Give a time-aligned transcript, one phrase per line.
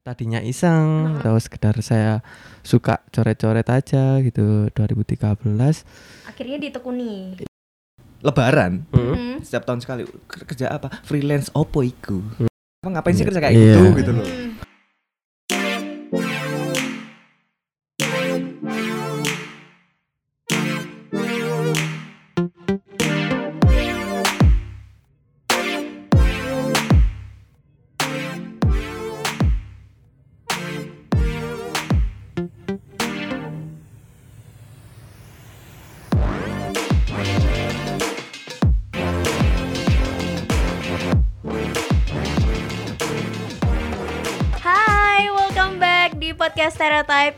[0.00, 2.24] tadinya iseng terus sekedar saya
[2.62, 5.36] suka coret-coret aja gitu 2013
[6.24, 7.36] Akhirnya ditekuni.
[8.20, 9.12] Lebaran Hmm.
[9.12, 9.36] Hmm.
[9.40, 12.20] setiap tahun sekali Ker- kerja apa freelance opo iku
[12.78, 13.64] apa ngapain sih kerja kayak Iya.
[13.76, 14.49] gitu gitu loh Hmm.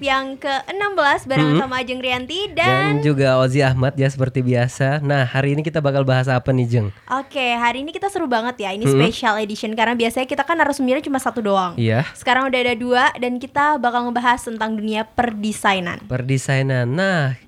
[0.03, 1.63] Yang ke-16 barengan Hmm.
[1.63, 4.99] sama Ajeng Rianti Dan dan, juga Ozi Ahmad ya seperti biasa.
[4.99, 6.89] Nah hari ini kita bakal bahas apa nih Jeng?
[7.09, 8.71] Oke, hari ini kita seru banget ya.
[8.71, 8.99] Ini Hmm.
[8.99, 11.73] special edition karena biasanya kita kan narasumbernya cuma satu doang.
[11.75, 16.05] Iya Sekarang udah ada dua dan kita bakal ngebahas tentang dunia perdesainan.
[16.05, 16.85] perdesainan.
[16.87, 17.39] Nah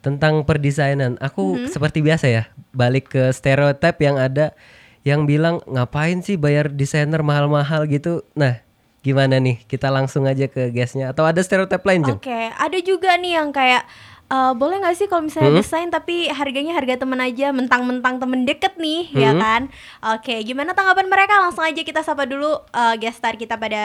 [0.00, 1.68] tentang perdesainan, aku Mhm.
[1.68, 4.54] seperti biasa ya balik ke stereotip yang ada
[5.00, 8.24] yang bilang ngapain sih bayar desainer mahal-mahal gitu.
[8.32, 8.63] Nah
[9.04, 9.60] gimana nih?
[9.62, 12.16] Kita langsung aja ke guestnya atau ada stereotip lain Jeng?
[12.16, 13.84] Oke, ada juga nih yang kayak
[14.26, 15.60] eh, boleh nggak sih kalau misalnya Hmm?
[15.60, 19.38] desain tapi harganya harga temen aja, mentang-mentang temen deket nih, ya Hmm?
[19.38, 19.62] kan?
[20.10, 21.36] Oke, gimana tanggapan mereka?
[21.38, 23.84] Langsung aja kita sapa dulu eh, guest star kita pada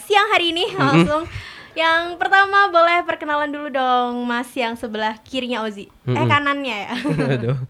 [0.00, 0.80] siang hari ini Hmm?
[0.80, 1.22] langsung.
[1.76, 6.24] Yang pertama boleh perkenalan dulu dong, Mas yang sebelah kirinya Ozi, eh Hmm.
[6.24, 6.92] kanannya ya.
[7.36, 7.60] Aduh,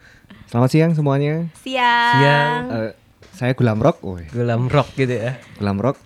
[0.46, 2.14] selamat siang semuanya siang.
[2.14, 2.62] Siang.
[2.70, 2.92] Eh,
[3.34, 5.42] saya Gulam Rock Woi, gulam rock gitu ya.
[5.58, 5.98] Gulam Rock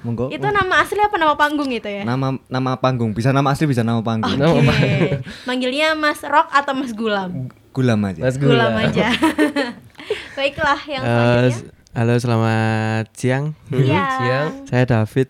[0.00, 2.02] monggo Itu nama asli apa nama panggung itu ya?
[2.02, 4.58] nama nama panggung bisa nama asli bisa nama panggung Oke.
[4.58, 4.72] Nama
[5.44, 7.50] Manggilnya Mas Rock atau Mas Gulam?
[7.70, 8.74] Gulam aja Mas Gulam Gulam.
[8.80, 9.08] aja.
[10.36, 11.10] Baiklah, yang Eh,
[11.50, 11.70] selanjutnya.
[11.92, 14.10] halo selamat siang Siang.
[14.14, 14.48] siang.
[14.64, 15.28] saya David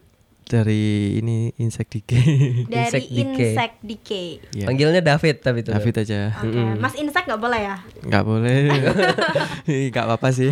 [0.49, 0.83] dari
[1.17, 2.25] ini Insect Decay
[2.65, 3.45] Dari Insect Decay.
[3.45, 4.29] Insect Decay.
[4.53, 5.71] ya, Panggilnya David tapi itu.
[5.71, 7.77] David aja Oke, Mas Insect nggak boleh ya?
[8.01, 8.59] nggak boleh
[9.93, 10.49] nggak apa-apa sih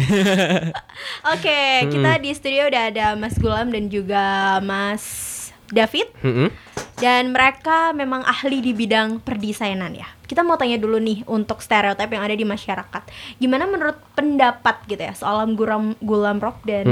[1.26, 4.24] Oke, kita di studio udah ada Mas Gulam dan juga
[4.60, 6.48] Mas David Mm-mm.
[7.02, 10.06] dan mereka memang ahli di bidang perdesainan ya.
[10.26, 13.02] Kita mau tanya dulu nih untuk stereotip yang ada di masyarakat.
[13.38, 16.86] Gimana menurut pendapat gitu ya soal Gulam Gulam Rock dan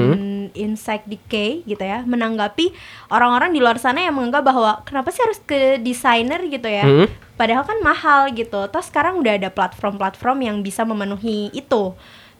[0.54, 2.70] Insect Decay gitu ya menanggapi
[3.10, 6.86] orang-orang di luar sana yang menganggap bahwa kenapa sih harus ke desainer gitu ya?
[6.86, 7.10] Hmm.
[7.34, 8.70] Padahal kan mahal gitu.
[8.70, 11.90] Terus sekarang udah ada platform-platform yang bisa memenuhi itu.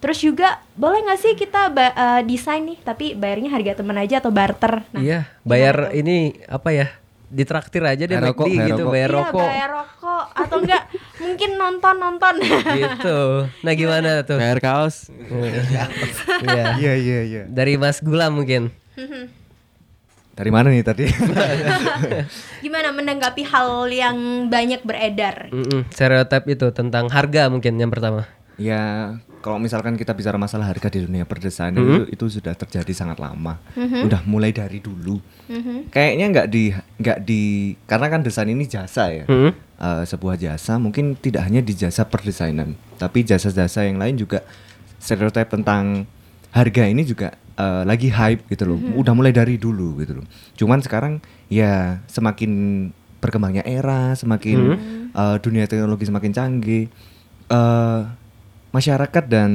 [0.05, 4.21] Terus juga boleh nggak sih kita ba- eh, desain nih tapi bayarnya harga temen aja
[4.21, 4.85] atau barter?
[4.91, 6.87] Nah, iya, bayar ini apa ya?
[7.27, 8.93] Ditraktir aja deh rokok, McD bayar gitu, rokok.
[8.93, 10.83] bayar iya, rokok bayar rokok atau enggak
[11.25, 12.35] mungkin nonton nonton.
[12.77, 13.19] gitu.
[13.59, 14.37] Nah, gimana tuh?
[14.37, 15.09] bayar kaos
[16.45, 16.77] Iya.
[16.77, 18.69] iya iya iya Dari Mas Gulam mungkin.
[20.35, 21.07] dari mana nih tadi
[22.65, 24.17] Gimana menanggapi hal yang
[24.47, 25.49] banyak beredar?
[25.49, 28.29] Mm-mm, Stereotip itu tentang harga mungkin yang pertama.
[28.55, 29.15] ya
[29.45, 31.93] kalau misalkan kita bicara masalah harga di dunia perdesainan Hmm.
[32.09, 33.61] itu itu sudah terjadi sangat lama.
[33.77, 35.21] Udah mulai dari dulu.
[35.45, 35.93] Mhm.
[35.93, 37.43] kayaknya nggak di nggak di
[37.85, 39.29] karena kan desain ini jasa ya.
[39.29, 39.53] Mm-mm.
[39.77, 44.41] Eh, sebuah jasa mungkin tidak hanya di jasa perdesainan tapi jasa-jasa yang lain juga
[44.97, 46.09] stereotip tentang
[46.49, 48.81] harga ini juga eh, lagi hype gitu loh.
[48.97, 50.27] Udah mulai dari dulu gitu loh.
[50.57, 51.21] Cuman sekarang
[51.53, 52.51] ya semakin
[53.21, 54.59] berkembangnya era semakin
[55.13, 56.89] eh, dunia teknologi semakin canggih
[57.53, 58.01] eh,
[58.75, 59.51] masyarakat dan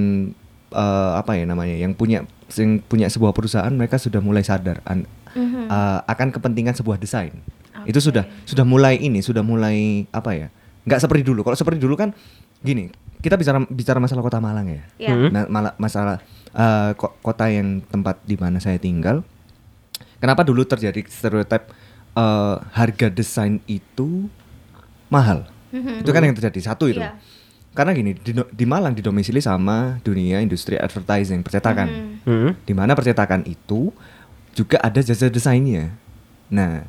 [0.70, 5.06] eh, apa ya namanya yang punya yang punya sebuah perusahaan mereka sudah mulai sadar an-
[5.30, 5.68] Mhm.
[5.68, 7.36] eh, akan kepentingan sebuah desain
[7.82, 10.48] itu sudah sudah mulai ini sudah mulai apa ya
[10.84, 12.12] nggak seperti dulu kalau seperti dulu kan
[12.60, 15.12] gini kita bicara bicara masalah kota Malang ya Ya.
[15.12, 15.30] Hmm.
[15.30, 16.18] Ma- mala- masalah
[16.94, 19.24] ko- kota yang tempat di mana saya tinggal
[20.18, 21.72] kenapa dulu terjadi stereotip
[22.12, 24.28] eh, harga desain itu
[25.08, 26.02] mahal Mhm.
[26.02, 27.16] itu kan yang terjadi satu itu Iya.
[27.80, 32.28] Karena gini di, di Malang didomisili sama dunia industri advertising percetakan Mhm.
[32.28, 32.52] Mm-mm.
[32.68, 33.96] di mana percetakan itu
[34.52, 35.96] juga ada jasa desainnya.
[36.52, 36.84] Nah,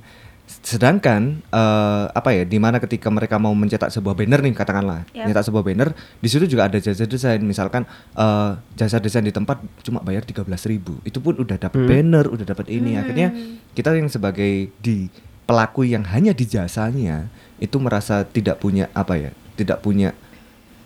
[0.60, 5.22] sedangkan eh, apa ya, di mana ketika mereka mau mencetak sebuah banner nih katakanlah, Ya.
[5.24, 5.88] mencetak sebuah banner,
[6.18, 7.38] di situ juga ada jasa desain.
[7.40, 12.26] Misalkan eh, jasa desain di tempat cuma bayar 13.000 ribu, itu pun udah dapat banner,
[12.26, 12.98] udah dapat ini.
[12.98, 13.30] Akhirnya
[13.72, 15.06] kita yang sebagai di
[15.46, 20.10] pelaku yang hanya di jasanya itu merasa tidak punya apa ya, tidak punya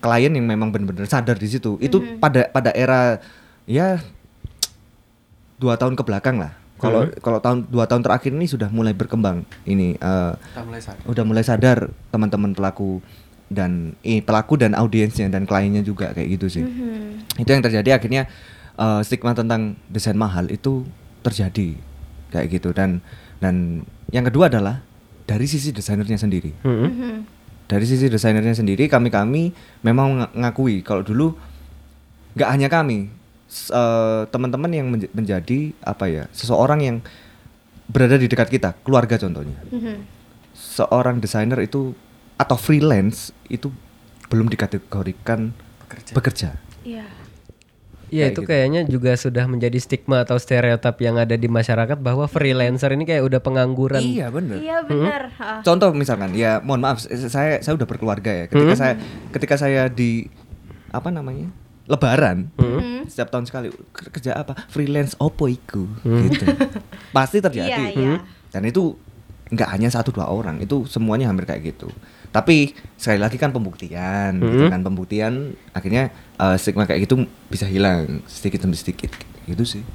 [0.05, 1.81] klien yang memang benar-benar sadar di situ.
[1.81, 3.25] Itu pada pada era
[3.65, 4.05] ya
[5.57, 6.53] dua tahun ke belakang lah.
[6.77, 10.33] Kalau kalau tahun dua tahun terakhir ini sudah mulai berkembang ini eh,
[11.09, 13.01] udah mulai sadar teman-teman pelaku
[13.49, 16.65] dan eh, pelaku dan audiensnya dan kliennya juga kayak gitu sih.
[16.69, 17.41] Mhm.
[17.41, 18.29] Itu yang terjadi akhirnya
[18.77, 20.85] eh, stigma tentang desain mahal itu
[21.25, 21.81] terjadi
[22.29, 23.01] kayak gitu dan
[23.45, 24.81] Dan yang kedua adalah
[25.29, 26.53] dari sisi desainernya sendiri.
[26.65, 26.89] Mm-mm.
[26.89, 27.15] Mhm.
[27.75, 29.51] Dari sisi desainernya sendiri kami kami
[29.83, 31.35] memang ng- ngakui kalau dulu
[32.33, 33.11] nggak hanya kami
[33.51, 36.97] eh, teman-teman yang menj- menjadi apa ya seseorang yang
[37.87, 40.07] berada di dekat kita keluarga contohnya Mhm.
[40.55, 41.99] seorang desainer itu
[42.35, 43.75] atau freelance itu
[44.27, 45.51] belum dikategorikan
[46.15, 46.51] bekerja.
[46.83, 47.07] Iya.
[48.15, 48.49] Iya itu gitu.
[48.49, 53.27] kayaknya juga sudah menjadi stigma atau stereotip yang ada di masyarakat bahwa freelancer ini kayak
[53.27, 53.99] udah pengangguran.
[53.99, 54.57] Iya bener.
[54.57, 55.23] Iya benar.
[55.35, 55.61] Ah.
[55.61, 58.45] Contoh misalkan ya mohon maaf saya saya udah berkeluarga ya.
[58.47, 58.79] Ketika Hmm.
[58.79, 58.95] saya
[59.29, 60.31] ketika saya di
[60.89, 61.51] apa namanya?
[61.85, 63.11] Lebaran Mhm.
[63.11, 64.57] setiap tahun sekali "Ker- kerja apa?
[64.69, 66.47] Freelance opo iku gitu.
[67.17, 67.93] Pasti terjadi.
[67.93, 68.15] Iya, iya.
[68.49, 68.97] Dan itu
[69.45, 71.93] nggak hanya satu dua orang, itu semuanya hampir kayak gitu.
[72.35, 72.57] Tapi
[72.97, 74.73] sekali lagi kan pembuktian, gitu Hmm.
[74.75, 75.33] kan pembuktian
[75.71, 77.15] akhirnya eh, stigma kayak gitu
[77.47, 79.15] bisa hilang sedikit demi sedikit
[79.45, 79.87] gitu sih.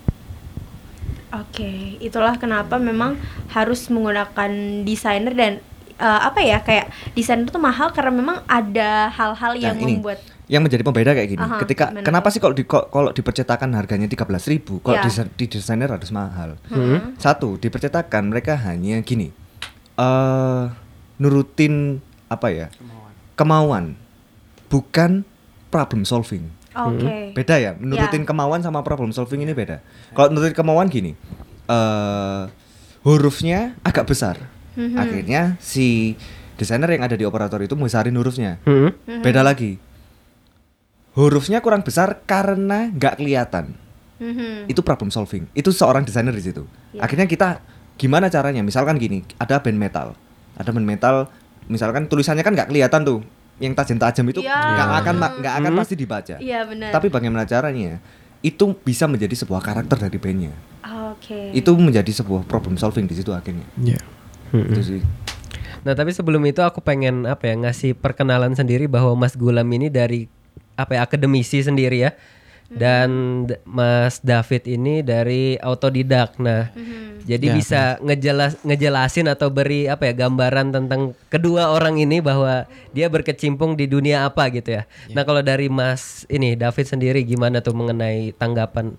[1.30, 3.14] Oke, itulah kenapa memang
[3.50, 4.50] harus menggunakan
[4.82, 5.54] desainer dan
[5.96, 10.20] eh, apa ya kayak desainer itu mahal karena memang ada hal-hal yang Nah, ini membuat
[10.48, 11.44] yang menjadi pembeda kayak gini.
[11.44, 15.06] Aha, Ketika gimana kenapa sih kalau di kalau di percetakan harganya 13.000, kalau Ya.
[15.06, 16.58] di, di desainer harus mahal?
[16.66, 17.14] Hmm.
[17.16, 19.30] Satu, di percetakan mereka hanya gini.
[19.94, 20.64] eh
[21.20, 22.68] nurutin apa ya?
[23.36, 23.98] Kemauan.
[24.70, 25.26] Bukan
[25.74, 26.50] problem solving.
[26.72, 27.34] Oke.
[27.34, 28.28] Beda ya, nurutin Ya.
[28.30, 29.82] kemauan sama problem solving ini beda.
[30.14, 31.18] Kalau nurutin kemauan gini,
[31.66, 32.42] eh
[33.02, 34.38] hurufnya agak besar.
[34.78, 34.96] Mhm.
[34.96, 36.14] Akhirnya si
[36.56, 38.62] desainer yang ada di operator itu besarin hurufnya.
[38.64, 38.94] Mm-mm.
[39.04, 39.22] Mhm.
[39.26, 39.82] Beda lagi.
[41.18, 43.74] Hurufnya kurang besar karena nggak kelihatan.
[44.22, 44.70] Mhm.
[44.70, 45.50] Itu problem solving.
[45.58, 46.64] Itu seorang desainer di situ.
[46.94, 47.08] Ya.
[47.08, 47.60] Akhirnya kita
[47.98, 48.62] gimana caranya?
[48.62, 50.14] Misalkan gini, ada band metal.
[50.60, 51.16] Ada band metal,
[51.70, 53.20] misalkan tulisannya kan nggak kelihatan tuh.
[53.60, 54.56] Yang tajam-tajam itu Ya.
[54.56, 55.80] nggak akan ma- nggak akan Hmm.
[55.80, 56.36] pasti dibaca.
[56.38, 56.90] Iya benar.
[56.90, 58.00] Tapi bagaimana caranya?
[58.40, 60.56] Itu bisa menjadi sebuah karakter dari bandnya.
[61.12, 61.52] Oke.
[61.52, 63.68] Itu menjadi sebuah problem solving di situ akhirnya.
[63.76, 64.00] Iya.
[64.50, 64.72] Mm-mm.
[64.72, 65.02] Itu sih.
[65.80, 69.88] Nah tapi sebelum itu aku pengen apa ya ngasih perkenalan sendiri bahwa Mas Gulam ini
[69.88, 70.32] dari
[70.74, 72.16] apa ya akademisi sendiri ya
[72.72, 73.10] dan
[73.44, 76.38] D- Mas David ini dari autodidak.
[76.38, 77.26] Nah Mhm.
[77.26, 82.64] jadi Ya, bisa ngejelas ngejelasin atau beri apa ya gambaran tentang kedua orang ini bahwa
[82.90, 84.84] dia berkecimpung di dunia apa gitu ya.
[85.10, 88.98] Nah kalau dari Mas ini David sendiri gimana tuh mengenai tanggapan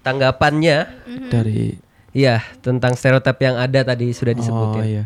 [0.00, 0.88] tanggapannya
[1.28, 1.78] Dari
[2.12, 4.76] Iya tentang stereotip yang ada tadi sudah disebutin.
[4.76, 5.04] Oh iya.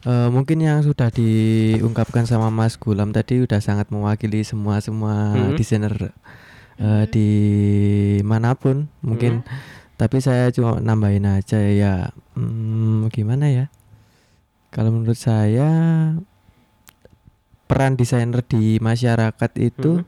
[0.00, 5.58] Eh, mungkin yang sudah diungkapkan sama Mas Gulam tadi udah sangat mewakili semua semua Hmm.
[5.58, 6.14] desainer
[6.76, 7.28] eh, di
[8.22, 9.40] mana pun mungkin.
[9.96, 12.12] Tapi saya cuma nambahin aja ya.
[12.32, 13.66] hmm, gimana ya?
[14.68, 15.72] Kalau menurut saya
[17.66, 20.04] peran desainer di masyarakat itu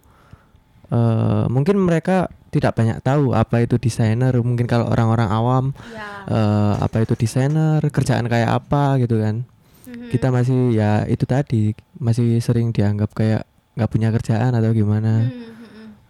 [0.88, 4.32] eh, mungkin mereka tidak banyak tahu apa itu desainer.
[4.34, 6.24] Mungkin kalau orang-orang awam Ya.
[6.28, 9.48] eh, apa itu desainer kerjaan kayak apa gitu kan
[9.84, 10.08] Mhm.
[10.10, 15.57] kita masih ya itu tadi masih sering dianggap kayak nggak punya kerjaan atau gimana Mhm,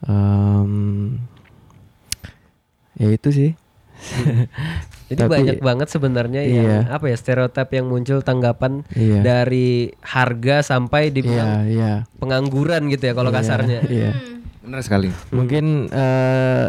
[0.01, 1.19] Em,
[2.95, 3.51] ya itu sih
[5.09, 6.79] Jadi Tapi- banyak banget sebenarnya yang Iya.
[6.93, 13.05] apa ya stereotip yang muncul tanggapan iya dari harga sampai iya dibilang iya pengangguran gitu
[13.05, 13.81] ya kalau Iya, kasarnya.
[13.89, 14.37] iya Mhm.
[14.63, 15.09] Benar sekali.
[15.31, 16.69] mungkin eh,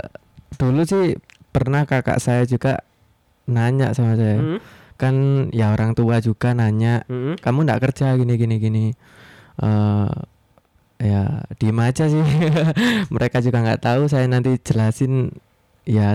[0.56, 2.80] dulu sih pernah kakak saya juga
[3.46, 4.60] nanya sama saya Hmm,
[4.96, 5.16] kan
[5.52, 7.38] ya orang tua juga nanya hmm.
[7.40, 8.86] kamu nggak kerja gini gini gini
[9.60, 10.10] eh
[11.00, 12.20] ya diem aja sih
[13.16, 15.32] mereka juga nggak tahu saya nanti jelasin
[15.84, 16.12] ya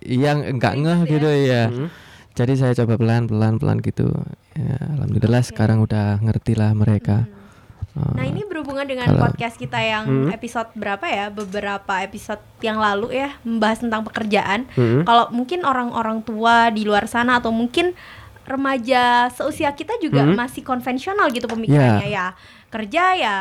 [0.00, 1.10] yang nggak ribet ngeh ya.
[1.10, 1.88] gitu ya Hmm.
[2.32, 4.08] jadi saya coba pelan pelan pelan gitu
[4.54, 5.48] ya alhamdulillah Oke.
[5.50, 7.36] sekarang udah ngerti lah mereka Mhm.
[7.98, 10.28] Eh, Nah ini berhubungan dengan kalau- podcast kita yang Hmm.
[10.30, 14.70] episode berapa ya beberapa episode yang lalu ya membahas tentang pekerjaan.
[14.70, 15.02] Hmm.
[15.02, 17.98] Kalau mungkin orang-orang tua di luar sana atau mungkin
[18.46, 20.32] remaja seusia kita juga Hmm.
[20.32, 22.38] masih konvensional gitu pemikirannya ya
[22.68, 23.36] kerja ya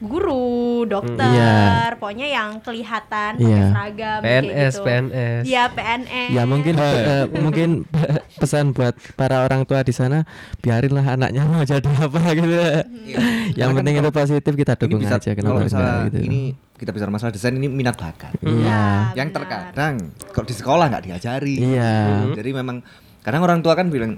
[0.00, 0.46] guru,
[0.84, 1.90] dokter, Iya.
[1.92, 3.66] pokoknya yang kelihatan pakai Iya.
[3.68, 4.84] seragam kayak PNS, gitu.
[4.84, 5.42] PNS.
[5.42, 6.28] Iya PNS.
[6.30, 7.68] ya mungkin eh, mungkin
[8.40, 10.22] pesan buat para orang tua di sana
[10.58, 12.78] biarinlah anaknya mau jadi apa gitu yang
[13.58, 16.06] Karena kan penting itu kalau- positif kita Ini dukung bisa aja kalau kenapa misalnya enggak
[16.06, 16.40] gitu ini
[16.72, 18.38] kita bicara masalah desain ini minat bakat.
[18.38, 18.62] iya
[19.10, 19.36] Ya, yang benar.
[19.42, 19.94] terkadang
[20.30, 21.54] kalau di sekolah nggak diajari.
[21.58, 22.32] iya Hmm.
[22.32, 22.76] Jadi memang
[23.20, 24.14] kadang orang tua kan bilang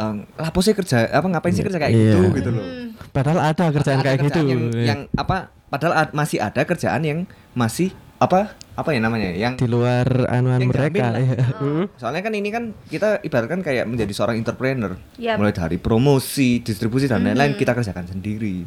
[0.00, 2.12] ehm, lah sih kerja apa ngapain sih kerja kayak Iya.
[2.16, 2.64] gitu gitu loh.
[2.64, 2.88] Hmm.
[3.10, 7.02] padahal ada kerjaan Ada kayak gitu kerjaan Yang, yang apa padahal ad- masih ada kerjaan
[7.02, 7.18] yang
[7.52, 11.36] masih apa apa ya namanya yang di luar anuan Yang mereka ya.
[11.56, 11.84] Hmm.
[11.94, 15.36] soalnya kan ini kan kita ibaratkan kayak menjadi seorang entrepreneur Yap.
[15.36, 18.64] mulai dari promosi distribusi dan lain-lain kita kerjakan sendiri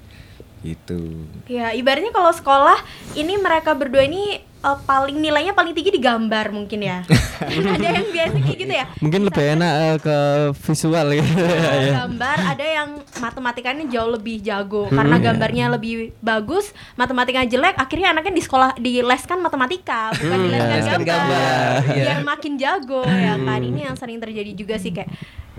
[0.62, 2.80] gitu Ya, ibaratnya kalau sekolah
[3.14, 7.04] ini mereka berdua ini eh, paling nilainya paling tinggi di gambar mungkin ya.
[7.76, 8.86] ada yang biasa kayak gitu ya.
[8.98, 10.18] Mungkin lebih enak eh, ke
[10.64, 11.34] visual gitu.
[11.44, 18.12] Nah, gambar ada yang matematikanya jauh lebih jago karena gambarnya lebih bagus, matematikanya jelek, akhirnya
[18.12, 21.06] anaknya di sekolah dileskan matematika, bukan dileskan Dileskan gambar.
[21.06, 22.04] gambar, iya.
[22.08, 23.60] Biar makin jago ya kan.
[23.60, 25.10] Ini yang sering terjadi juga sih kayak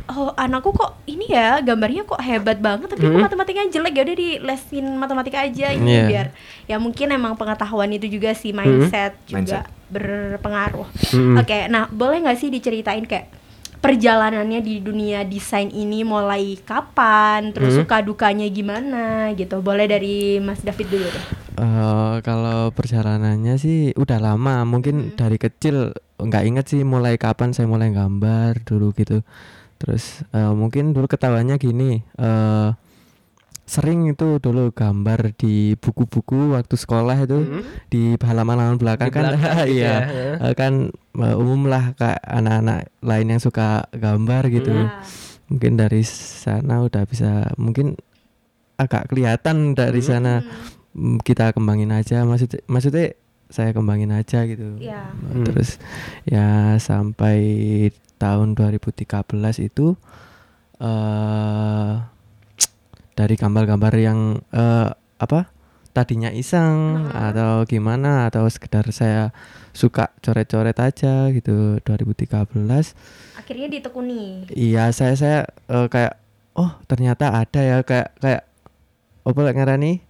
[0.04, 4.16] Oh anakku kok ini ya gambarnya kok hebat banget tapi kok matematikanya jelek ya udah
[4.16, 6.04] di lesin matematika aja ini Iya.
[6.04, 6.26] biar
[6.66, 9.64] ya mungkin emang pengetahuan itu juga sih mindset juga Mindset.
[9.88, 10.88] berpengaruh.
[11.38, 13.30] Oke, nah boleh nggak sih diceritain kayak
[13.76, 19.60] perjalanannya di dunia desain ini mulai kapan, terus suka dukanya gimana gitu.
[19.60, 21.26] Boleh dari Mas David dulu deh.
[21.54, 27.64] Eh, kalau perjalanannya sih udah lama, mungkin dari kecil nggak inget sih mulai kapan saya
[27.64, 29.20] mulai gambar dulu gitu.
[29.84, 32.70] Terus eh, mungkin dulu ketawanya gini, eh
[33.64, 39.56] sering itu dulu gambar di buku-buku waktu sekolah itu di halaman-halaman belakang Di kan, belakang
[39.72, 44.88] gitu iya, ya, eh, kan eh, umum lah kayak anak-anak lain yang suka gambar gitu.
[44.88, 45.00] Ah,
[45.48, 47.96] Mungkin dari sana udah bisa, mungkin
[48.80, 50.40] agak kelihatan dari sana.
[50.94, 53.18] Mm, kita kembangin aja maksud maksudnya
[53.50, 54.78] saya kembangin aja gitu.
[54.78, 55.10] Iya.
[55.42, 55.82] terus
[56.22, 57.38] ya sampai
[58.18, 59.04] tahun 2013
[59.62, 59.97] itu
[60.78, 61.92] eh
[63.14, 65.47] dari gambar-gambar yang eh apa
[65.94, 69.30] tadinya iseng atau gimana atau sekedar saya
[69.71, 72.50] suka coret-coret aja gitu 2013
[73.38, 74.50] Akhirnya ditekuni.
[74.50, 75.40] Iya, saya saya
[75.71, 76.18] eh, kayak
[76.59, 78.42] oh ternyata ada ya kayak kayak
[79.25, 80.02] apa ngarani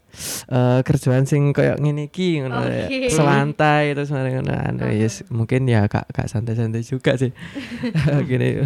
[0.47, 2.87] eh kerjaan sing kayak ngene iki ngono ya.
[2.87, 3.09] Oke.
[3.09, 4.51] selantai terus mari ngono.
[4.51, 7.35] Anu yes, mungkin ya kak kak santai-santai juga sih.
[8.31, 8.63] Gini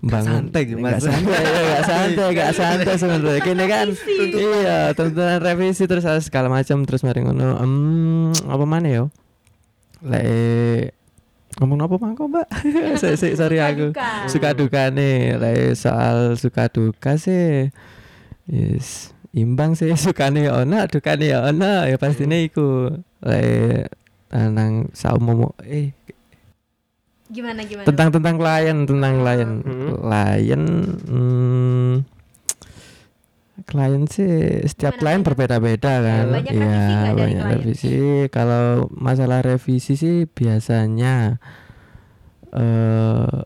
[0.00, 0.50] bangun.
[0.50, 1.04] santai gitu, Nggak Mas.
[1.04, 3.40] santai ya, santai nggak santai sebenarnya.
[3.40, 3.86] Gini kan
[4.32, 7.56] iya tuntutan revisi terus ada segala macam terus mari ngono.
[7.56, 9.04] Hmm, apa mana yo?
[10.02, 10.92] Lek
[11.56, 12.46] ngomong apa mangko mbak?
[13.00, 13.96] Saya- saya- sorry aku.
[14.28, 14.92] Suka duka.
[14.92, 17.72] Nih lek soal suka duka sih
[18.46, 22.88] yes imbang sih suka nih ono duka nih ono ya pastinya iku
[23.20, 23.92] lek
[24.32, 25.92] nang saumomo eh.
[27.26, 27.86] Gimana gimana?
[27.90, 29.50] tentang tentang klien tentang klien.
[29.66, 29.90] Hmm.
[29.98, 30.62] klien
[31.10, 31.92] hmm,
[33.66, 36.26] klien sih setiap Gimana, klien berbeda-beda kan.
[36.30, 37.50] Banyak Iya, revisi banyak klien?
[37.50, 37.96] revisi.
[38.30, 41.42] Kalau masalah revisi sih biasanya
[42.54, 43.36] eh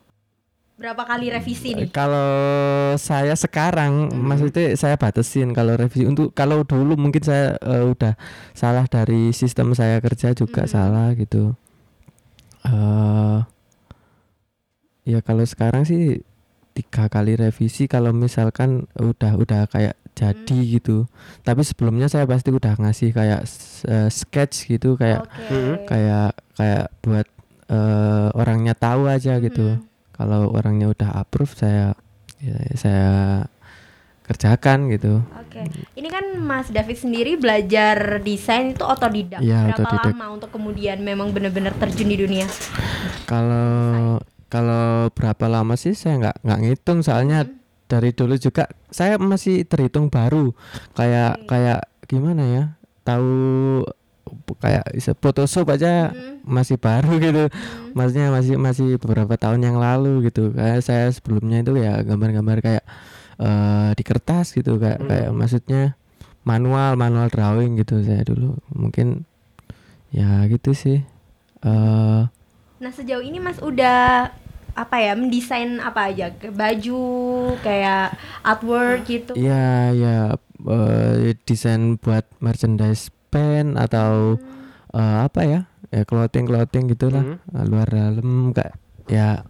[0.81, 1.93] Berapa kali revisi nih?
[1.93, 2.33] kalau
[2.97, 8.17] saya sekarang maksudnya saya batasin kalau revisi untuk kalau dulu mungkin saya eh, udah
[8.53, 10.71] salah dari sistem saya kerja juga Mhm.
[10.71, 11.53] salah gitu.
[12.61, 13.39] eh
[15.03, 16.25] ya kalau sekarang sih
[16.73, 21.05] tiga kali revisi kalau misalkan udah udah kayak jadi gitu.
[21.41, 25.61] Tapi sebelumnya saya pasti udah ngasih kayak s- eh, sketch gitu kayak Oke.
[25.87, 27.27] kayak kayak buat
[27.69, 29.89] eh, orangnya tahu aja gitu Mm.
[30.21, 31.97] Kalau orangnya udah approve saya
[32.37, 33.09] ya, saya
[34.23, 35.65] kerjakan gitu Oke,
[35.97, 39.41] ini kan Mas David sendiri belajar desain itu otodidak.
[39.41, 40.12] Iya, Berapa otodidak.
[40.12, 42.47] lama untuk kemudian memang benar-benar terjun di dunia?
[43.25, 47.59] kalau kalau berapa lama sih saya nggak nggak ngitung soalnya Hmm.
[47.89, 50.55] dari dulu juga saya masih terhitung baru
[50.95, 51.47] kayak Oke.
[51.49, 52.65] kayak gimana ya
[53.03, 53.83] tahu
[54.57, 54.85] kayak
[55.19, 56.41] Photoshop aja Hmm.
[56.45, 57.93] masih baru gitu Hmm.
[57.93, 62.85] maksudnya masih masih beberapa tahun yang lalu gitu kayak saya sebelumnya itu ya gambar-gambar kayak
[63.41, 65.09] eh di kertas gitu kayak Hmm.
[65.09, 65.83] kayak maksudnya
[66.43, 69.25] manual manual drawing gitu saya dulu mungkin
[70.11, 71.00] ya gitu sih
[71.62, 72.23] eh
[72.81, 74.33] Nah sejauh ini Mas udah
[74.73, 77.03] apa ya mendesain apa aja Ke baju
[77.61, 79.33] kayak artwork gitu?
[79.37, 84.37] ya ya eh, desain buat merchandise pen atau
[84.91, 87.37] eh, apa ya ya clothing clothing gitulah Mhm.
[87.53, 88.75] Eh, luar dalam kayak
[89.07, 89.43] ya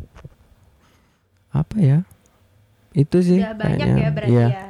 [1.50, 1.98] apa ya
[2.92, 3.98] itu sih Udah banyak kayaknya.
[3.98, 4.46] ya berarti Iya.
[4.48, 4.62] ya.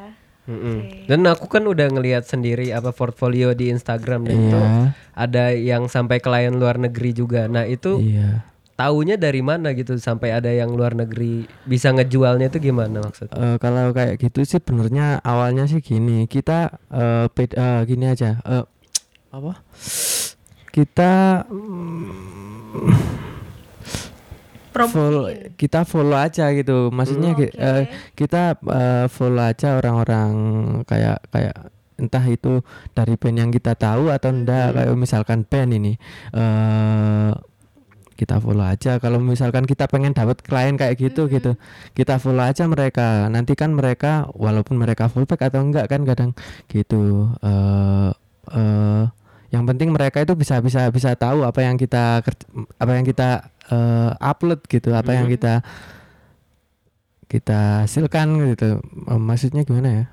[0.42, 0.78] Mm-mm.
[0.80, 0.98] Oke.
[1.06, 4.60] Dan aku kan udah ngelihat sendiri apa portfolio di Instagram dan itu
[5.14, 7.46] ada yang sampai klien luar negeri juga.
[7.46, 8.42] Nah itu iya.
[8.74, 13.36] taunya dari mana gitu sampai ada yang luar negeri bisa ngejualnya itu gimana maksudnya?
[13.36, 18.40] Eh, kalau kayak gitu sih benernya awalnya sih gini kita eh bed- eh, gini aja
[18.42, 18.64] eh,
[19.30, 19.52] apa?
[20.70, 22.06] Kita mm,
[24.70, 26.88] follow kita follow aja gitu.
[26.88, 27.58] Maksudnya Hmm, ki- oke.
[27.58, 27.84] eh,
[28.14, 30.32] kita eh, follow aja orang-orang
[30.84, 31.56] kayak kayak
[32.00, 34.72] entah itu dari band yang kita tahu atau enggak.
[34.72, 35.92] Kayak misalkan band ini
[36.32, 37.30] eh
[38.14, 38.96] kita follow aja.
[38.96, 41.32] Kalau misalkan kita pengen dapat klien kayak gitu Mhm.
[41.34, 41.52] gitu
[41.92, 43.26] kita follow aja mereka.
[43.26, 46.30] Nanti kan mereka walaupun mereka fullback atau enggak kan kadang
[46.68, 48.10] gitu eh
[48.50, 49.04] eh
[49.50, 52.22] yang penting mereka itu bisa bisa bisa tahu apa yang kita
[52.78, 55.62] apa yang kita eh, upload gitu apa yang kita
[57.26, 58.82] kita hasilkan gitu.
[59.06, 60.04] Maksudnya gimana ya?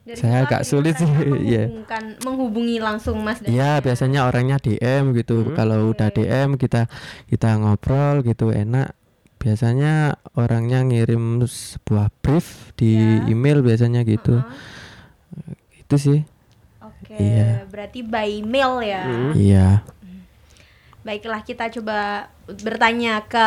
[0.00, 1.06] Dari Saya agak sulit sih,
[1.44, 1.68] iya.
[1.68, 3.84] menghubungkan menghubungi langsung Mas dan Iya saya?
[3.84, 5.52] biasanya orangnya DM gitu.
[5.54, 6.88] Kalau udah DM kita
[7.28, 8.92] kita ngobrol gitu enak.
[9.40, 12.92] Biasanya orangnya ngirim sebuah brief di
[13.24, 13.32] Ya.
[13.32, 14.40] email biasanya gitu.
[14.40, 15.58] Heeh.
[15.80, 16.18] itu sih
[17.00, 17.64] Oke, Iya.
[17.66, 19.04] berarti by mail ya.
[19.32, 19.68] iya
[21.00, 22.28] Baiklah kita coba
[22.60, 23.46] bertanya ke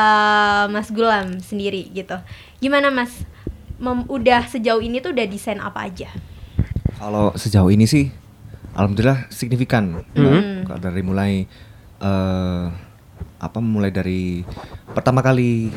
[0.73, 2.17] Mas Gulam sendiri gitu.
[2.57, 3.13] Gimana Mas?
[3.77, 6.09] Mem- udah sejauh ini tuh udah desain apa aja?
[6.97, 8.09] Kalau sejauh ini sih,
[8.73, 10.01] alhamdulillah signifikan.
[10.15, 10.65] Mbak.
[10.65, 11.33] Kalau dari mulai
[11.99, 12.65] eh
[13.37, 14.41] apa mulai dari
[14.95, 15.69] pertama kali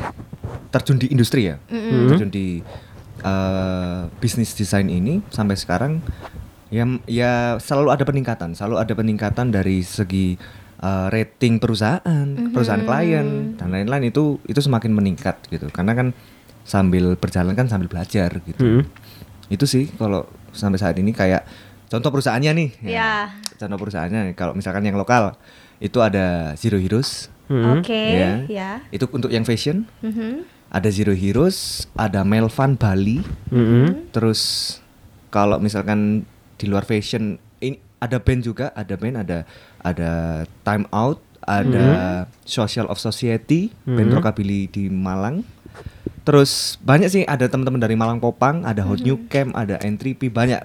[0.71, 2.63] terjun di industri ya, terjun di
[3.21, 5.99] eh, bisnis desain ini sampai sekarang
[6.67, 10.35] ya ya selalu ada peningkatan, selalu ada peningkatan dari segi
[10.77, 15.67] eh, rating perusahaan, perusahaan klien dan lain-lain itu itu semakin meningkat gitu.
[15.71, 16.11] Karena kan
[16.67, 18.83] sambil berjalan kan sambil belajar gitu.
[19.47, 21.47] Itu sih kalau sampai saat ini kayak
[21.87, 22.69] contoh perusahaannya nih.
[22.83, 23.31] Ya.
[23.55, 25.39] Contoh perusahaannya kalau misalkan yang lokal
[25.79, 27.31] itu ada Zero Heroes.
[27.47, 28.43] Oke, Ya.
[28.51, 28.71] ya.
[28.91, 29.87] Itu untuk yang fashion.
[30.03, 30.43] Mhm.
[30.67, 33.23] Ada Zero Heroes, ada Melvan Bali.
[34.11, 34.41] Terus
[35.31, 39.39] kalau misalkan di luar fashion ini ada band juga, ada band ada
[39.79, 40.11] ada
[40.61, 41.85] Time Out, ada
[42.43, 45.41] Social of Society, band rockabilly di Malang.
[46.21, 50.59] Terus banyak sih ada teman-teman dari Malang Popang, ada Hot New Camp, ada N3P banyak.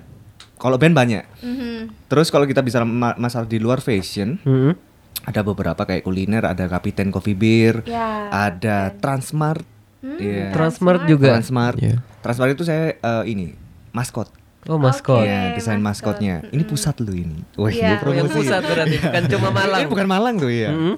[0.58, 1.22] Kalau band banyak.
[1.38, 2.06] Mhm.
[2.06, 4.74] Terus kalau kita bisa ma- masalah di luar fashion, Mm-mm.
[5.22, 9.62] ada beberapa kayak kuliner, ada Kapiten Coffee Beer, Ya, ada Transmart,
[10.02, 10.50] Iya.
[10.50, 11.30] Transmart juga.
[11.30, 11.78] Transmart.
[11.78, 12.02] Iya.
[12.20, 13.54] Transmart itu saya eh, ini
[13.90, 14.30] maskot.
[14.64, 15.18] Oh maskot.
[15.18, 16.18] Oke, Iya, desain maskot.
[16.18, 16.46] maskotnya.
[16.48, 17.42] Ini pusat loh ini.
[17.56, 17.98] Wah, Iya.
[17.98, 18.38] ini Oh, yang promosi.
[18.40, 19.80] pusat berarti bukan cuma Malang.
[19.80, 20.70] Ini bukan Malang tuh ya.
[20.70, 20.94] Mm-mm.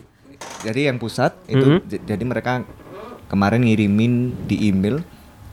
[0.61, 2.61] Jadi yang pusat itu j- jadi mereka
[3.27, 4.13] kemarin ngirimin
[4.45, 5.01] di email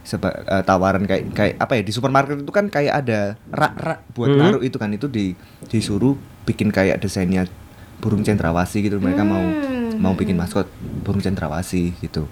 [0.02, 4.28] seba- eh, tawaran kayak kayak apa ya di supermarket itu kan kayak ada rak-rak buat
[4.28, 4.40] Mhm.
[4.42, 5.32] naruh itu kan itu di
[5.66, 7.48] disuruh bikin kayak desainnya
[7.98, 9.96] burung cendrawasih gitu mereka mau Hmm.
[9.96, 10.66] mau bikin maskot
[11.00, 12.26] burung cendrawasih gitu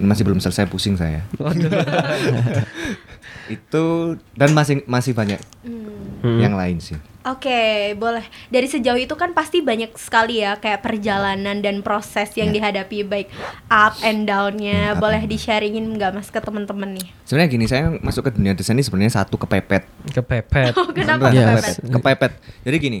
[0.00, 1.28] masih belum selesai pusing saya
[3.44, 3.84] itu
[4.32, 6.38] dan masih masih banyak Hmm.
[6.38, 7.54] yang lain sih Oke,
[7.94, 8.26] boleh.
[8.48, 12.58] Dari sejauh itu kan pasti banyak sekali ya kayak perjalanan dan proses yang Ya.
[12.58, 13.30] dihadapi baik
[13.68, 14.90] up and down-nya.
[14.90, 17.06] Hmm, boleh di-sharingin nggak Mas ke teman-teman nih?
[17.22, 20.74] sebenarnya gini saya masuk ke dunia desain ini sebenarnya satu kepepet Kepepet.
[20.76, 21.76] Oh, kenapa Beneran, kepepet?
[21.88, 22.32] kepepet.
[22.60, 22.98] Jadi gini,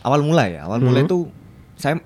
[0.00, 1.08] awal mulai ya, awal mulai Mhm.
[1.08, 1.18] itu
[1.74, 1.96] saya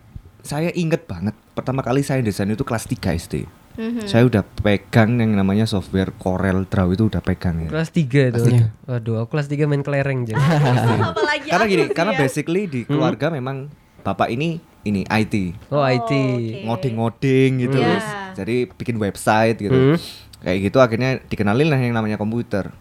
[0.40, 3.50] saya inget banget pertama kali saya desain itu kelas 3 SD.
[3.78, 4.04] Mhm.
[4.04, 7.70] Saya udah pegang yang namanya software Corel Draw itu udah pegang ya.
[7.70, 8.34] Kelas 3 itu.
[8.34, 8.66] Kelas tiga.
[8.84, 10.34] Waduh, aku kelas 3 main kelereng jadi.
[11.48, 12.18] Karena gini, sih karena ya.
[12.18, 13.70] basically di keluarga memang
[14.02, 15.34] bapak ini ini IT,
[15.68, 16.10] Oh, IT.
[16.10, 16.64] oke.
[16.64, 17.78] ngoding-ngoding gitu.
[17.78, 18.34] Iya.
[18.34, 19.94] Jadi bikin website gitu.
[19.94, 19.96] Hmm.
[20.38, 22.74] Kayak gitu akhirnya dikenalin lah yang namanya komputer.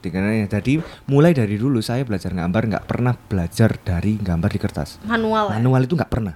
[0.00, 0.48] Dikenalin.
[0.48, 4.98] Jadi mulai dari dulu saya belajar gambar nggak pernah belajar dari gambar di kertas.
[5.04, 5.62] manual, ya?
[5.62, 6.34] Manual itu nggak pernah.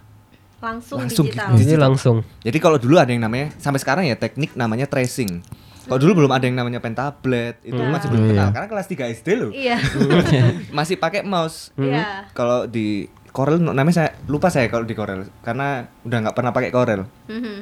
[0.67, 1.55] Langsung, Langsung digital.
[1.55, 1.63] gitu.
[1.63, 2.17] Jadi langsung.
[2.43, 5.47] Jadi kalau dulu ada yang namanya sampai sekarang ya teknik namanya tracing.
[5.87, 7.95] Kalau dulu belum ada yang namanya pen tablet, itu Hmm.
[7.95, 8.53] masih belum Oh, kenal iya.
[8.53, 9.51] karena kelas 3 SD loh.
[9.55, 9.79] Iya.
[10.79, 11.71] masih pakai mouse.
[11.79, 12.27] Iya.
[12.35, 16.71] Kalau di Corel namanya saya lupa saya kalau di Corel karena udah nggak pernah pakai
[16.71, 17.07] Corel.
[17.27, 17.57] Mhm.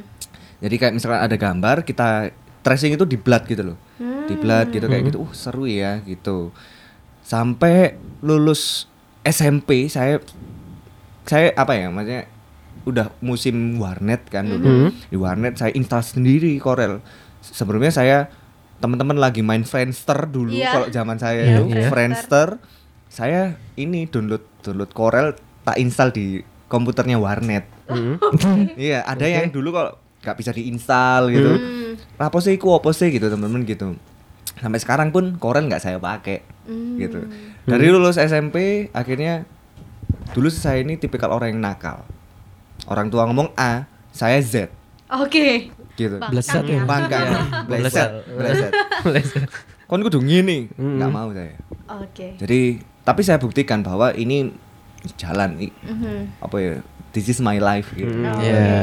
[0.57, 3.77] Jadi kayak misalkan ada gambar kita tracing itu di blad gitu loh.
[4.25, 5.21] Di blad gitu kayak gitu.
[5.21, 6.49] Uh, seru ya gitu.
[7.21, 8.89] Sampai lulus
[9.21, 10.17] SMP saya
[11.25, 12.25] saya apa ya maksudnya
[12.85, 14.89] udah musim warnet kan dulu.
[15.03, 17.01] Di warnet saya install sendiri Corel.
[17.41, 18.17] Sebelumnya saya
[18.75, 20.71] teman-teman lagi main Friendster dulu Iya.
[20.71, 21.89] kalau zaman saya Iya, itu Friendster.
[21.91, 22.49] Friendster.
[23.07, 23.41] Saya
[23.73, 25.27] ini download download Corel
[25.63, 26.25] tak install di
[26.65, 27.65] komputernya warnet.
[28.75, 31.51] Iya, ada yang dulu kalau nggak bisa diinstal gitu.
[31.51, 31.93] Hmm.
[32.17, 33.93] Apa sih iku apa sih gitu teman-teman gitu.
[34.55, 36.97] Sampai sekarang pun Corel nggak saya pakai Hmm.
[36.97, 37.29] gitu.
[37.63, 39.45] Dari lulus SMP akhirnya
[40.33, 42.01] dulu saya ini tipikal orang yang nakal.
[42.83, 44.69] Orang tua ngomong A, saya Z
[45.07, 45.71] Oke.
[45.95, 46.17] gitu.
[46.17, 46.81] Bangkang Bleset ya.
[46.83, 47.25] Bangkang,
[47.69, 48.09] bleset,
[49.01, 49.43] bleset.
[49.85, 51.55] Kon kudu ngini, nggak mau saya.
[52.01, 52.35] Oke.
[52.35, 52.59] Jadi
[53.01, 54.49] tapi saya buktikan bahwa ini
[55.15, 56.41] jalan i- Mhm.
[56.41, 56.73] apa ya
[57.13, 58.09] this is my life gitu.
[58.11, 58.41] Oke.
[58.41, 58.81] Iya.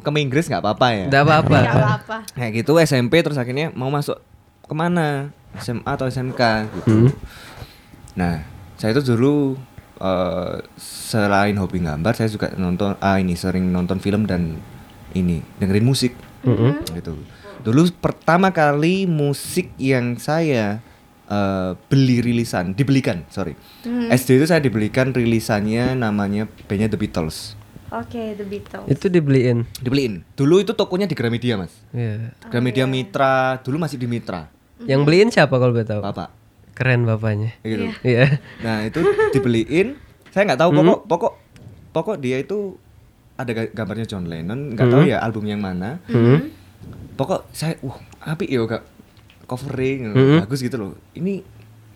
[0.00, 1.04] Ke Inggris nggak apa-apa ya.
[1.10, 1.56] Enggak apa-apa.
[1.58, 2.16] Nggak apa-apa.
[2.32, 4.16] Kayak gitu SMP terus akhirnya mau masuk
[4.64, 6.40] ke mana SMA atau SMK
[6.80, 7.10] gitu.
[8.14, 8.46] Nah
[8.78, 9.58] saya itu dulu
[10.04, 14.60] eh, selain hobi gambar saya juga nonton ah ini sering nonton film dan
[15.16, 16.12] ini dengerin musik
[16.92, 17.16] gitu.
[17.64, 20.84] Dulu pertama kali musik yang saya
[21.24, 23.56] eh, beli rilisan, dibelikan, sorry.
[24.12, 27.56] SD itu saya dibelikan rilisannya namanya bandnya The Beatles.
[27.94, 28.90] Oke, The Beatles.
[28.90, 29.70] Itu dibeliin.
[29.78, 30.26] Dibeliin.
[30.34, 31.70] Dulu itu tokonya di Gramedia, Mas.
[31.94, 32.34] Iya.
[32.50, 34.50] Gramedia Mitra, dulu masih di Mitra.
[34.82, 36.02] Yang beliin siapa kalau boleh tahu?
[36.02, 36.43] Bapak.
[36.74, 37.54] Keren bapaknya.
[37.62, 37.90] Gitu.
[38.02, 38.42] Iya.
[38.60, 38.98] Nah, itu
[39.30, 39.94] dibeliin.
[40.28, 41.32] Saya nggak tahu pokok pokok
[41.90, 42.74] pokok dia itu
[43.34, 46.02] ada ga- gambarnya John Lennon, nggak tahu ya album yang mana.
[46.06, 46.50] Hmm.
[47.14, 48.82] Pokok saya uh apik ya gak
[49.44, 50.92] covering bagus gitu loh.
[51.12, 51.42] Ini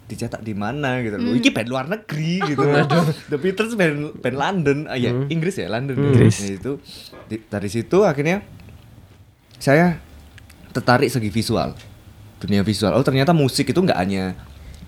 [0.06, 1.32] dicetak di mana gitu loh.
[1.32, 2.62] Ini band luar negeri gitu.
[3.30, 4.78] The Beatles band band London.
[4.86, 5.98] Ah ya, Inggris ya, London.
[5.98, 6.38] Inggris.
[6.40, 6.78] itu
[7.26, 8.46] di- dari situ akhirnya
[9.58, 9.98] saya
[10.70, 11.74] tertarik segi visual.
[12.38, 12.94] Dunia visual.
[12.94, 14.38] Oh, ternyata musik itu nggak hanya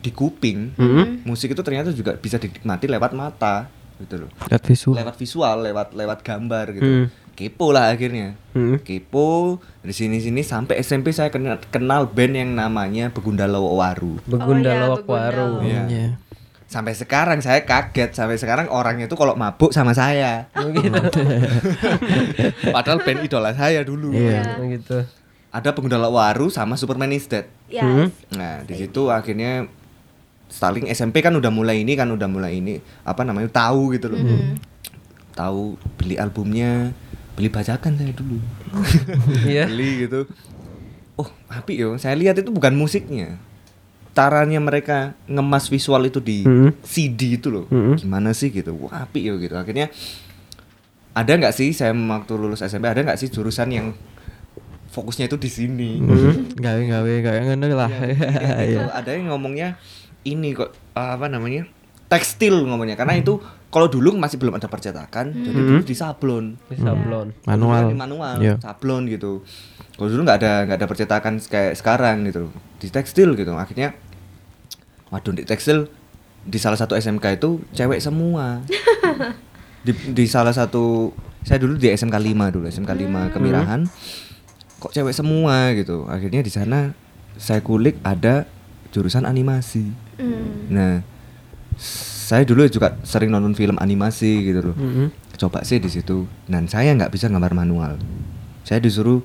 [0.01, 0.75] di kuping.
[1.23, 3.69] Musik itu ternyata juga bisa dinikmati lewat mata
[4.01, 4.31] gitu loh.
[4.49, 4.95] Lihat visual.
[4.97, 6.85] Lewat visual, lewat lewat gambar gitu.
[6.85, 7.07] Hmm.
[7.31, 8.37] Kepo lah akhirnya.
[8.53, 8.77] Hmm.
[8.81, 14.21] Kepo dari sini-sini sampai SMP saya kenal, kenal band yang namanya Begundala Waru.
[14.25, 15.29] Begunda Oh, lawak Begunda.
[15.31, 15.51] waru.
[15.65, 15.83] Iya.
[15.89, 16.09] Iya.
[16.65, 20.47] Sampai sekarang saya kaget, sampai sekarang orangnya itu kalau mabuk sama saya.
[20.55, 20.93] Oh, gitu.
[22.75, 24.13] Padahal band idola saya dulu.
[24.15, 24.57] Iya.
[24.61, 24.99] Oh, gitu.
[25.51, 27.49] Ada Begundala Waru sama Superman is Dead.
[27.67, 27.83] Ya.
[28.31, 29.67] Nah, di situ akhirnya
[30.51, 34.19] Starling SMP kan udah mulai ini kan udah mulai ini apa namanya tahu gitu loh.
[35.33, 35.63] Tahu
[35.95, 36.91] beli albumnya,
[37.33, 38.37] beli bajakan saya dulu.
[39.47, 39.65] Iya.
[39.65, 40.27] beli gitu.
[41.15, 41.95] Oh, api yo.
[41.97, 43.39] Saya lihat itu bukan musiknya.
[44.11, 46.75] Caranya mereka ngemas visual itu di Hmm.
[46.83, 47.65] CD itu loh.
[47.67, 47.95] Hmm.
[47.95, 48.75] Gimana sih gitu.
[48.75, 49.55] Wah, api yo gitu.
[49.55, 49.89] Akhirnya
[51.11, 53.87] ada nggak sih saya waktu lulus SMP ada nggak sih jurusan yang
[54.91, 55.91] fokusnya itu di sini?
[56.03, 56.51] Hmm.
[56.53, 57.87] Gawe gawe gawe ngono lah.
[57.89, 58.11] Iya,
[58.67, 58.91] itu Iya.
[58.91, 59.79] ada yang ngomongnya
[60.22, 61.64] ini kok apa namanya
[62.06, 62.98] tekstil ngomongnya.
[62.98, 63.38] Karena itu
[63.70, 66.59] kalau dulu masih belum ada percetakan jadi dulu di sablon.
[66.66, 67.30] Di sablon.
[67.46, 67.87] Manual.
[67.87, 68.54] Dulu di manual Iya.
[68.59, 69.46] sablon gitu.
[69.94, 72.50] Kalau dulu nggak ada nggak ada percetakan kayak sekarang gitu.
[72.83, 73.54] Di tekstil gitu.
[73.54, 73.94] Akhirnya
[75.11, 75.87] waduh di tekstil
[76.40, 78.59] di salah satu SMK itu cewek semua.
[79.80, 81.09] Di, di salah satu
[81.40, 83.88] saya dulu di SMK 5 dulu SMK 5 Kemirahan.
[84.76, 86.04] Kok cewek semua gitu.
[86.04, 86.92] Akhirnya di sana
[87.40, 88.44] saya kulik ada
[88.92, 89.88] jurusan animasi
[90.20, 90.68] Hmm.
[90.68, 90.92] nah
[91.80, 95.09] saya dulu juga sering nonton film animasi gitu loh Mm-mm.
[95.35, 97.96] coba sih di situ dan saya nggak bisa gambar manual
[98.62, 99.24] saya disuruh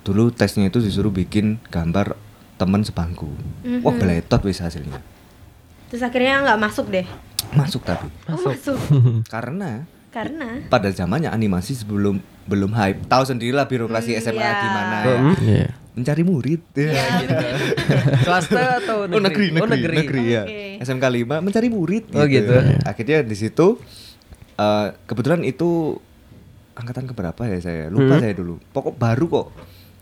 [0.00, 2.16] dulu tesnya itu disuruh bikin gambar
[2.56, 3.28] temen sebangku
[3.80, 4.98] wah beletot wis hasilnya
[5.86, 7.02] Terus akhirnya nggak masuk deh.
[7.50, 8.78] masuk tapi Oh, masuk.
[9.26, 14.58] karena Karena pada zamannya animasi sebelum belum hype tahu sendirilah birokrasi Hmm, SMA iya.
[14.58, 15.66] gimana ya Iya.
[15.92, 16.90] mencari murid ya.
[18.26, 19.96] Swasta atau Oh negeri, negeri, Oh, negeri.
[19.96, 20.42] negeri, ya.
[20.42, 20.60] Oke.
[20.80, 22.54] SMK 5 mencari murid Oh, gitu.
[22.82, 23.78] Akhirnya di situ
[24.56, 25.96] eh, kebetulan itu
[26.72, 28.22] angkatan keberapa ya saya lupa Hmm.
[28.22, 28.58] saya dulu.
[28.68, 29.46] Pokok baru kok.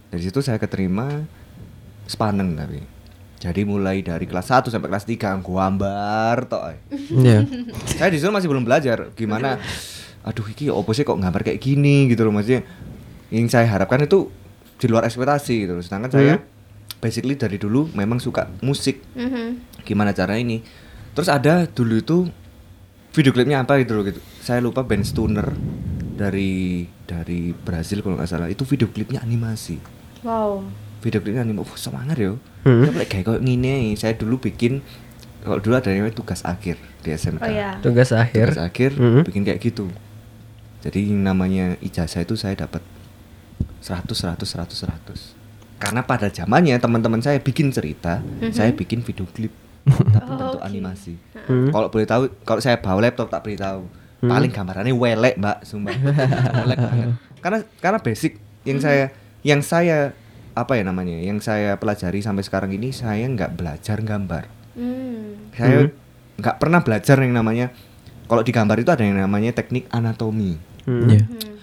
[0.08, 1.20] Dari situ saya keterima
[2.04, 2.80] sepaneng tapi.
[3.38, 6.62] Jadi mulai dari kelas 1 sampai kelas 3 gambar tok.
[6.64, 6.76] ae.
[7.12, 7.44] Iya.
[7.92, 9.60] saya di situ masih belum belajar gimana
[10.28, 12.60] aduh iki opo sih kok gambar kayak gini gitu loh maksudnya.
[13.28, 14.28] Yang saya harapkan itu
[14.76, 15.82] di luar ekspektasi gitu loh.
[15.82, 16.36] Sedangkan saya
[16.98, 19.80] basically dari dulu memang suka musik Mhm.
[19.80, 20.60] gimana cara ini
[21.08, 22.16] terus ada dulu itu
[23.10, 25.46] video klipnya apa gitu loh gitu saya lupa band stoner
[26.12, 29.78] dari dari Brazil kalau nggak salah itu video klipnya animasi
[30.20, 30.66] Wow.
[30.98, 32.84] video klipnya animasi oh, semangat yo Hmm.
[32.84, 34.82] Saya kayak kayak gini saya dulu bikin
[35.40, 37.70] kalau dulu ada yang namanya tugas akhir di SMK Oh ya.
[37.78, 38.52] Tugas akhir.
[38.52, 39.22] tugas akhir Mhm.
[39.22, 39.86] bikin kayak gitu
[40.78, 42.82] jadi yang namanya ijazah itu saya dapat
[43.82, 45.38] 100 100 100 100
[45.78, 48.18] karena pada zamannya teman-teman saya bikin cerita
[48.50, 49.54] saya bikin video klip.
[49.88, 50.66] Tapi bentuk oke.
[50.66, 51.14] animasi.
[51.48, 51.72] Hmm.
[51.72, 53.86] kalau boleh tahu kalau saya bawa laptop tak beritahu.
[54.18, 55.94] Paling gambarannya welek mbak sumpah.
[56.66, 57.08] Welek banget.
[57.38, 58.42] Karena karena basic.
[58.66, 59.04] Yang saya
[59.46, 60.12] yang saya
[60.58, 64.58] apa ya namanya yang saya pelajari sampai sekarang ini saya nggak belajar gambar.
[64.78, 65.50] Hmm.
[65.58, 65.90] saya
[66.38, 67.74] nggak pernah belajar yang namanya
[68.28, 71.04] kalau di gambar itu ada yang namanya teknik anatomi Hmm.
[71.06, 71.20] Iya.
[71.20, 71.56] Hmm.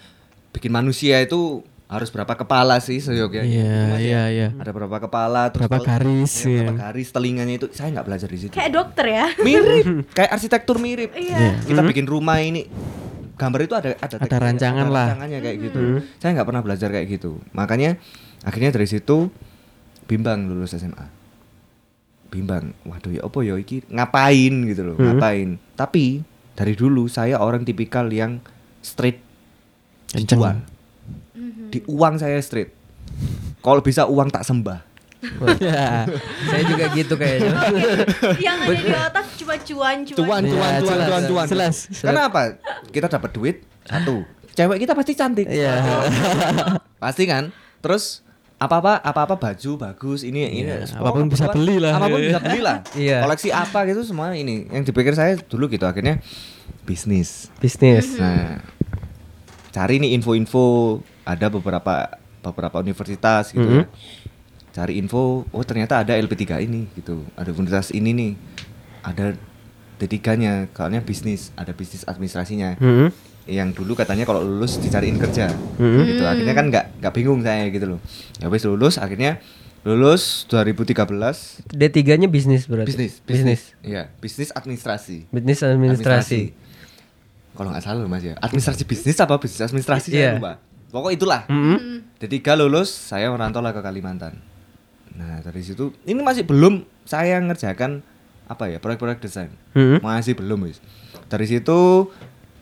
[0.52, 4.24] bikin manusia itu harus berapa kepala sih seyogyanya Iya, iya, ya?
[4.28, 4.48] iya.
[4.54, 6.82] ada berapa kepala terus Berapa garis, ya, berapa iya.
[6.84, 9.26] garis telinganya itu saya nggak belajar di situ Kayak dokter ya.
[9.40, 9.86] mirip
[10.18, 11.58] kayak arsitektur mirip Iya.
[11.60, 12.70] kita bikin rumah ini
[13.34, 15.08] gambar itu ada ada, tekniknya, rancangan lah.
[15.12, 15.80] rancangannya kayak gitu
[16.18, 17.98] saya nggak pernah belajar kayak gitu makanya
[18.42, 19.34] akhirnya dari situ
[20.06, 21.06] bimbang lulus SMA
[22.28, 26.22] bimbang waduh ya apa ya iki ngapain gitu loh ngapain tapi
[26.56, 28.40] dari dulu saya orang tipikal yang
[28.80, 29.20] straight
[30.08, 30.40] di Kenceng.
[30.40, 30.58] cuan
[31.68, 32.72] di uang saya straight
[33.60, 34.82] kalau bisa uang tak sembah
[35.58, 36.06] Iya.
[36.46, 37.50] Saya juga gitu kayaknya.
[38.38, 40.18] Yang ada di otak cuma cuan, cuan.
[40.22, 41.76] cuan Iya, cuan cuan jelas, cuan cuan jelas.
[41.98, 42.42] karena apa
[42.94, 44.22] kita dapat duit satu
[44.54, 45.82] cewek kita pasti cantik Iya.
[46.96, 47.50] pasti kan
[47.82, 48.22] terus
[48.58, 51.92] apa-apa apa-apa baju bagus ini ini Iya, apa pun bisa kebutuhan- beli lah.
[51.94, 53.20] apa pun bisa beli lah Iya.
[53.22, 56.24] koleksi apa gitu semua ini yang dipikir saya dulu gitu akhirnya
[56.82, 58.16] bisnis Bisnis.
[58.16, 58.64] nah
[59.70, 60.64] cari nih info-info
[61.24, 62.08] ada beberapa
[62.40, 63.76] beberapa universitas gitu Mhm.
[63.76, 63.86] ya.
[64.72, 68.32] cari info oh ternyata ada LP3 ini gitu ada universitas ini nih
[69.02, 69.36] ada
[69.96, 73.08] D3-nya soalnya bisnis ada bisnis administrasinya Mm-mm.
[73.46, 75.54] Yang dulu katanya kalau lulus dicariin kerja.
[75.78, 76.02] Mhm.
[76.10, 76.24] gitu.
[76.26, 78.00] Akhirnya kan nggak nggak bingung saya gitu loh.
[78.42, 79.38] Ya wes lulus akhirnya
[79.86, 82.90] lulus 2013 D3-nya bisnis berarti.
[82.90, 83.62] bisnis Bisnis.
[83.86, 85.30] iya bisnis administrasi.
[85.30, 86.42] Bisnis administrasi.
[87.56, 88.34] kalau nggak salah loh mas ya.
[88.42, 90.10] Administrasi bisnis apa bisnis administrasi?
[90.12, 90.36] Iya.
[90.36, 90.54] saya lupa.
[90.90, 91.46] Pokok itulah.
[91.48, 92.02] Mm-mm.
[92.18, 94.42] Ketiga lulus saya merantau lah ke Kalimantan.
[95.16, 98.02] Nah dari situ ini masih belum saya ngerjakan
[98.50, 99.54] apa ya proyek-proyek desain.
[99.78, 100.02] Mm-mm.
[100.02, 100.82] masih belum wis
[101.30, 102.10] dari situ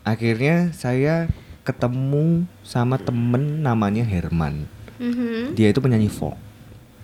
[0.04, 1.26] akhirnya saya
[1.62, 5.56] ketemu sama temen namanya Herman Mhm.
[5.56, 6.36] dia itu penyanyi folk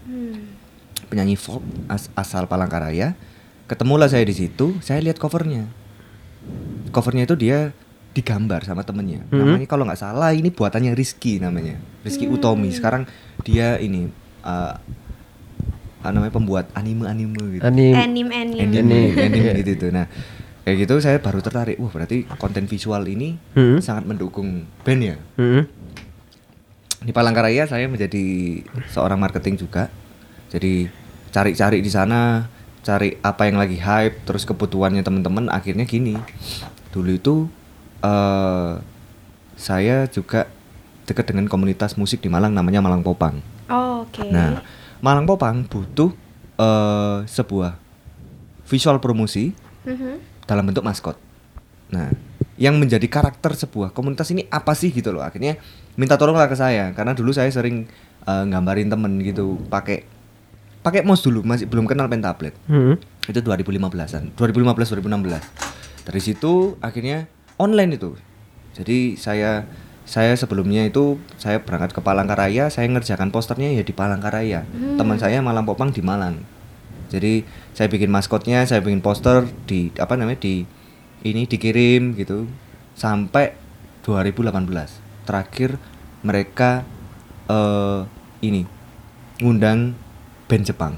[0.05, 0.53] Hmm.
[1.07, 3.17] penyanyi folk as- asal Palangkaraya
[3.67, 5.65] ketemulah saya di situ saya lihat covernya
[6.91, 7.73] covernya itu dia
[8.11, 9.39] digambar sama temennya Mhm.
[9.39, 13.07] namanya kalau nggak salah ini buatannya Rizky namanya Rizky Utomi sekarang
[13.41, 14.11] dia ini
[14.43, 14.75] uh,
[16.01, 17.93] apa namanya pembuat anime anime gitu Anim.
[17.93, 18.59] Anim anim.
[18.59, 18.81] anime
[19.17, 19.21] Anime.
[19.21, 20.09] anime gitu nah
[20.71, 23.83] kayak gitu saya baru tertarik wah berarti konten visual ini Mm-mm.
[23.83, 25.67] sangat mendukung band ya Mm-mm.
[27.01, 29.89] di Palangkaraya saya menjadi seorang marketing juga.
[30.53, 30.85] Jadi
[31.33, 32.45] cari-cari di sana,
[32.85, 35.49] cari apa yang lagi hype, terus kebutuhannya teman-teman.
[35.49, 36.21] Akhirnya gini,
[36.93, 37.35] dulu itu
[38.05, 38.73] eh
[39.57, 40.45] saya juga
[41.09, 43.41] dekat dengan komunitas musik di Malang namanya Malang Popang.
[43.73, 44.29] Oh, Oke.
[44.29, 44.61] Nah,
[45.01, 46.13] Malang Popang butuh
[46.61, 47.81] eh sebuah
[48.69, 50.40] visual promosi Mhm.
[50.51, 51.15] Dalam bentuk maskot.
[51.95, 52.11] Nah,
[52.59, 55.23] yang menjadi karakter sebuah komunitas ini apa sih gitu loh.
[55.23, 55.63] Akhirnya
[55.95, 57.87] minta tolonglah ke saya karena dulu saya sering
[58.27, 60.03] eh, nggambarin temen gitu pakai
[60.83, 62.59] pakai mouse dulu masih belum kenal pen tablet.
[62.67, 62.99] Mm-mm.
[63.31, 64.35] Itu 2015-an.
[64.35, 66.05] 2015 2016.
[66.11, 68.19] Dari situ akhirnya online itu.
[68.75, 69.69] Jadi saya
[70.11, 74.67] saya sebelumnya itu saya berangkat ke Palangkaraya, saya ngerjakan posternya ya di Palangkaraya.
[74.99, 76.43] Teman saya Malang Popang di Malang.
[77.11, 77.43] Jadi
[77.75, 80.65] saya bikin maskotnya, saya bikin poster di apa namanya di
[81.27, 82.47] ini dikirim gitu
[82.95, 83.53] sampai
[84.07, 85.27] 2018.
[85.27, 85.77] Terakhir
[86.23, 86.87] mereka
[87.51, 88.01] eh
[88.41, 88.65] ini
[89.43, 89.93] ngundang
[90.47, 90.95] band Jepang.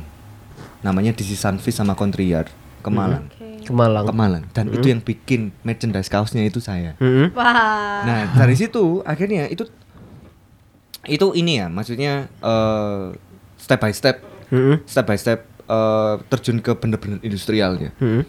[0.82, 2.50] Namanya DC Sunfish sama Contriar
[2.82, 3.30] ke Malang.
[3.30, 3.62] Oke.
[3.62, 4.04] Ke Malang.
[4.04, 6.98] Ke Malang dan itu yang bikin merchandise kaosnya itu saya.
[6.98, 7.30] Mm-mm.
[7.38, 8.02] Wah.
[8.02, 9.70] Nah, dari situ akhirnya itu
[11.06, 13.04] itu ini ya, maksudnya eh,
[13.58, 14.82] step by step, Mm-mm.
[14.86, 17.90] step by step eh, terjun ke bener-bener industrialnya.
[17.98, 18.24] Mm-mm.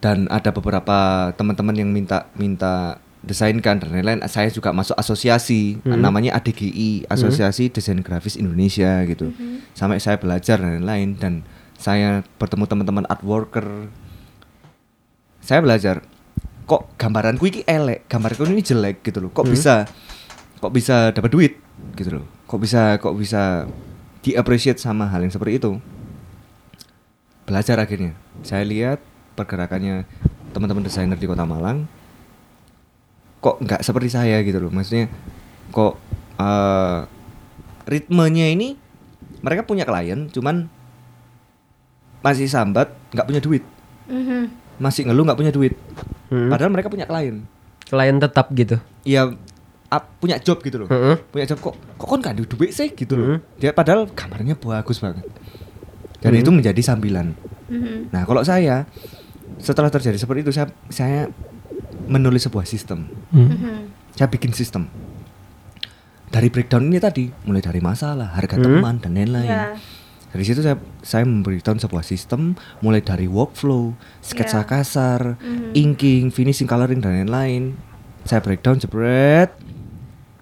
[0.00, 4.20] Dan ada beberapa teman-teman yang minta minta desainkan dan lain-lain.
[4.28, 9.32] Saya juga masuk asosiasi namanya ADGI, Asosiasi Desain Grafis Indonesia gitu.
[9.72, 11.32] Sampai saya belajar dan lain-lain dan
[11.80, 13.88] saya bertemu teman-teman art worker.
[15.40, 16.04] Saya belajar
[16.64, 19.30] kok gambaranku ini elek, gambarku ini jelek gitu loh.
[19.32, 19.88] Kok bisa
[20.60, 21.52] kok bisa dapat duit
[21.96, 22.26] gitu loh.
[22.48, 23.68] Kok bisa kok bisa
[24.24, 25.76] di appreciate sama hal yang seperti itu.
[27.44, 28.12] Belajar akhirnya.
[28.40, 28.98] Saya lihat
[29.34, 30.04] pergerakannya
[30.50, 31.84] teman-teman desainer di Kota Malang
[33.38, 34.70] kok nggak seperti saya gitu loh.
[34.70, 35.12] Maksudnya
[35.68, 36.00] kok
[36.34, 36.98] eh,
[37.84, 38.74] ritmenya ini
[39.38, 40.66] mereka punya klien cuman
[42.20, 43.64] masih sambat nggak punya duit
[44.04, 44.48] Mhm.
[44.78, 45.76] masih ngeluh nggak punya duit
[46.26, 46.48] Hmm.
[46.48, 47.44] padahal mereka punya klien
[47.84, 48.80] Klien tetap gitu.
[49.04, 49.28] ya
[49.86, 51.20] ap- punya job gitu loh Heeh.
[51.28, 53.40] punya job kok kok kon nggak ada duit sih gitu loh Hmm.
[53.60, 55.28] dia padahal gambarnya bagus banget
[56.24, 57.36] dan itu menjadi sambilan
[57.68, 58.08] Mhm.
[58.10, 58.88] nah kalau saya
[59.60, 61.28] setelah terjadi seperti itu saya saya
[62.04, 63.92] menulis sebuah sistem Mhm.
[64.12, 64.88] saya bikin sistem
[66.28, 68.64] dari breakdown ini tadi mulai dari masalah harga Hmm.
[68.64, 69.64] teman dan lain-lain Ya.
[70.28, 74.66] dari situ saya saya memberikan sebuah sistem mulai dari workflow sketsa Ya.
[74.66, 75.70] kasar Mhm.
[75.72, 77.78] inking finishing coloring dan lain-lain
[78.24, 79.54] saya breakdown jebret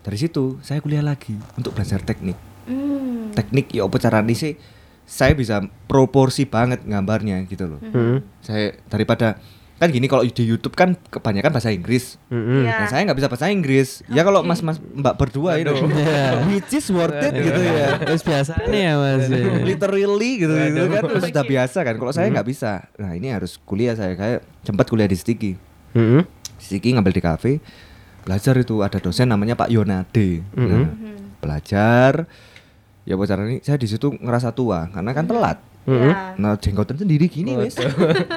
[0.01, 3.35] dari situ saya kuliah lagi untuk belajar teknik Hmm.
[3.37, 4.57] teknik ya apa caranya sih
[5.04, 5.60] saya bisa
[5.90, 8.22] proporsi banget gambarnya gitu loh Mm-mm.
[8.40, 9.36] saya daripada
[9.82, 12.62] kan gini kalau di YouTube kan kebanyakan bahasa Inggris Mm-mm.
[12.62, 12.86] Ya.
[12.86, 14.06] Nah, saya nggak bisa bahasa Inggris.
[14.06, 15.74] Ya kalau mas-mas mbak berdua itu,
[16.46, 17.98] which is worth it gitu ya.
[17.98, 19.26] Terus biasa nih ya mas.
[19.74, 21.94] Literally gitu, gitu kan terus sudah biasa kan.
[21.98, 22.86] Kalau saya nggak bisa.
[22.94, 25.58] Nah ini harus kuliah saya kayak sempat kuliah di Stiki.
[25.98, 26.22] Mm-mm.
[26.62, 27.52] Stiki ngambil di kafe.
[28.22, 30.46] Belajar itu ada dosen namanya Pak Yonade.
[30.54, 30.94] Nah,
[31.42, 32.30] belajar.
[33.02, 35.58] Ya bocah ini saya di situ ngerasa tua karena kan telat.
[35.82, 36.38] Ya.
[36.38, 37.74] Nah jenggotan sendiri gini wes.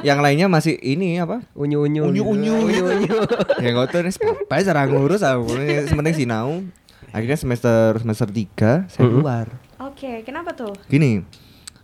[0.01, 1.45] Yang lainnya masih ini apa?
[1.53, 2.09] Unyu-unyu.
[2.09, 3.17] unyu unyu unyu
[3.61, 5.53] jenggotan wis apa cara ngurus aku
[5.85, 6.65] sementing sinau
[7.11, 9.47] akhirnya semester semester 3 saya keluar
[9.77, 10.73] Oke, kenapa tuh?
[10.85, 11.21] Gini,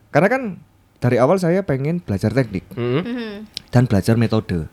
[0.10, 0.42] karena kan
[0.98, 3.00] dari awal saya pengen belajar teknik Mm-mm.
[3.00, 3.32] Mhm.
[3.70, 4.66] dan belajar metode.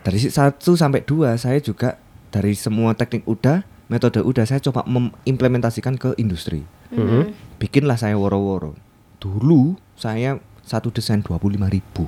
[0.00, 4.86] Dari si- satu sampai dua saya juga dari semua teknik udah, metode udah saya coba
[4.86, 6.62] mengimplementasikan ke industri.
[6.92, 7.34] Mhm.
[7.56, 8.76] Bikinlah saya woro-woro.
[9.18, 12.06] Dulu saya satu desain 25.000 ribu.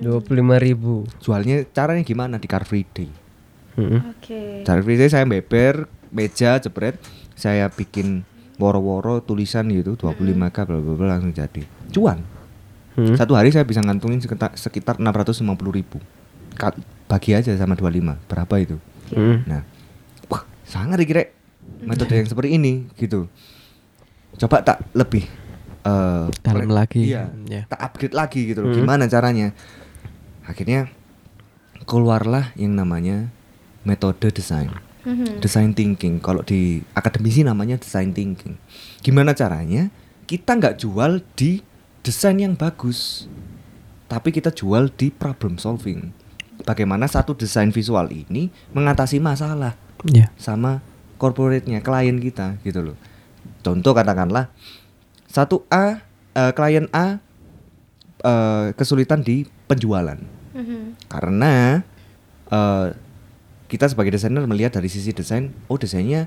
[0.00, 1.04] Dua puluh lima ribu.
[1.20, 3.12] Jualnya caranya gimana di Car Free Day?
[3.76, 4.64] Oke.
[4.64, 6.96] Car Free Day saya beber meja jebret,
[7.36, 8.24] saya bikin
[8.56, 11.68] woro-woro tulisan gitu 25k bla bla bla langsung jadi.
[11.92, 12.24] Cuan.
[12.96, 13.12] Hmm.
[13.12, 16.00] Satu hari saya bisa ngantungin sekitar sekitar 650 ribu.
[17.08, 18.76] Bagi aja sama 25, berapa itu?
[19.16, 19.48] Mm.
[19.48, 19.62] Nah,
[20.28, 21.32] wah sangat dikira
[21.82, 23.26] metode yang seperti ini gitu.
[24.36, 25.24] Coba tak lebih
[25.80, 27.02] eh, Dalam pre- lagi.
[27.08, 27.64] Iya, Ya.
[27.66, 28.70] tak upgrade lagi gitu loh.
[28.70, 28.78] Hmm.
[28.78, 29.56] Gimana caranya?
[30.44, 30.92] Akhirnya
[31.84, 33.32] keluarlah yang namanya
[33.82, 34.68] metode desain.
[35.02, 35.40] Mhm.
[35.40, 36.20] Design thinking.
[36.20, 38.60] Kalau di akademisi namanya design thinking.
[39.00, 39.88] Gimana caranya?
[40.28, 41.64] Kita nggak jual di
[42.00, 43.24] desain yang bagus,
[44.06, 46.12] tapi kita jual di problem solving.
[46.60, 50.28] Bagaimana satu desain visual ini mengatasi masalah Ya.
[50.36, 50.84] sama
[51.16, 52.96] corporate-nya, klien kita gitu loh.
[53.60, 54.48] Contoh katakanlah
[55.28, 56.02] satu A
[56.34, 57.20] eh, klien A
[58.20, 60.18] eh, kesulitan di penjualan
[60.50, 61.06] Mhm.
[61.06, 61.84] karena
[62.50, 62.86] eh,
[63.70, 66.26] kita sebagai desainer melihat dari sisi desain, oh desainnya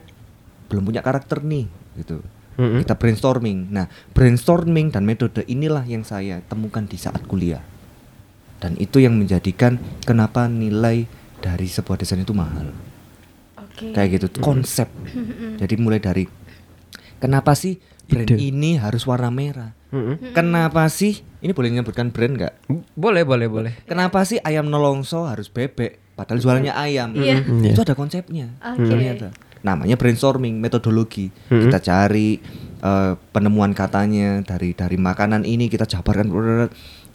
[0.72, 1.68] belum punya karakter nih
[2.00, 2.24] gitu.
[2.56, 2.88] Mm-mm.
[2.88, 3.68] Kita brainstorming.
[3.74, 7.60] Nah, brainstorming dan metode inilah yang saya temukan di saat kuliah.
[8.64, 9.76] Dan itu yang menjadikan
[10.08, 11.04] kenapa nilai
[11.44, 12.72] dari sebuah desain itu mahal
[13.60, 13.92] Oke.
[13.92, 14.88] kayak gitu konsep
[15.60, 16.24] jadi mulai dari
[17.24, 18.36] kenapa sih brand Ide.
[18.44, 20.36] ini harus warna merah Mm-mm.
[20.36, 22.54] kenapa sih ini boleh menyebutkan brand nggak
[22.94, 23.74] Boleh, boleh, boleh.
[23.88, 27.40] kenapa sih ayam nolongso harus bebek padahal jualannya ayam Iya.
[27.42, 27.88] Mm, itu iya.
[27.88, 28.84] ada konsepnya Oke.
[28.84, 29.32] ternyata
[29.64, 31.72] namanya brainstorming metodologi Mm-mm.
[31.72, 32.44] kita cari
[32.84, 36.28] eh, penemuan katanya dari dari makanan ini kita jabarkan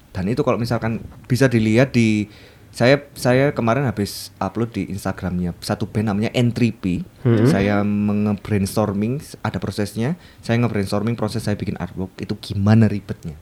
[0.09, 2.25] dan itu kalau misalkan bisa dilihat di
[2.69, 7.45] saya saya kemarin habis upload di Instagramnya satu band namanya N3P Hmm.
[7.45, 13.35] saya nge-brainstorming ada prosesnya saya nge-brainstorming proses saya bikin artwork itu gimana ribetnya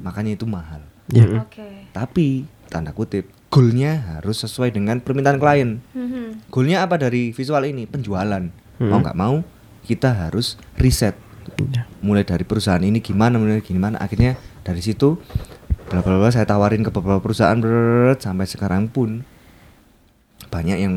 [0.00, 1.28] makanya itu mahal Ya.
[1.36, 1.92] Oke.
[1.92, 6.48] tapi tanda kutip goalnya harus sesuai dengan permintaan klien Mhm.
[6.48, 8.88] goalnya apa dari visual ini penjualan Hmm.
[8.88, 9.44] mau nggak mau
[9.82, 11.14] kita harus riset
[11.70, 11.84] Ya.
[12.00, 15.20] mulai dari perusahaan ini gimana mulai gimana akhirnya dari situ
[15.94, 19.22] bla bla bla saya tawarin ke beberapa perusahaan brrrr, sampai sekarang pun
[20.46, 20.94] banyak yang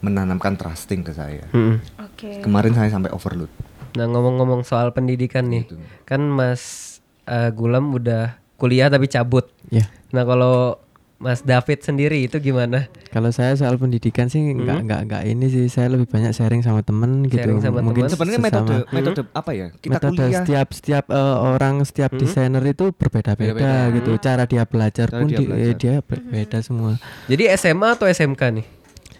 [0.00, 1.80] menanamkan trusting ke saya Mm-mm.
[1.98, 2.40] Oke.
[2.40, 3.48] kemarin saya sampai overload
[3.94, 5.78] Nah ngomong-ngomong soal pendidikan nih, Gitu.
[6.02, 9.46] kan Mas eh, Gulam udah kuliah tapi cabut.
[9.70, 9.86] Ya.
[10.10, 10.82] Nah kalau
[11.16, 12.90] Mas David sendiri itu gimana?
[13.08, 16.80] Kalau saya soal pendidikan sih nggak nggak nggak ini sih saya lebih banyak sharing sama
[16.80, 17.38] temen gitu.
[17.38, 18.12] Sharing sama Mungkin temen.
[18.12, 22.60] sebenarnya sesama- metode metode apa ya kita metode kuliah setiap setiap eh, orang setiap desainer
[22.62, 23.94] itu berbeda-beda Beda-beda.
[23.94, 24.10] gitu.
[24.18, 25.64] Cara dia belajar Cara pun dia di- belajar.
[25.64, 26.92] eh, dia berbeda semua.
[27.24, 28.66] Jadi SMA atau SMK nih?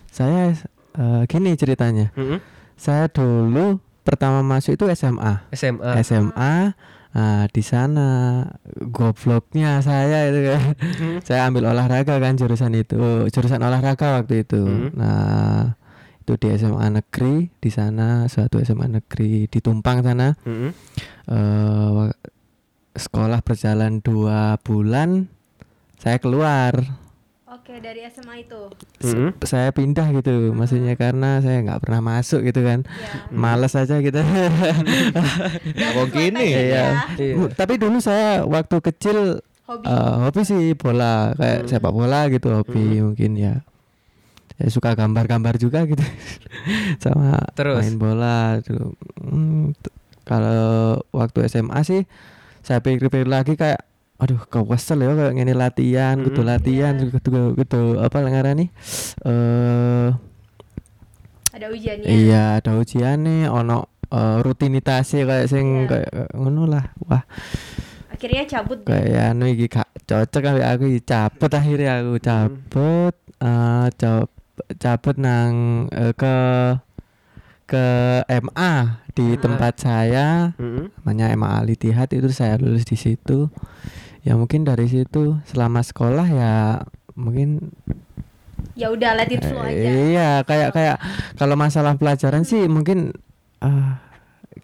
[0.09, 0.52] Saya
[0.92, 2.11] eh, gini ceritanya.
[2.12, 2.38] Mm-mm.
[2.74, 5.46] Saya dulu pertama masuk itu SMA.
[5.50, 5.94] SMA.
[6.00, 6.74] SMA
[7.14, 8.42] Nah, di sana
[8.74, 10.62] gobloknya saya itu kan.
[11.22, 12.98] saya ambil olahraga kan jurusan itu,
[13.31, 14.59] jurusan olahraga waktu itu.
[14.59, 14.90] Hmm.
[14.98, 15.79] Nah,
[16.18, 20.35] itu di SMA negeri di sana suatu SMA negeri di Tumpang sana.
[21.24, 22.18] Eh wa-
[22.94, 25.31] sekolah berjalan dua bulan,
[25.96, 27.03] saya keluar.
[27.64, 28.68] Oke, dari SMA itu.
[29.00, 29.40] Mm-mm.
[29.40, 32.85] Saya pindah gitu, maksudnya karena saya nggak pernah masuk gitu kan.
[32.85, 33.24] Ya.
[33.40, 34.20] Males aja gitu.
[35.96, 36.44] Oh, gini.
[36.44, 37.09] Iya.
[37.16, 37.35] Iya.
[37.40, 39.88] Bu, Tapi dulu saya waktu kecil Hobi.
[39.88, 43.64] eh, hobi sih bola, kayak sepak bola gitu hobi mungkin ya.
[44.61, 46.05] Ya suka gambar-gambar juga gitu.
[47.03, 47.81] Sama Terus?
[47.81, 48.92] main bola tuh.
[49.24, 49.72] Hmm,
[50.29, 52.05] kalau waktu SMA sih
[52.61, 56.38] saya pikir-pikir lagi kayak aduh kewesel ya kayak ngene latihan, Mm.
[56.40, 57.11] latihan, Iya.
[57.12, 58.70] kudu kudu apa ngarani
[59.22, 60.09] eh
[61.50, 62.07] Ada ujiannya.
[62.09, 65.88] iya ada ujiannya ono eh, rutinitasnya kayak sing Iya.
[65.90, 66.85] kayak ngono lah.
[67.03, 67.27] Wah,
[68.09, 68.87] Akhirnya cabut.
[68.87, 74.31] kayak anu iki gak cocok kali aku cabut akhirnya aku cabut eh ca-
[74.79, 75.53] cabut nang
[75.90, 76.35] eh, ke
[77.65, 77.85] ke
[78.29, 78.75] MA
[79.10, 79.40] di Ah.
[79.40, 80.92] tempat saya Mm-mm.
[81.00, 83.48] namanya MA Al Ittihad itu saya lulus di situ
[84.25, 86.52] ya mungkin dari situ selama sekolah ya
[87.14, 87.70] mungkin
[88.75, 89.90] Ya udah let it flow eh, aja.
[90.10, 90.96] iya kayak kayak
[91.38, 93.14] kalau masalah pelajaran sih mungkin
[93.62, 94.02] ah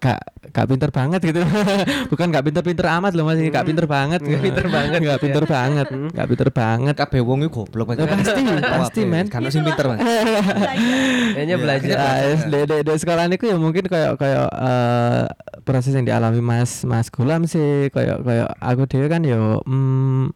[0.01, 1.45] gak gak pinter banget gitu.
[2.11, 4.19] Bukan gak pinter-pinter amat loh masih gak pinter banget.
[4.25, 4.99] Gak pinter banget.
[4.99, 5.87] Gak pinter banget.
[6.11, 6.93] Gak pinter banget.
[6.97, 9.29] Kabeh wong iku goblok Ya, pasti, pasti, men.
[9.29, 10.01] Kan sing pinter, Mas.
[10.01, 11.95] Kayaknya Iya, belajar.
[12.49, 15.23] Di, sekolah niku ya mungkin kayak kayak eh,
[15.61, 17.93] proses yang dialami Mas Mas Gulam sih.
[17.93, 20.33] Kayak kayak aku dhewe kan yo mm,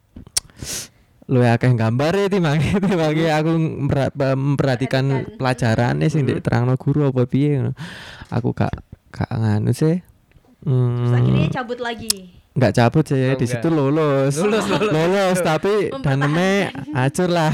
[1.25, 7.57] lu akeh gambar ya timbang timbang aku mera- memperhatikan pelajaran sing diterangno guru apa piye
[7.57, 7.73] ngono.
[8.29, 8.69] Aku gak
[9.15, 10.03] gak nganu sih.
[10.59, 12.15] Terus Hmm, akhirnya cabut lagi.
[12.51, 13.51] nggak cabut sih Oh, di enggak.
[13.53, 14.87] situ lulus Lulus, lulus.
[14.89, 17.51] lulus tapi danemnya acur lah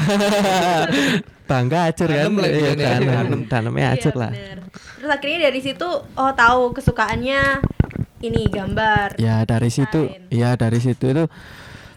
[1.50, 2.88] bangga acur kan lah iya gitu ya.
[2.88, 3.40] danem Danem.
[3.46, 4.58] danemnya acur Iya, lah bener.
[4.72, 7.42] Terus akhirnya dari situ oh tahu kesukaannya
[8.22, 9.18] ini gambar.
[9.18, 11.26] ya dari situ ya dari situ itu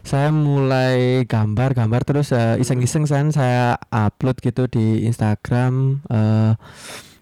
[0.00, 7.13] saya mulai gambar-gambar terus eh, iseng-iseng kan saya upload gitu di Instagram eh, kok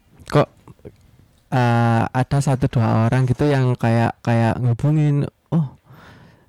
[1.52, 5.76] eh, ada satu dua orang gitu yang kayak kayak ngubungin oh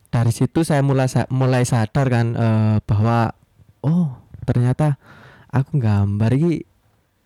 [0.07, 3.35] dari situ saya mulai sa- mulai sadar kan eh, bahwa
[3.81, 4.95] oh ternyata
[5.49, 6.63] aku gambar iki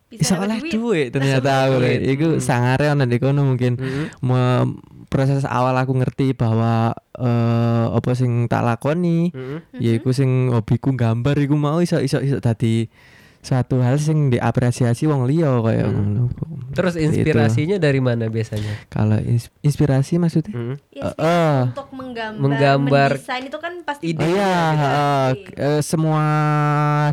[0.09, 1.11] bisa oleh duit.
[1.11, 1.83] ternyata aku.
[1.83, 1.99] Duit.
[2.07, 3.75] iku sangare ana di kono mungkin
[4.21, 4.67] Me-
[5.07, 9.31] proses awal aku ngerti bahwa eh apa sing tak lakoni
[9.73, 12.87] yaiku sing hobiku gambar iku mau iso iso iso dadi
[13.47, 16.27] suatu hal sing diapresiasi wong liya kaya ngono.
[16.69, 17.23] Terus Seperti itu.
[17.23, 18.73] inspirasinya dari mana biasanya?
[18.87, 20.75] kalau ins- inspirasi maksudnya Hmm.
[20.91, 24.19] Inspirasi Eh, untuk menggambar, menggambar mendesain itu kan pasti ide.
[24.19, 24.51] Oh iya,
[25.55, 26.23] eh, semua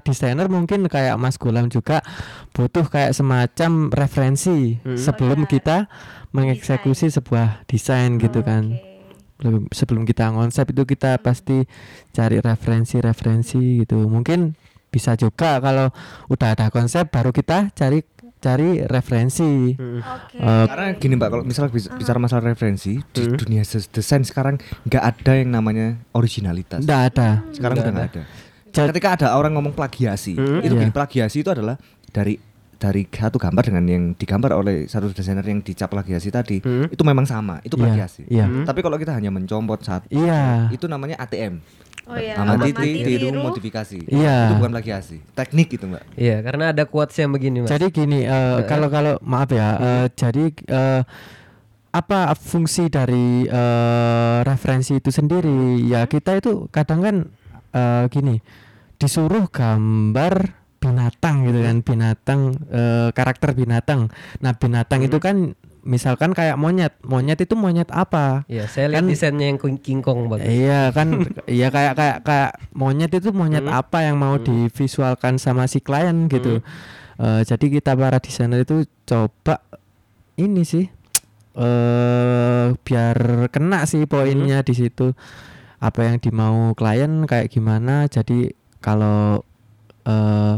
[0.01, 2.03] desainer mungkin kayak Mas Gulam juga
[2.51, 5.53] butuh kayak semacam referensi sebelum Oh iya.
[5.53, 5.76] kita
[6.30, 8.74] mengeksekusi sebuah desain gitu kan.
[8.74, 8.91] Oke.
[9.37, 11.66] Belum sebelum kita konsep itu kita pasti
[12.11, 14.03] cari referensi-referensi gitu.
[14.05, 14.55] Mungkin
[14.95, 15.91] bisa juga kalau
[16.31, 18.07] udah ada konsep baru kita cari
[18.39, 19.73] cari referensi.
[19.73, 20.37] Oke.
[20.37, 25.03] Eh, Karena gini Mbak, kalau misal bis- bicara masalah referensi di dunia desain sekarang nggak
[25.03, 26.85] ada yang namanya originalitas.
[26.85, 27.29] Nggak ada.
[27.51, 28.23] Sekarang udah nggak ada.
[28.69, 30.83] Jad- Ketika ada orang ngomong plagiasi, itu Iya.
[30.83, 31.75] gini, plagiasi itu adalah
[32.11, 32.37] dari
[32.75, 37.25] dari satu gambar dengan yang digambar oleh satu desainer yang dicap plagiasi tadi, itu memang
[37.25, 38.23] sama, itu Iya, plagiasi.
[38.29, 38.45] iya.
[38.45, 40.69] Tapi kalau kita hanya mencomot satu, Iya.
[40.69, 41.65] itu namanya ATM.
[42.05, 43.41] Oh iya, Amati, amati, tiru, tiru.
[43.41, 43.99] modifikasi.
[44.13, 44.53] Iya.
[44.53, 45.17] Itu bukan plagiasi.
[45.33, 46.03] Teknik itu, Mbak.
[46.21, 47.73] Iya, karena ada quotes yang begini, Mas.
[47.73, 51.03] Jadi gini, eh, kalau kalau maaf ya, eh, jadi eh,
[51.97, 55.81] apa fungsi dari eh, referensi itu sendiri?
[55.89, 57.17] Ya kita itu kadang kan
[57.73, 58.37] eh, gini,
[59.01, 64.13] disuruh gambar binatang gitu kan, binatang eh, karakter binatang.
[64.45, 68.49] Nah binatang itu kan misalkan kayak monyet, monyet itu monyet apa?
[68.49, 70.49] Iya, saya lihat Kan- desainnya yang king King Kong bagus.
[70.49, 71.09] Iya kan,
[71.47, 76.64] iya kayak kayak kayak monyet itu monyet apa yang mau divisualkan sama si klien gitu.
[77.20, 79.62] Eh, jadi kita para desainer itu coba
[80.35, 80.89] ini sih,
[81.55, 85.14] eh biar kena sih poinnya di situ.
[85.78, 88.09] Apa yang dimau klien kayak gimana.
[88.09, 89.45] Jadi kalau
[90.09, 90.55] eh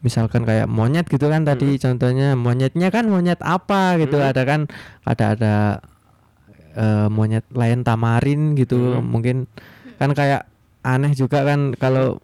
[0.00, 4.64] misalkan kayak monyet gitu kan tadi contohnya monyetnya kan monyet apa gitu ada kan
[5.04, 5.54] ada ada
[6.72, 9.44] eh, monyet lain tamarin gitu mungkin
[9.96, 10.48] kan kayak
[10.80, 12.16] aneh juga kan kalau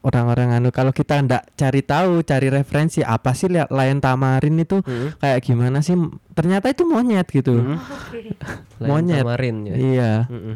[0.00, 4.78] orang-orang anu kalau kita ndak cari tahu cari referensi apa sih li- lain tamarin itu
[5.18, 5.98] kayak gimana sih
[6.32, 7.58] ternyata itu monyet gitu.
[8.80, 9.20] Lain monyet.
[9.20, 9.74] tamarin ya.
[9.74, 10.54] iya Mm-mm.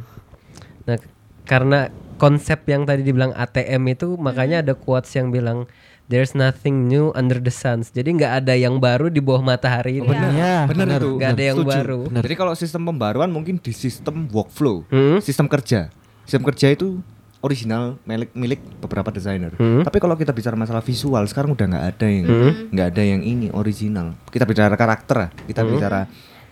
[0.86, 0.96] Nah,
[1.44, 1.78] karena
[2.14, 5.66] konsep yang tadi dibilang ATM itu makanya ada quotes yang bilang
[6.10, 7.80] there's nothing new under the sun.
[7.80, 10.04] Jadi nggak ada yang baru di bawah matahari ini.
[10.04, 10.30] Benar.
[10.30, 11.08] iya Benar itu.
[11.16, 11.70] Nggak ada yang Setuju.
[11.70, 12.00] baru.
[12.18, 15.22] Jadi kalau sistem pembaruan mungkin di sistem workflow, Hmm?
[15.22, 15.88] sistem kerja.
[16.26, 16.98] Sistem kerja itu
[17.40, 19.54] original milik milik beberapa desainer.
[19.54, 19.80] Hmm.
[19.80, 22.26] Tapi kalau kita bicara masalah visual sekarang udah nggak ada yang
[22.68, 24.12] nggak ada yang ini original.
[24.28, 25.70] Kita bicara karakter, kita Hmm.
[25.72, 26.00] bicara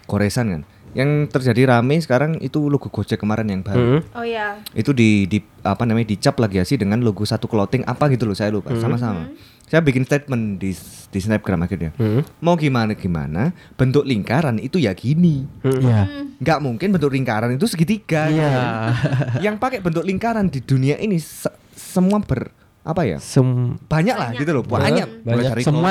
[0.07, 0.63] goresan kan.
[0.99, 4.03] Yang terjadi rame sekarang itu logo Gojek kemarin yang baru.
[4.03, 4.19] Hmm?
[4.19, 4.59] Oh iya.
[4.75, 8.51] Itu di, di apa namanya dicap plagiasi dengan logo satu clothing apa gitu loh saya
[8.51, 9.31] lupa sama-sama.
[9.65, 10.75] Saya bikin statement di
[11.09, 11.95] di Snapgram akhirnya.
[11.95, 12.27] Hmm?
[12.41, 15.47] Mau gimana gimana bentuk lingkaran itu ya gini.
[15.63, 18.27] iya nggak mungkin bentuk lingkaran itu segitiga.
[18.27, 18.91] iya
[19.45, 23.21] Yang pakai bentuk lingkaran di dunia ini se- semua ber apa ya?
[23.21, 25.21] Sem- Banyak lah gitu loh, banyak.
[25.21, 25.51] Mulai Banyak.
[25.53, 25.91] dari semua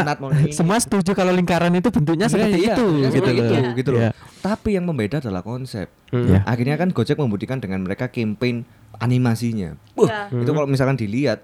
[0.50, 3.30] semua setuju kalau lingkaran itu bentuknya seperti Iya, itu iya, gitu
[3.78, 4.02] gitu loh.
[4.02, 4.12] Iya.
[4.48, 5.92] Tapi yang membeda adalah konsep.
[6.16, 6.40] Iya.
[6.48, 8.64] Akhirnya kan Gojek membuktikan dengan mereka campaign
[8.96, 9.76] animasinya.
[10.00, 10.48] Wah, Iya.
[10.48, 11.44] itu kalau misalkan dilihat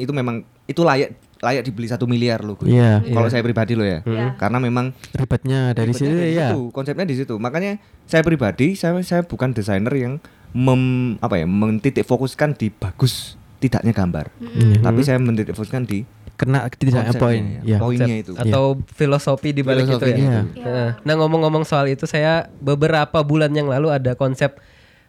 [0.00, 2.56] itu memang itu layak layak dibeli satu miliar loh.
[2.64, 3.04] Iya.
[3.04, 4.00] Kalau saya pribadi loh ya.
[4.02, 4.34] Iya.
[4.40, 7.34] Karena memang ribetnya dari situ ya situ, konsepnya di situ.
[7.36, 7.78] Makanya
[8.08, 10.18] saya pribadi saya saya bukan desainer yang
[10.56, 14.32] mem, apa ya mentitik fokuskan di bagus tidaknya gambar.
[14.40, 14.80] Iya.
[14.82, 16.02] Tapi saya mentitik fokuskan di
[16.38, 17.42] kena Konsepnya poin.
[17.58, 17.78] ya, Ya.
[17.78, 18.32] Poinnya Konsep itu.
[18.32, 20.16] atau filosofi di balik itu ya.
[20.46, 20.62] Itu.
[20.62, 20.90] Heeh.
[20.96, 24.54] Nah ngomong-ngomong soal itu saya beberapa bulan yang lalu ada konsep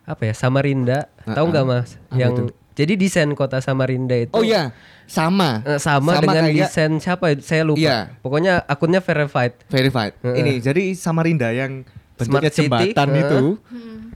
[0.03, 2.43] apa ya Samarinda tahu nggak mas Apa yang itu?
[2.73, 4.73] jadi desain kota Samarinda itu Oh iya,
[5.05, 5.61] sama.
[5.63, 7.35] eh, sama, dengan kayak desain siapa ya?
[7.39, 7.97] saya lupa Iya.
[8.17, 10.17] pokoknya akunnya verified verified.
[10.19, 12.65] Ini jadi Samarinda yang bentuknya Smart City.
[12.65, 13.21] jembatan Heeh.
[13.21, 13.39] itu.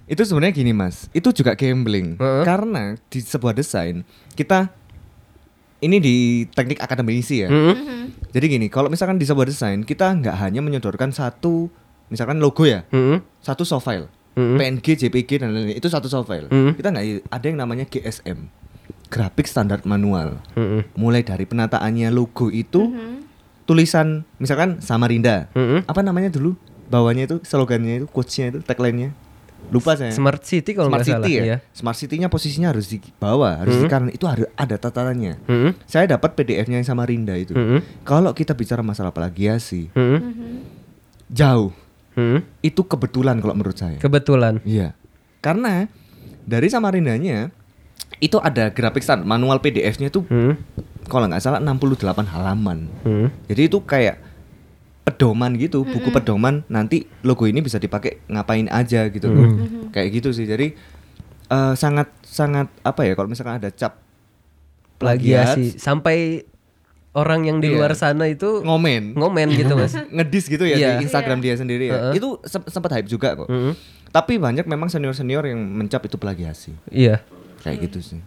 [0.03, 1.07] Itu sebenarnya gini, Mas.
[1.11, 2.17] Itu juga gambling.
[2.17, 2.43] Heeh.
[2.43, 4.03] Karena di sebuah desain
[4.33, 4.67] kita
[5.83, 6.15] ini di
[6.47, 7.51] teknik akademisi ya.
[7.51, 8.31] Mm-mm.
[8.31, 11.67] Jadi gini, kalau misalkan di sebuah desain kita nggak hanya menyodorkan satu
[12.07, 13.19] misalkan logo ya, Mm-mm.
[13.43, 14.07] satu soft file.
[14.33, 14.57] Mm-mm.
[14.57, 16.47] PNG, JPG dan lain-lain itu satu soft file.
[16.49, 16.73] Mm.
[16.79, 18.49] Kita nggak ada yang namanya GSM.
[19.11, 20.41] Grafik standar manual.
[20.57, 20.89] Mm-mm.
[20.97, 22.89] Mulai dari penataannya logo itu
[23.67, 25.51] tulisan misalkan Samarinda.
[25.53, 25.85] Mm-mm.
[25.85, 26.57] Apa namanya dulu?
[26.89, 29.15] Bawahnya itu slogannya itu, quotes-nya itu, tagline-nya.
[29.69, 30.11] Lupa saya.
[30.11, 31.43] Smart City kalau Smart nggak salah City ya.
[31.43, 31.57] iya.
[31.71, 34.09] Smart City-nya posisinya harus di bawah, harus di kanan.
[34.09, 35.41] Itu harus ada tatarannya.
[35.43, 35.71] Mm-mm.
[35.83, 37.53] Saya dapat PDF-nya yang Samarinda itu.
[37.53, 37.81] Mm-mm.
[38.01, 40.61] Kalau kita bicara masalah plagiasi, Mm-mm.
[41.27, 41.73] jauh.
[42.13, 42.45] Mm-mm.
[42.59, 43.97] Itu kebetulan kalau menurut saya.
[43.97, 44.93] kebetulan Iya.
[45.39, 45.89] Karena
[46.43, 47.51] dari Samarindanya
[48.19, 50.53] itu ada grafik standar manual PDF-nya itu Mm.
[51.03, 51.99] kalau nggak salah 68
[52.29, 52.87] halaman.
[53.03, 53.27] Mm.
[53.49, 54.22] Jadi itu kayak
[55.03, 59.47] pedoman gitu, buku pedoman nanti logo ini bisa dipakai ngapain aja gitu loh.
[59.89, 60.43] Kayak gitu sih.
[60.43, 60.73] Jadi
[61.45, 63.99] eh, sangat sangat apa ya kalau misalkan ada cap
[64.95, 66.47] plagiat, plagiasi sampai
[67.13, 67.77] orang yang di Iya.
[67.77, 70.89] luar sana itu ngomen, ngomen gitu mas ngedis gitu ya Iya.
[70.95, 71.99] di Instagram dia sendiri ya.
[72.09, 72.13] Heeh.
[72.17, 73.45] Itu sem- sempat hype juga kok.
[73.45, 73.75] Mm-mm.
[74.09, 76.73] Tapi banyak memang senior-senior yang mencap itu plagiasi.
[76.87, 77.21] iya
[77.61, 78.21] Kayak gitu sih.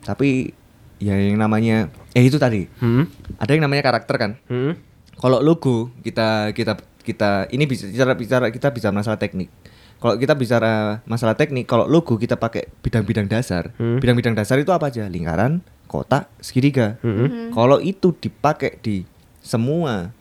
[0.00, 0.54] Tapi
[0.98, 2.64] ya yang namanya eh itu tadi.
[2.78, 3.04] Mm.
[3.36, 4.30] Ada yang namanya karakter kan.
[4.46, 4.72] Mm.
[5.18, 9.50] Kalau logo kita kita kita ini bisa bicara bicara kita bicara masalah teknik.
[9.98, 13.74] Kalau kita bicara masalah teknik, kalau logo kita pakai bidang-bidang dasar.
[13.82, 13.98] Hmm.
[13.98, 15.10] Bidang-bidang dasar itu apa aja?
[15.10, 15.58] Lingkaran,
[15.90, 17.02] kotak, segitiga.
[17.02, 17.50] Hmm.
[17.50, 19.02] Kalau itu dipakai di
[19.42, 20.14] semua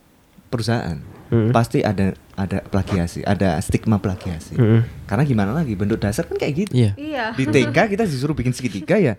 [0.50, 1.52] perusahaan, Hmm.
[1.54, 4.56] pasti ada ada plagiasi, ada stigma plagiasi.
[4.56, 5.10] Mm.
[5.10, 6.72] Karena gimana lagi bentuk dasar kan kayak gitu.
[6.72, 6.92] Iya.
[6.96, 7.26] Iya.
[7.34, 9.18] Di TK kita disuruh bikin segitiga ya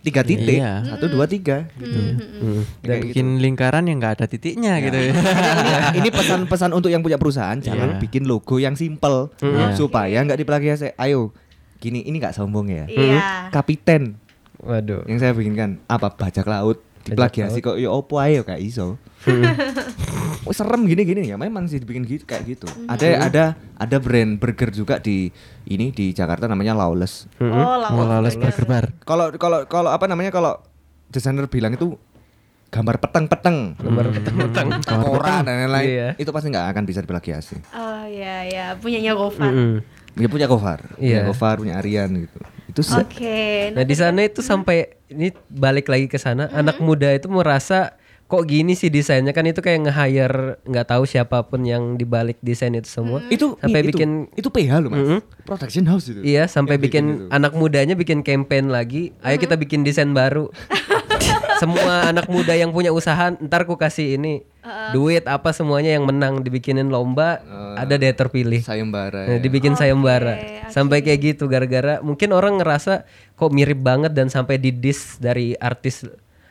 [0.00, 0.84] tiga titik, Iya.
[0.86, 1.68] satu dua tiga.
[1.76, 2.00] Gitu.
[2.40, 2.62] Mm.
[2.80, 5.12] Dan bikin lingkaran yang nggak ada titiknya gitu ya.
[5.12, 8.00] ini, ini pesan-pesan untuk yang punya perusahaan jangan Iya.
[8.00, 9.76] bikin logo yang simple Iya.
[9.76, 10.96] supaya nggak diplagiasi.
[10.96, 11.36] Ayo,
[11.76, 12.84] gini ini nggak sombong ya.
[12.86, 13.48] Iya.
[13.50, 14.16] Kapiten
[14.60, 18.96] waduh yang saya bikinkan apa bajak laut diplagiasi kok ya opo ayo kayak iso.
[20.40, 22.64] Oh, serem gini-gini ya memang sih dibikin gitu kayak gitu.
[22.88, 23.44] Ada ada
[23.76, 25.28] ada brand burger juga di
[25.64, 27.28] ini di Jakarta namanya Lawless.
[27.38, 27.46] Oh,
[27.92, 28.48] Mau lolos bener.
[28.48, 28.84] burger bar.
[29.04, 30.56] Kalau kalau kalau apa namanya kalau
[31.06, 31.92] desainer bilang itu
[32.72, 34.68] gambar peteng-peteng, gambar petang-petang
[35.04, 36.08] koran dan lain-lain, Iya.
[36.16, 37.60] itu pasti nggak akan bisa diplagiasi.
[37.70, 39.50] Oh iya ya, punyanya Gofar.
[39.50, 39.84] Mm-mm.
[40.16, 41.28] Dia punya Gofar, punya Iya.
[41.28, 42.38] Gofar, punya Aryan gitu.
[42.70, 43.74] Itu Oke.
[43.74, 47.98] Nah di sana itu sampai ini balik lagi ke sana anak muda itu merasa
[48.30, 52.70] kok gini sih desainnya kan itu kayak nge-hire nggak tahu siapa pun yang dibalik desain
[52.70, 55.20] itu semua itu sampai itu, bikin itu PH loh mas, Mm-mm.
[55.42, 56.22] production house itu.
[56.22, 57.34] iya sampai Yang bikin, bikin itu.
[57.34, 60.46] anak mudanya bikin campaign lagi ayo kita bikin desain baru
[61.62, 64.42] semua anak muda yang punya usaha ntar ku kasih ini
[64.92, 67.40] duit apa semuanya yang menang dibikinin lomba
[67.76, 69.24] ada deh terpilih Sayembara.
[69.28, 69.40] Nah, ya.
[69.40, 70.72] dibikin sayembara oke.
[70.72, 73.04] sampai kayak gitu gara-gara mungkin orang ngerasa
[73.36, 76.04] kok mirip banget dan sampai didis dari artis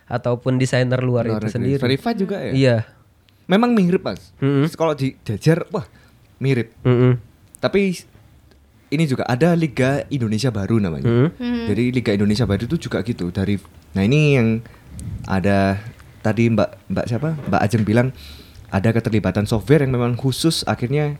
[0.09, 1.53] ataupun desainer luar, Luar itu negeri.
[1.53, 1.79] sendiri.
[1.79, 2.51] Verified juga ya.
[2.51, 2.77] Iya.
[3.45, 4.33] Memang mirip mas.
[4.41, 4.65] Mm-mm.
[4.73, 5.85] Kalau di jajar, wah
[6.41, 6.73] mirip.
[6.81, 7.21] Mm-mm.
[7.61, 7.93] Tapi
[8.89, 11.05] ini juga ada Liga Indonesia Baru namanya.
[11.05, 11.69] Mm-mm.
[11.69, 13.61] Jadi Liga Indonesia Baru itu juga gitu dari.
[13.91, 14.47] Nah ini yang
[15.25, 15.79] ada
[16.19, 18.07] tadi Mbak Mbak siapa Mbak Ajeng bilang
[18.69, 21.17] ada keterlibatan software yang memang khusus akhirnya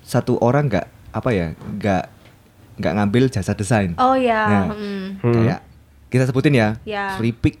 [0.00, 2.04] satu orang nggak apa ya nggak
[2.74, 3.94] nggak ngambil jasa desain.
[3.96, 4.42] Oh ya.
[4.44, 5.06] Nah, hmm.
[5.22, 5.60] Kayak
[6.10, 7.14] kita sebutin ya, Ya.
[7.14, 7.58] Freepik,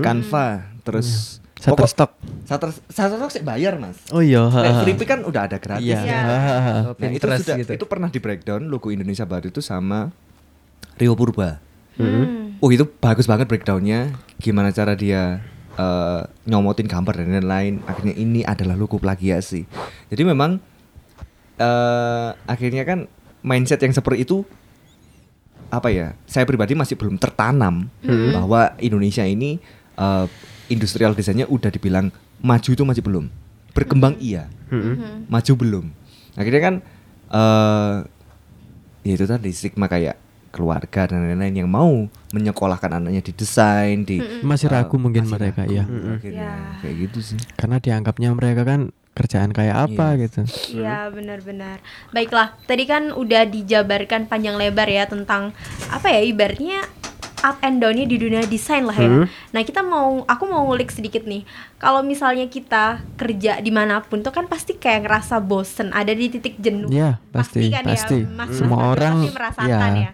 [0.00, 2.10] Canva, terus pokok- Shutterstock.
[2.44, 4.00] Shutter Shutterstock sih bayar mas.
[4.10, 4.44] Oh iya.
[4.44, 5.84] Nah, Freepik kan udah ada gratis.
[5.84, 6.00] Iya.
[6.02, 6.20] Iya.
[6.88, 7.72] Oh, Nah, itu sudah gitu.
[7.72, 10.08] itu pernah di breakdown logo Indonesia Baru itu sama
[10.96, 11.60] Rio Purba.
[11.96, 12.45] Hmm.
[12.60, 14.16] Oh itu bagus banget breakdownnya.
[14.40, 15.44] Gimana cara dia
[15.76, 17.84] eh, nyomotin gambar dan lain-lain.
[17.84, 19.64] Akhirnya ini adalah logo plagiasi.
[20.12, 20.60] Jadi memang
[21.56, 23.08] eh akhirnya kan
[23.40, 24.44] mindset yang seperti itu
[25.72, 26.14] apa ya?
[26.28, 27.88] Saya pribadi masih belum tertanam
[28.32, 29.60] bahwa Indonesia ini
[29.96, 30.26] eh,
[30.72, 33.28] industrial desainnya udah dibilang maju itu masih belum.
[33.76, 35.28] Berkembang iya Mm-mm.
[35.28, 35.84] maju belum
[36.32, 36.74] akhirnya kan
[37.28, 37.96] eh
[39.04, 40.16] ya itu tadi stigma kayak
[40.56, 45.36] keluarga dan lain-lain yang mau menyekolahkan anaknya di desain di Masih eh, ragu mungkin masih
[45.36, 45.84] mereka, ragu ya.
[45.84, 46.48] akhirnya.
[46.48, 46.54] Ya.
[46.80, 48.80] kayak gitu sih Karena dianggapnya mereka kan
[49.12, 50.20] kerjaan kayak apa Iya.
[50.22, 50.40] gitu.
[50.76, 51.80] Iya benar-benar.
[52.10, 55.56] Baiklah, tadi kan udah dijabarkan panjang lebar ya tentang
[55.88, 56.84] apa ya ibaratnya
[57.38, 59.08] up and downnya di dunia desain lah ya.
[59.08, 59.24] Hmm.
[59.52, 61.48] Nah kita mau, aku mau ngulik sedikit nih.
[61.76, 66.28] Kalau misalnya kita kerja di mana pun tuh kan pasti kayak ngerasa bosen, ada di
[66.28, 66.88] titik jenuh.
[66.90, 68.20] Iya, pasti, kan pasti.
[68.20, 70.02] ya, Mas Semua Mas orang, pasti merasakan ya.
[70.02, 70.10] ya.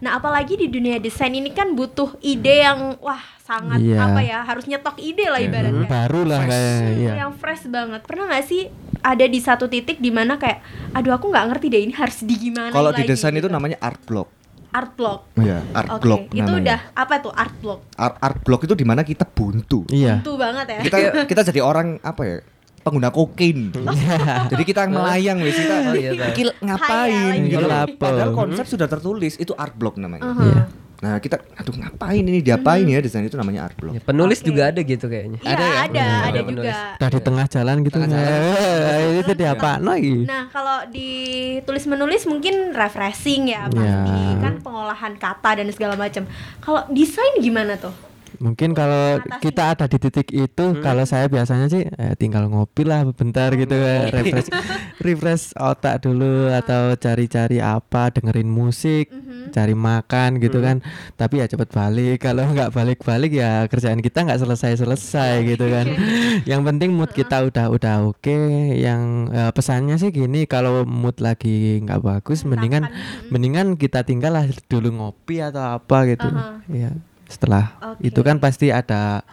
[0.00, 4.00] Nah apalagi di dunia desain ini kan butuh ide yang wah sangat Iya.
[4.00, 5.48] apa ya harus nyetok ide lah Iya.
[5.52, 5.86] ibaratnya.
[5.86, 7.12] baru lah kayak iya.
[7.26, 8.00] yang fresh banget.
[8.08, 8.62] Pernah nggak sih
[9.04, 10.64] ada di satu titik di mana kayak,
[10.96, 12.72] aduh aku nggak ngerti deh ini harus di gimana?
[12.72, 13.52] Kalau di desain itu gitu.
[13.52, 14.32] namanya art block.
[14.74, 15.30] art block.
[15.38, 16.58] Iya, art Oke, block itu namanya.
[16.58, 17.80] udah apa tuh art block?
[17.94, 19.86] Art, art block itu di mana kita buntu.
[19.86, 20.18] Iya.
[20.18, 20.78] Tentu banget ya.
[20.82, 20.96] Kita
[21.30, 22.36] kita jadi orang apa ya?
[22.84, 23.72] Pengguna kokain.
[24.52, 27.64] Jadi kita melayang wis kita Oh, iya, iki ngapain gitu.
[27.64, 27.96] Lapo.
[27.98, 30.22] Padahal konsep sudah tertulis itu art block namanya.
[30.22, 30.44] Uh-huh.
[30.44, 30.62] Iya.
[30.94, 33.92] Nah, kita aduh ngapain ini diapain ya desain itu namanya art block.
[33.92, 34.46] Ya, penulis Oke.
[34.48, 35.36] juga ada gitu kayaknya.
[35.38, 35.80] Iya Ada ada, ya?
[35.84, 36.48] ada, Ada juga.
[36.48, 36.76] penulis.
[36.96, 37.94] Udah di tengah jalan gitu.
[37.94, 38.30] Tengah jalan.
[38.94, 40.16] Eh, itu di apa lagi?
[40.24, 41.10] Nah, kalau di
[41.60, 44.40] tulis menulis mungkin refreshing ya pasti Ya.
[44.40, 46.24] kan pengolahan kata dan segala macam.
[46.60, 47.92] Kalau desain gimana tuh?
[48.42, 53.06] Mungkin kalau kita ada di titik itu, kalau saya biasanya sih eh, tinggal ngopi lah
[53.14, 54.50] bentar gitu, eh, refresh,
[55.06, 59.10] refresh otak dulu atau cari-cari apa, dengerin musik,
[59.54, 60.82] cari makan gitu kan.
[61.14, 62.26] Tapi ya cepet balik.
[62.26, 65.86] Kalau nggak balik-balik ya kerjaan kita nggak selesai-selesai gitu kan.
[66.50, 68.38] Yang penting mood kita udah udah oke.
[68.74, 72.90] Yang eh, pesannya sih gini, kalau mood lagi nggak bagus, mendingan
[73.30, 76.28] mendingan kita tinggal lah dulu ngopi atau apa gitu.
[76.28, 76.60] Aha.
[76.68, 76.92] Ya
[77.34, 78.06] setelah Oke.
[78.06, 79.26] itu kan pasti ada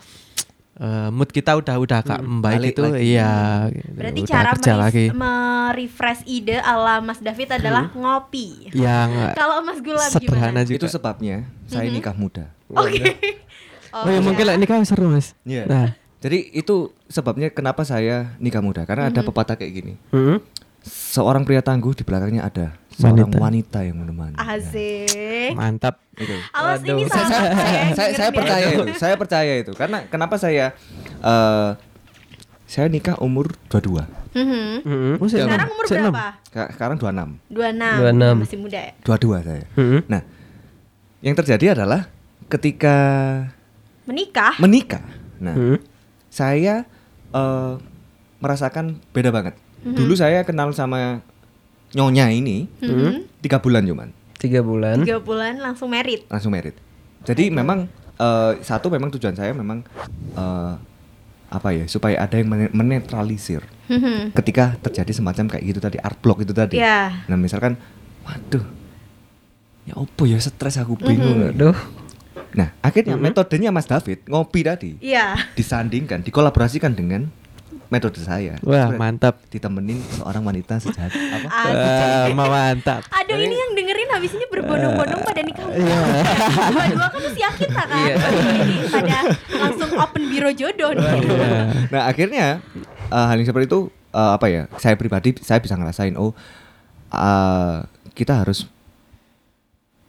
[0.75, 3.01] eh, mood kita udah udah kak membaik balik itu lagi.
[3.07, 3.33] iya
[3.69, 3.89] gitu.
[3.93, 8.67] Berarti udah cara kerja meris- lagi merefresh ide ala Mas David adalah ngopi.
[8.75, 10.25] yang Kalau Mas Gulam sederhana
[10.57, 10.61] gimana?
[10.63, 12.49] juga Itu sebabnya saya nikah muda.
[12.73, 13.13] Oke.
[13.93, 15.65] oh, ya mungkin lah ini kan seru mas Iya.
[15.65, 15.87] nah
[16.17, 19.93] Jadi itu sebabnya kenapa saya nikah muda karena ada pepatah kayak gini.
[20.09, 20.37] Hmm?
[20.81, 23.37] Seorang pria tangguh di belakangnya ada seorang Wanita.
[23.39, 24.35] wanita, yang menemani.
[24.35, 25.51] Ah, Asik.
[25.51, 26.37] mantap Itu.
[26.51, 27.09] Awas ini Waduh.
[27.09, 28.37] sama saya, saya, saya, saya dengerin ya.
[28.37, 29.71] percaya itu, saya percaya itu.
[29.73, 30.65] Karena kenapa saya
[31.19, 31.69] eh
[32.65, 34.05] saya nikah umur 22.
[34.31, 34.63] Mhm.
[34.81, 35.15] Hmm?
[35.17, 36.25] Oh, saya Sekarang umur Saya berapa?
[36.47, 37.51] Ka- Sekarang 26.
[37.51, 37.99] 26.
[37.99, 38.39] 26.
[38.39, 38.93] Masih muda ya?
[39.01, 39.63] 22 saya.
[39.73, 39.99] Hmm?
[40.07, 40.21] Nah,
[41.19, 42.07] yang terjadi adalah
[42.47, 42.95] ketika
[44.03, 44.55] Menikah?
[44.57, 45.03] menikah.
[45.37, 45.77] Nah, Hmm?
[46.27, 46.87] saya
[47.29, 47.73] eh,
[48.37, 49.55] merasakan beda banget.
[49.81, 51.25] Dulu saya kenal sama
[51.93, 53.39] nyonya ini Mhm.
[53.39, 55.01] tiga bulan cuman, Tiga bulan.
[55.01, 56.25] Tiga bulan langsung merit.
[56.25, 56.73] langsung merit.
[57.21, 59.81] Jadi memang eh, satu memang tujuan saya memang
[60.31, 60.73] eh,
[61.47, 64.31] apa ya supaya ada yang men- menetralisir Mhm.
[64.33, 66.77] ketika terjadi semacam kayak gitu tadi art block itu tadi.
[66.77, 67.25] Iya.
[67.25, 67.75] Nah misalkan,
[68.23, 68.63] waduh,
[69.83, 71.49] ya opo ya stres aku bingung.
[71.49, 71.75] Aduh.
[72.51, 75.35] Nah akhirnya metodenya Mas David ngopi tadi Iya.
[75.51, 77.27] disandingkan, dikolaborasikan dengan
[77.91, 78.55] metode saya.
[78.63, 81.19] wah Sebenarnya mantap Ditemenin seorang wanita sejati.
[81.19, 81.47] Apa?
[82.31, 85.67] Wah, mantap Aduh ini yang dengerin habis ini berbondong-bondong pada nikah.
[85.75, 85.99] Iya.
[86.71, 87.99] Dua-dua kan usia kita kan.
[88.07, 88.15] Iya.
[88.87, 89.17] Pada
[89.59, 91.19] langsung open biro jodoh nih.
[91.91, 92.63] Nah akhirnya
[93.11, 94.61] eh, hal yang seperti itu eh, apa ya?
[94.79, 96.31] Saya pribadi saya bisa ngerasain oh
[97.11, 97.77] eh,
[98.15, 98.63] kita harus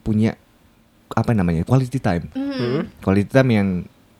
[0.06, 0.38] punya
[1.12, 2.30] apa namanya quality time.
[2.32, 3.02] Mhm.
[3.02, 3.68] Quality time yang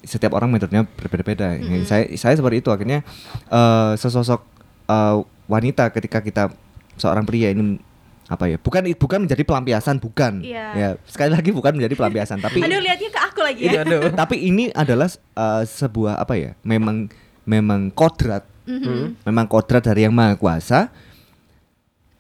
[0.03, 1.55] setiap orang metodenya berbeda-beda.
[1.55, 3.07] Yang Saya saya seperti itu akhirnya
[3.49, 4.41] eh, sesosok
[4.87, 6.51] eh, wanita ketika kita
[6.95, 7.79] seorang pria ini
[8.27, 8.57] apa ya?
[8.57, 10.41] Bukan bukan menjadi pelampiasan, bukan.
[10.41, 10.67] Iya.
[10.73, 13.83] Ya sekali lagi bukan menjadi pelampiasan, tapi Aduh lihatnya ke aku lagi ini, ya.
[14.23, 16.51] tapi ini adalah eh, sebuah apa ya?
[16.63, 17.11] Memang
[17.43, 19.27] memang kodrat, Mhm.
[19.27, 20.91] memang kodrat dari yang maha kuasa.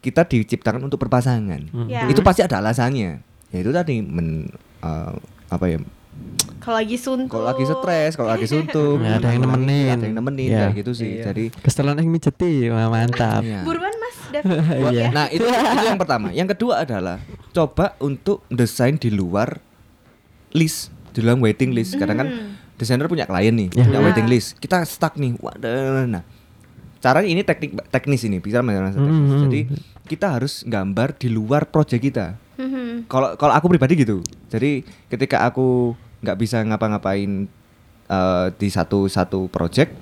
[0.02, 1.70] Kita diciptakan untuk berpasangan.
[1.86, 2.10] Ya.
[2.10, 3.22] Itu pasti ada alasannya.
[3.54, 4.50] Ya itu tadi men
[4.82, 5.12] eh,
[5.46, 5.78] apa ya?
[6.62, 7.34] Kalau lagi suntuk.
[7.34, 9.98] Kalau lagi stres, kalau lagi suntuk, Ya, ada yang nemenin.
[9.98, 10.58] ada yang nemenin Ya.
[10.62, 11.18] kayak gitu sih.
[11.18, 11.24] Iya.
[11.28, 13.66] Jadi kesetelan yang mijeti wah mantap iya.
[13.66, 14.62] Buruan Mas David.
[14.94, 15.06] Iya.
[15.10, 16.30] Nah, itu itu yang pertama.
[16.30, 17.18] Yang kedua adalah
[17.50, 19.58] coba untuk desain di luar
[20.52, 21.98] list, di luar waiting list.
[21.98, 22.28] Kadang kan
[22.78, 23.82] desainer punya klien nih, Ya.
[23.82, 24.06] punya Ya.
[24.06, 24.54] waiting list.
[24.56, 25.34] Kita stuck nih.
[25.36, 26.06] Waduh.
[26.06, 26.22] Nah,
[26.98, 28.94] caranya ini teknik teknis ini, bisa teknis.
[28.94, 29.50] Mhm.
[29.50, 29.60] Jadi
[30.04, 32.26] kita harus gambar di luar project kita.
[32.54, 33.10] Mhm.
[33.10, 34.22] Kalau kalau aku pribadi gitu.
[34.46, 37.50] Jadi ketika aku nggak bisa ngapa-ngapain
[38.08, 39.92] eh, di satu satu project,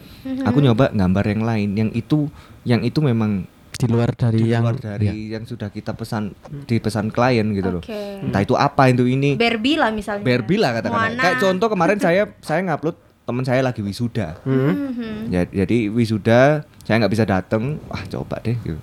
[0.44, 2.28] aku nyoba gambar yang lain yang itu
[2.68, 3.48] yang itu memang
[3.80, 6.36] di luar dari di yang luar dari yang sudah kita pesan
[6.68, 7.82] dipesan klien gitu loh.
[7.82, 8.20] Oke.
[8.20, 9.40] Entah itu apa itu ini.
[9.40, 10.20] Barbie lah misalnya.
[10.20, 11.16] Barbie lah katakan.
[11.16, 14.36] Kayak contoh kemarin saya saya ngupload teman saya lagi wisuda.
[14.44, 15.32] Mhm.
[15.32, 17.80] Ya, jadi wisuda saya nggak bisa datang.
[17.88, 18.56] Wah coba deh.
[18.60, 18.80] Gitu.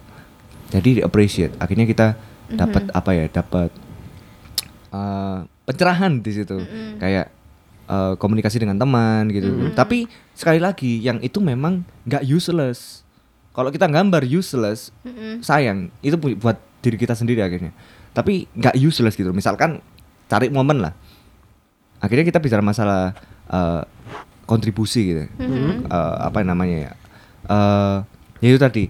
[0.74, 1.54] Jadi di appreciate.
[1.62, 2.18] Akhirnya kita
[2.50, 3.26] dapat apa ya?
[3.30, 3.70] Dapat
[4.98, 5.38] eh,
[5.68, 6.58] pencerahan di situ.
[6.98, 7.28] Kayak
[7.86, 9.48] eh, komunikasi dengan teman gitu.
[9.72, 13.04] Tapi sekali lagi yang itu memang nggak useless.
[13.52, 15.42] Kalau kita gambar useless, Mhm.
[15.42, 17.74] sayang itu bu- buat diri kita sendiri akhirnya
[18.14, 19.82] tapi nggak useless gitu misalkan
[20.26, 20.94] cari momen lah
[21.98, 23.12] akhirnya kita bicara masalah
[23.48, 23.82] eh,
[24.46, 25.86] kontribusi gitu Mhm.
[25.86, 26.92] Eh, apa namanya ya
[27.48, 27.98] eh
[28.40, 28.84] ya itu tadi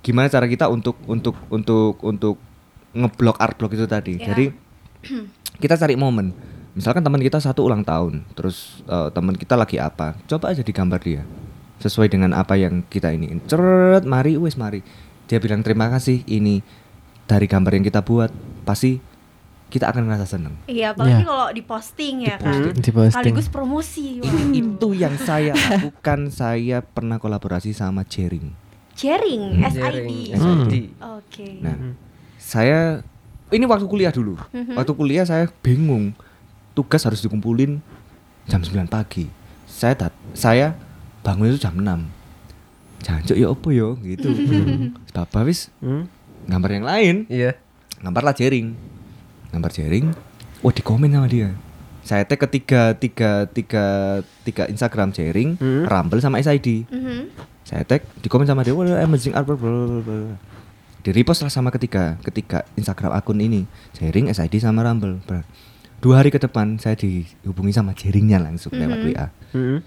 [0.00, 2.36] gimana cara kita untuk untuk untuk untuk
[2.92, 4.32] ngeblok art block itu tadi Ya.
[4.32, 4.54] jadi
[5.62, 6.32] kita cari momen
[6.72, 11.00] misalkan teman kita satu ulang tahun terus eh, teman kita lagi apa coba aja digambar
[11.00, 11.22] dia
[11.76, 14.80] sesuai dengan apa yang kita ini ceret mari wes mari
[15.24, 16.60] dia bilang terima kasih ini
[17.24, 18.30] dari gambar yang kita buat
[18.62, 19.00] pasti
[19.66, 21.26] kita akan ngerasa seneng Iya, apalagi Iya.
[21.26, 22.70] kalau diposting ya kan.
[22.70, 23.10] Di posting.
[23.10, 24.22] Sekaligus promosi.
[24.22, 24.30] Wah.
[24.54, 28.54] itu yang saya lakukan saya pernah kolaborasi sama Jering
[28.94, 29.76] Sharing, SID.
[29.76, 30.70] Sharing, Hmm.
[30.70, 30.74] SID.
[31.02, 31.48] Oke.
[31.60, 31.98] Nah,
[32.38, 33.02] saya
[33.48, 34.34] ini waktu kuliah dulu.
[34.50, 34.74] Mhm.
[34.74, 36.12] Waktu kuliah saya bingung.
[36.72, 37.80] Tugas harus dikumpulin
[38.44, 39.26] jam 9 pagi.
[39.64, 40.76] Saya dat saya
[41.20, 42.04] bangun itu jam 6.
[43.00, 44.28] Jancuk ya apa ya gitu.
[45.16, 46.10] Bapak wis Hmm?
[46.44, 47.54] gambar yang lain, Iya.
[47.98, 48.76] gambarlah jaring.
[49.50, 50.12] Gambar jaring.
[50.60, 51.54] Wah, di komen sama dia.
[52.02, 53.84] Saya tag ketiga tiga tiga
[54.42, 55.84] tiga Instagram jaring, Hmm.
[55.84, 57.34] Rumble sama SID Mhm.
[57.62, 60.38] saya tag di komen sama dia wah amazing art blah, blah, blah, blah."
[61.06, 63.62] Di repost lah sama ketiga ketiga Instagram akun ini
[63.94, 65.46] sharing SID sama Rumble Bro.
[65.96, 69.06] dua hari ke depan saya dihubungi sama jaringnya langsung lewat Mhm.
[69.06, 69.78] WA Hmm.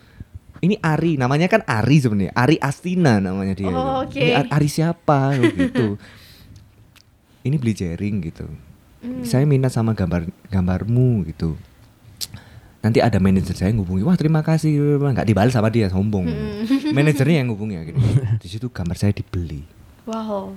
[0.59, 4.15] ini Ari namanya kan Ari sebenarnya Ari Astina namanya dia Oh, oke.
[4.15, 5.88] ini Ari, Ari siapa Oh, gitu
[7.45, 8.47] ini beli jaring gitu
[8.99, 9.24] Hmm.
[9.24, 11.55] saya minta sama gambar gambarmu gitu
[12.80, 16.63] nanti ada manajer saya ngubungi wah terima kasih nggak dibalas sama dia sombong Hmm.
[16.95, 19.67] manajernya yang ngubungi akhirnya di situ gambar saya dibeli
[20.03, 20.55] Wow.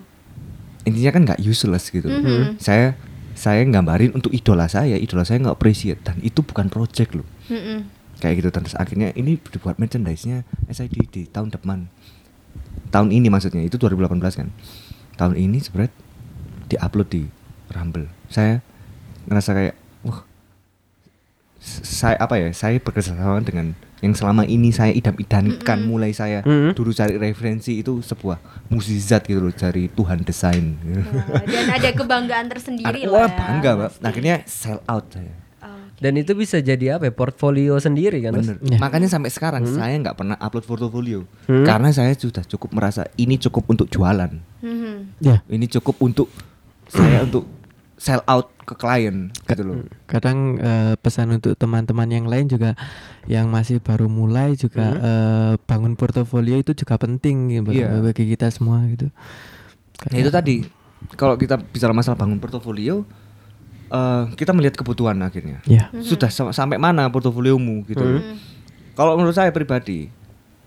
[0.83, 2.59] Intinya kan nggak useless gitu Mhm.
[2.59, 2.95] saya
[3.33, 6.01] saya nggambarin untuk idola saya idola saya nggak appreciate.
[6.05, 7.27] Dan itu bukan project loh.
[7.49, 8.03] Mhm.
[8.23, 11.91] kayak gitu terus akhirnya ini dibuat merchandise-nya SID di tahun depan.
[12.95, 14.55] Tahun ini maksudnya itu 2018 kan.
[15.19, 15.91] Tahun ini sebenarnya
[16.71, 17.27] diupload di
[17.75, 18.07] Rumble.
[18.31, 18.63] Saya
[19.27, 19.75] ngerasa kayak
[20.07, 20.23] wah
[21.63, 25.89] saya apa ya saya bekerja sama dengan yang selama ini saya idam-idamkan Mm-mm.
[25.89, 26.75] mulai saya Mm-mm.
[26.75, 28.37] dulu cari referensi itu sebuah
[28.67, 33.27] mukjizat gitu loh dari Tuhan desain Wah, dan ada kebanggaan tersendiri Wah lah.
[33.27, 33.89] ya, bangga Mbak.
[33.89, 34.03] pasti.
[34.05, 36.03] akhirnya sell out saya Oke.
[36.03, 37.15] Dan itu bisa jadi apa ya?
[37.15, 38.35] Portfolio sendiri kan?
[38.35, 38.59] Bener.
[38.61, 38.75] Ya.
[38.75, 41.63] Makanya sampai sekarang saya nggak pernah upload portofolio Hmm.
[41.63, 45.23] karena saya sudah cukup merasa ini cukup untuk jualan, Mhm.
[45.23, 46.27] Ya, ini cukup untuk
[46.89, 47.47] saya untuk
[48.03, 49.87] sell out ke klien gitu loh.
[50.07, 52.75] kadang eh, pesan untuk teman-teman yang lain juga
[53.27, 58.03] yang masih baru mulai juga eh, bangun portofolio itu juga penting gitu, Iya.
[58.03, 59.07] bagi kita semua gitu.
[60.03, 60.67] Nah, itu tadi
[61.15, 63.07] kalau kita bicara masalah bangun portofolio,
[63.89, 65.63] eh, kita melihat kebutuhan akhirnya.
[65.63, 65.87] Ya.
[65.97, 68.03] Sudah sam- sampai mana portofoliomu gitu.
[68.03, 68.19] loh.
[68.19, 68.35] Mhm.
[68.93, 70.11] Kalau menurut saya pribadi,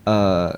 [0.02, 0.52] eh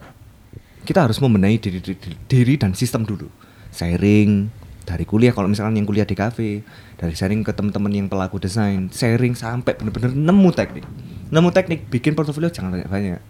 [0.81, 3.27] kita harus membenahi diri, diri, diri dan sistem dulu.
[3.71, 4.49] Sharing
[4.89, 6.65] dari kuliah, kalau misalkan yang kuliah di kafe,
[6.97, 10.89] dari sharing ke teman-teman yang pelaku desain, sharing sampai benar-benar nemu teknik,
[11.29, 13.21] nemu teknik, bikin portofolio jangan banyak-banyak.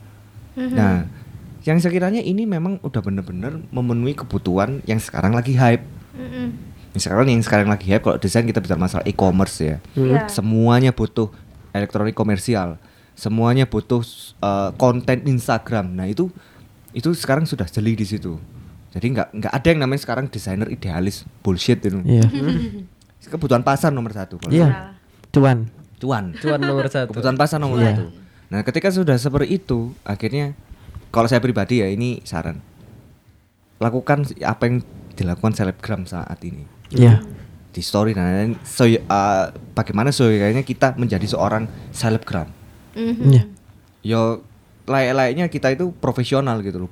[0.54, 0.74] Mhm.
[0.78, 1.10] Nah,
[1.66, 5.82] yang sekiranya ini memang udah benar-benar memenuhi kebutuhan yang sekarang lagi hype.
[6.14, 6.70] Mhm.
[6.94, 9.76] Misalkan yang sekarang lagi hype kalau desain kita bicara masalah e-commerce ya.
[9.98, 10.30] Iya.
[10.30, 11.34] Semuanya butuh
[11.74, 12.78] elektronik komersial.
[13.18, 14.06] Semuanya butuh
[14.38, 15.90] uh, konten Instagram.
[15.90, 16.30] Nah, itu
[16.94, 18.38] itu sekarang sudah jeli di situ.
[18.88, 22.00] Jadi nggak nggak ada yang namanya sekarang desainer idealis bullshit itu.
[22.00, 22.24] Iya.
[23.28, 24.40] Kebutuhan pasar nomor satu.
[24.40, 24.68] kalau Iya.
[24.68, 24.90] Nah.
[25.28, 25.58] Cuan.
[25.98, 26.24] Cuan.
[26.34, 27.12] Cuan nomor satu.
[27.12, 27.92] Kebutuhan pasar nomor Iya.
[27.92, 28.04] satu.
[28.48, 30.56] Nah, ketika sudah seperti itu, akhirnya
[31.10, 32.64] kalau saya pribadi ya ini saran.
[33.78, 34.76] Lakukan apa yang
[35.14, 37.22] dilakukan selebgram saat ini Iya.
[37.68, 38.52] di story dan lain-lain.
[38.62, 40.08] so, uh, bagaimana
[40.40, 42.48] kayaknya kita menjadi seorang selebgram
[42.94, 43.28] Mhm.
[43.28, 43.42] Iya.
[44.00, 44.20] yo
[44.82, 46.90] layak-layaknya kita itu profesional gitu loh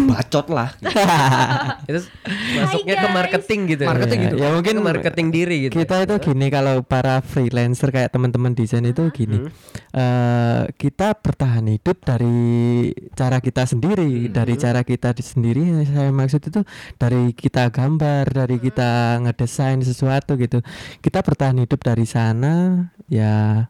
[0.10, 0.90] bacot lah gitu.
[1.88, 2.00] itu
[2.54, 3.82] masuknya ke marketing gitu.
[3.84, 4.36] Marketing Ya, gitu.
[4.38, 5.72] ya mungkin Ke marketing diri gitu.
[5.76, 9.48] Kita itu gini kalau para freelancer kayak teman-teman desain itu gini.
[9.90, 12.36] eh kita bertahan hidup dari
[13.12, 15.62] cara kita sendiri, dari cara kita di- sendiri.
[15.84, 16.60] Saya maksud itu
[16.94, 20.60] dari kita gambar, dari kita ngedesain sesuatu gitu.
[20.98, 23.66] Kita bertahan hidup dari sana ya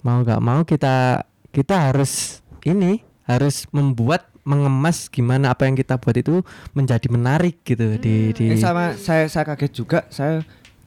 [0.00, 6.16] mau nggak mau kita kita harus ini harus membuat mengemas gimana apa yang kita buat
[6.16, 6.40] itu
[6.72, 10.40] menjadi menarik gitu di di Eh, sama saya saya kaget juga saya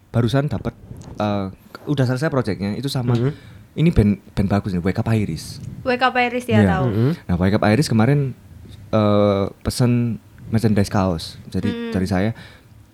[0.10, 0.74] barusan dapat
[1.16, 1.54] uh,
[1.86, 3.32] udah selesai proyeknya itu sama Mhm.
[3.74, 6.70] ini band band bagus nih Wake Up Iris Wake up Iris ya Iya.
[6.74, 6.86] tahu.
[6.90, 7.12] Mhm.
[7.24, 8.34] Nah, Wake Up Iris kemarin
[8.92, 10.18] eh pesen
[10.50, 11.38] merchandise kaos.
[11.48, 11.92] Jadi Hmm.
[11.92, 12.30] dari saya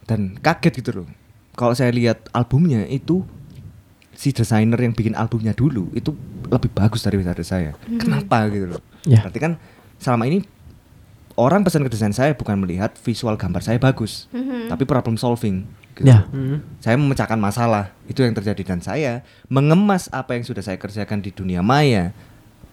[0.05, 1.07] dan kaget gitu loh.
[1.51, 3.25] Kalau saya lihat albumnya itu
[4.13, 6.13] si desainer yang bikin albumnya dulu itu
[6.45, 7.73] lebih bagus daripada saya.
[7.81, 7.97] Hmm.
[7.97, 8.81] Kenapa gitu loh?
[9.03, 9.25] Ya.
[9.25, 9.51] Berarti kan
[9.97, 10.45] selama ini
[11.37, 14.67] orang pesan ke desain saya bukan melihat visual gambar saya bagus, Mhm.
[14.67, 15.63] tapi problem solving.
[15.93, 16.05] gitu.
[16.05, 16.29] Ya.
[16.29, 16.61] Hmm.
[16.77, 21.33] Saya memecahkan masalah itu yang terjadi dan saya mengemas apa yang sudah saya kerjakan di
[21.33, 22.13] dunia maya.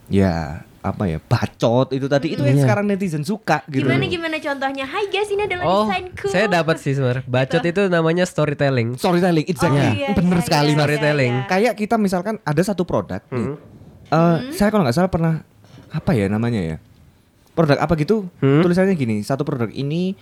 [0.07, 2.69] Ya apa ya bacot itu tadi itu yang Iya.
[2.69, 3.89] sekarang netizen suka gitu.
[3.89, 4.85] Gimana gimana contohnya?
[4.85, 6.29] Hai guys, ini adalah Oh, desainku.
[6.29, 7.25] saya dapat sih sebenarnya.
[7.25, 9.01] Bacot itu namanya storytelling.
[9.01, 9.81] Storytelling, exactly.
[9.81, 10.81] Oh, iya, Bener iya, sekali iya, mas.
[10.85, 11.33] Storytelling.
[11.33, 11.49] iya, iya.
[11.49, 13.57] Kayak kita misalkan ada satu produk, nih.
[14.05, 15.41] Eh, saya kalau nggak salah pernah
[15.89, 16.77] apa ya namanya ya
[17.55, 18.61] produk apa gitu Hmm.
[18.61, 20.13] tulisannya gini satu produk ini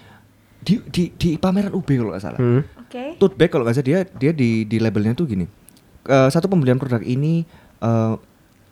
[0.59, 2.63] di di di pameran UB kalau nggak salah Hmm.
[2.79, 3.17] Oke.
[3.17, 5.47] tote bag kalau nggak salah dia dia di di labelnya tuh gini
[6.03, 7.47] Eh, satu pembelian produk ini
[7.79, 8.15] eh,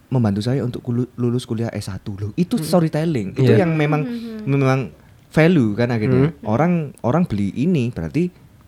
[0.09, 3.63] membantu saya untuk kulu- lulus kuliah S1 loh itu storytelling itu Iya.
[3.63, 4.03] yang memang
[4.43, 4.91] memang
[5.29, 8.27] value kan akhirnya orang orang beli ini berarti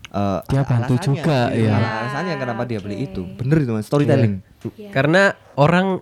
[0.09, 1.75] eh, Dia bantu juga, iya.
[1.75, 3.07] Ada alasannya kenapa dia beli Oke.
[3.09, 4.39] itu bener itu mas storytelling
[4.73, 4.95] Iya.
[4.95, 5.23] Karena
[5.53, 5.99] orang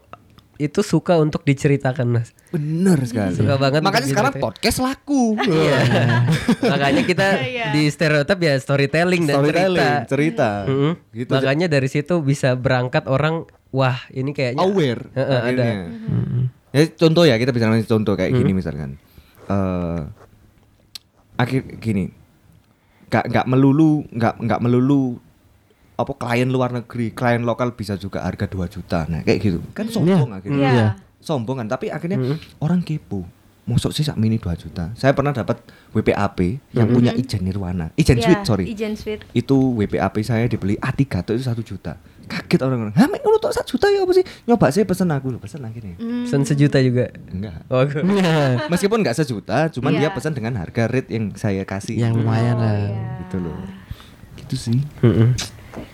[0.60, 2.36] itu suka untuk diceritakan, Mas.
[2.50, 5.80] bener sekali Suka banget makanya sekarang podcast laku Iya.
[6.62, 7.66] Makanya kita Iya.
[7.70, 10.06] di stereotip ya storytelling dan storytelling cerita.
[10.06, 10.92] cerita Mm-mm.
[11.16, 15.40] gitu Makanya dari situ bisa berangkat orang wah ini kayaknya aware Heeh, ada.
[15.40, 15.74] akhirnya.
[16.70, 19.00] Ya contoh ya kita bicara contoh kayak gini misalkan.
[19.46, 20.00] eh
[21.36, 22.12] akhir gini.
[23.06, 25.18] Gak nggak melulu nggak nggak melulu
[26.00, 29.04] apa klien luar negeri, klien lokal bisa juga harga 2 juta.
[29.04, 29.58] Nah, kayak gitu.
[29.70, 30.56] Kan sombong akhirnya.
[30.58, 30.70] Iya.
[30.70, 30.88] Iya.
[31.18, 32.16] Sombong kan, tapi akhirnya
[32.58, 33.22] orang kepo.
[33.62, 34.90] Mosok sih sak mini 2 juta.
[34.92, 35.60] Saya pernah dapat
[35.92, 36.38] WPAP
[36.72, 37.92] yang punya Ijen Nirwana.
[37.94, 39.22] Ijen Iya, Sweet, sorry Ijen Sweet.
[39.30, 41.94] itu WPAP saya dibeli A3 tuh itu satu juta
[42.26, 45.34] kaget orang-orang hah mek ngono tok satu juta ya apa sih nyoba sih pesen aku
[45.36, 46.22] pesen lagi nih Hmm.
[46.22, 47.10] Pesan sejuta juga.
[47.26, 47.82] enggak Oh,
[48.70, 49.98] meskipun nggak sejuta cuman Iya.
[50.00, 53.18] dia pesan dengan harga rate yang saya kasih yang lumayan Oh, lah iya.
[53.20, 53.58] gitu loh
[54.36, 55.34] gitu sih Mm-mm.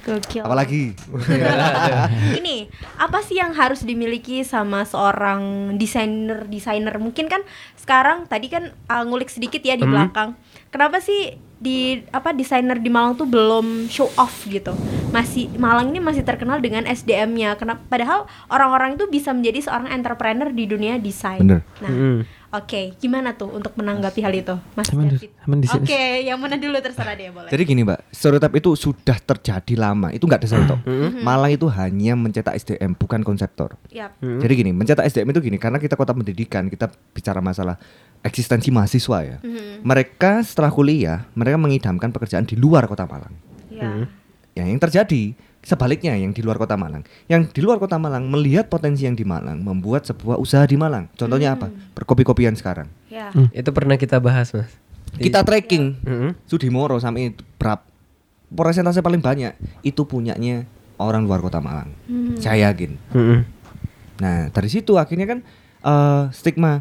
[0.03, 0.43] Gokil.
[0.43, 0.93] apalagi
[2.39, 5.41] ini apa sih yang harus dimiliki sama seorang
[5.77, 7.43] desainer desainer mungkin kan
[7.77, 9.93] sekarang tadi kan uh, ngulik sedikit ya di Hmm.
[9.93, 10.29] belakang
[10.69, 11.79] kenapa sih di
[12.11, 14.77] apa desainer di Malang tuh belum show off gitu
[15.09, 20.51] masih Malang ini masih terkenal dengan SDM-nya kenapa padahal orang-orang itu bisa menjadi seorang entrepreneur
[20.51, 21.65] di dunia desain Bener.
[21.81, 22.17] nah Mm-mm.
[22.51, 25.31] Oke gimana tuh untuk menanggapi hal itu Mas Temen- David?
[25.73, 26.27] oke sini.
[26.27, 27.51] yang mana dulu terserah dia boleh.
[27.51, 30.11] Jadi gini mbak stereotip itu sudah terjadi lama.
[30.11, 30.79] Itu nggak ada stereotip.
[31.21, 33.75] Malang itu hanya mencetak SDM bukan konseptor.
[33.91, 34.19] Yap.
[34.19, 37.79] Jadi gini, mencetak SDM itu gini, karena kita kota pendidikan, kita bicara masalah
[38.23, 39.37] eksistensi mahasiswa ya.
[39.83, 43.35] Mereka setelah kuliah, mereka mengidamkan pekerjaan di luar kota Malang.
[43.71, 44.09] Ya.
[44.57, 45.37] Ya, yang terjadi
[45.67, 47.03] sebaliknya yang di luar kota Malang.
[47.27, 51.11] Yang di luar kota Malang melihat potensi yang di Malang, membuat sebuah usaha di Malang.
[51.19, 51.75] Contohnya apa?
[51.99, 52.87] Berkopi-kopian sekarang.
[53.11, 53.35] Ya.
[53.51, 54.71] Itu pernah kita bahas, Mas.
[55.19, 56.31] Di- Kita tracking Mm-mm.
[56.47, 57.83] Sudimoro sampai berapa
[58.47, 60.63] persentase paling banyak itu punyanya
[61.03, 61.91] orang luar kota Malang.
[62.07, 62.39] Hmm.
[62.39, 62.95] Saya yakin.
[63.11, 63.39] Mm-mm.
[64.23, 65.39] Nah dari situ akhirnya kan
[65.83, 66.79] eh, stigma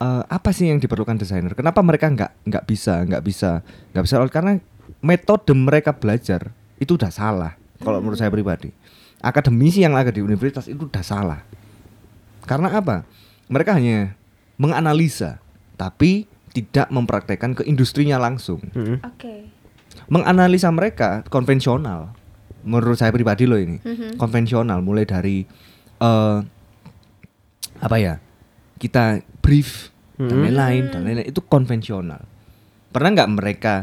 [0.00, 1.54] eh, apa sih yang diperlukan desainer?
[1.54, 3.62] Kenapa mereka nggak nggak bisa nggak bisa
[3.94, 4.52] nggak bisa karena
[5.04, 6.50] metode mereka belajar
[6.84, 8.70] itu udah salah kalau menurut saya pribadi.
[9.18, 11.40] Akademisi yang ada di universitas itu udah salah.
[12.44, 13.08] Karena apa?
[13.48, 14.12] Mereka hanya
[14.60, 15.40] menganalisa
[15.74, 18.60] tapi tidak mempraktekkan ke industrinya langsung.
[18.76, 19.00] Mm-mm.
[19.02, 19.48] Oke.
[20.06, 22.12] Menganalisa mereka konvensional.
[22.64, 24.16] Menurut saya pribadi loh ini Mhm.
[24.16, 25.44] konvensional mulai dari
[25.98, 26.38] eh
[27.76, 28.16] apa ya
[28.78, 30.42] kita brief dan Hmm.
[30.48, 32.22] lain-lain dan lain-lain itu konvensional
[32.88, 33.74] pernah nggak mereka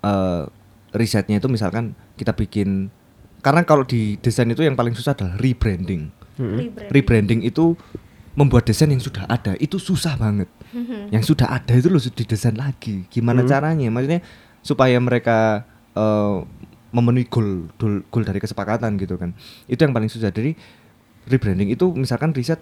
[0.00, 0.44] eh
[0.92, 2.88] risetnya itu misalkan kita bikin
[3.40, 6.58] karena kalau di desain itu yang paling susah adalah rebranding Mm-mm.
[6.58, 6.90] Rebranding.
[6.90, 7.74] rebranding itu
[8.32, 11.12] membuat desain yang sudah ada itu susah banget Mhm.
[11.12, 13.50] yang sudah ada itu loh didesain lagi gimana Hmm.
[13.50, 14.24] caranya maksudnya
[14.60, 16.36] supaya mereka eh,
[16.88, 19.36] memenuhi goal, goal goal dari kesepakatan gitu kan
[19.66, 20.56] itu yang paling susah jadi
[21.24, 22.58] rebranding itu misalkan riset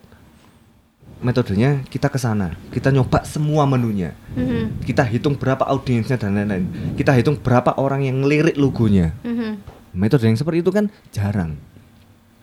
[1.20, 4.84] metodenya kita ke sana kita nyoba semua menunya Mhm.
[4.84, 6.64] kita hitung berapa audiensnya dan lain-lain
[6.96, 9.60] kita hitung berapa orang yang ngelirik logonya Mhm.
[9.92, 11.58] metode yang seperti itu kan jarang.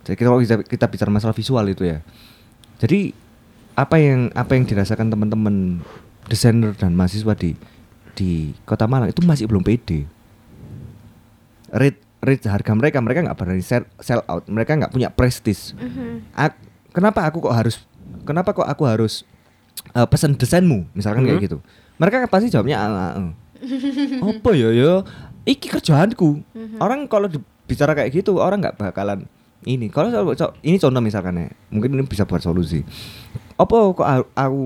[0.04, 2.00] Jadi kalau kita, kita bicara masalah visual itu ya.
[2.80, 3.12] Jadi
[3.76, 5.84] apa yang apa yang dirasakan teman-teman
[6.28, 7.60] desainer dan mahasiswa di
[8.16, 10.08] di Kota Malang itu masih belum pede.
[11.68, 15.76] Rate rate harga mereka mereka nggak berani sell, sell out, mereka nggak punya prestis.
[15.76, 16.32] Mhm.
[16.32, 16.60] Ak-
[16.96, 17.84] kenapa aku kok harus
[18.24, 19.24] kenapa kok aku harus
[19.90, 21.46] eh, pesan desainmu misalkan kayak Mhm.
[21.46, 21.58] gitu.
[21.98, 23.32] Mereka kan pasti jawabnya ah, ah, ah.
[24.30, 25.02] apa ya ya
[25.44, 26.46] iki kerjaanku
[26.78, 27.26] orang kalau
[27.64, 29.26] bicara kayak gitu orang nggak bakalan
[29.64, 32.86] ini kalau so- so- ini contoh misalkan ya mungkin ini bisa buat solusi
[33.56, 34.62] apa kok aku, aku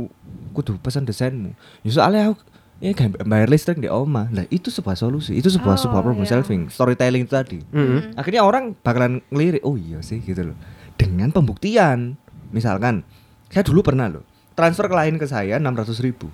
[0.51, 2.43] kudu pesan desainmu ya soalnya aku
[2.77, 2.91] ya
[3.23, 6.35] bayar listrik di oma nah itu sebuah solusi itu sebuah Oh, sebuah problem iya.
[6.35, 8.17] solving storytelling itu tadi Mm-mm.
[8.17, 10.57] akhirnya orang bakalan ngelirik oh iya sih gitu loh
[10.93, 12.19] dengan pembuktian
[12.49, 13.07] misalkan
[13.51, 14.23] saya dulu pernah loh
[14.55, 16.31] transfer klien ke saya 600 ribu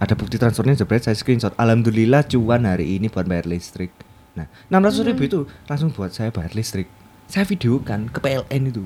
[0.00, 3.92] ada bukti transfernya jebret saya screenshot alhamdulillah cuan hari ini buat bayar listrik
[4.38, 6.86] Nah, 600 ribu itu langsung buat saya bayar listrik.
[7.30, 8.82] Saya videokan ke PLN itu.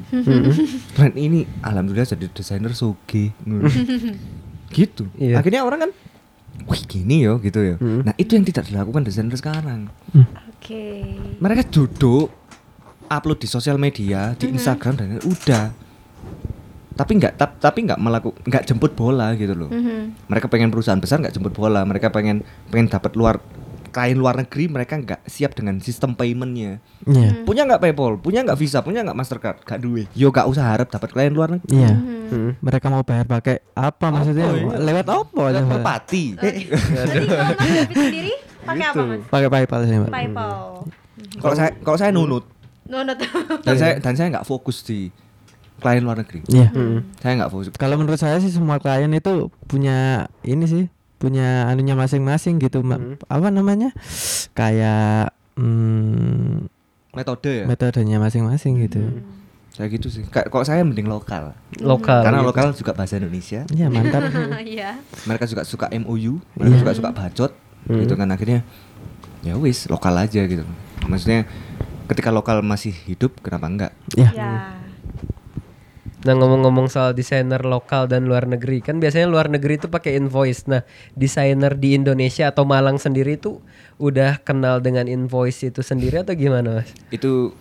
[0.97, 3.33] Brand ini alhamdulillah jadi desainer soge.
[3.45, 3.69] Ngono.
[4.77, 5.09] gitu.
[5.17, 5.41] Iya.
[5.41, 5.91] Akhirnya orang kan
[6.69, 7.77] wih gini yo gitu ya.
[7.81, 9.89] Nah, itu yang tidak dilakukan desainer sekarang.
[10.53, 11.17] Oke.
[11.41, 12.29] Mereka duduk
[13.09, 15.84] upload di sosial media, di Instagram dan udah.
[16.95, 19.67] Tapi nggak tap- tapi nggak melakukan nggak jemput bola gitu loh.
[19.67, 20.27] Mhm.
[20.27, 23.43] Mereka pengen perusahaan besar nggak jemput bola, mereka pengen pengen dapat luar
[23.91, 26.83] klien luar negeri mereka nggak siap dengan sistem paymentnya.
[27.05, 27.43] Iya.
[27.43, 30.07] Punya nggak PayPal, punya nggak Visa, punya nggak Mastercard, nggak duit.
[30.13, 31.71] Yo nggak usah harap dapat klien luar negeri.
[31.73, 31.95] Iya.
[31.95, 32.51] Hmm.
[32.59, 34.51] Mereka mau bayar pakai apa maksudnya?
[34.51, 34.79] iya?
[34.81, 35.41] Lewat apa?
[35.49, 36.25] Lewat merpati.
[36.43, 36.61] Jadi
[37.25, 39.03] kalau Mas David sendiri pakai apa Gitu.
[39.09, 39.21] Mas?
[39.31, 39.97] Pakai PayPal sih.
[40.05, 40.59] PayPal.
[41.37, 42.45] Kalau saya kalau saya nunut
[42.85, 43.17] Nunut.
[43.63, 45.09] dan saya dan saya nggak fokus di
[45.83, 46.41] klien luar negeri.
[46.49, 46.71] Iya.
[47.19, 47.67] Saya nggak fokus.
[47.75, 50.85] Kalau menurut saya sih semua klien itu punya ini sih,
[51.19, 53.27] punya anunya masing-masing gitu, Mbak.
[53.27, 53.91] Apa namanya?
[54.55, 56.71] Kayak hmm,
[57.15, 57.65] Metode ya.
[57.71, 59.23] metodenya masing-masing gitu.
[59.75, 60.23] Saya gitu sih.
[60.31, 61.55] Kalau saya mending lokal.
[61.83, 62.23] Lokal.
[62.23, 62.49] Karena gitu.
[62.51, 63.67] lokal juga bahasa Indonesia.
[63.71, 64.23] Iya, mantap.
[64.63, 64.99] Iya.
[65.27, 66.81] Mereka juga suka MOU, mereka Iya.
[66.83, 67.53] juga suka bacot.
[67.85, 68.65] Gitu kan akhirnya
[69.45, 70.65] ya wis lokal aja gitu.
[71.05, 71.45] Maksudnya
[72.09, 73.93] ketika lokal masih hidup kenapa enggak?
[74.15, 74.31] Iya.
[74.35, 74.51] Ya.
[76.25, 80.65] Nah ngomong-ngomong soal desainer lokal dan luar negeri kan biasanya luar negeri itu pakai invoice.
[80.65, 80.81] Nah
[81.13, 83.61] desainer di Indonesia atau Malang sendiri itu
[83.97, 86.89] udah kenal dengan invoice itu sendiri atau gimana mas?
[87.09, 87.53] Itu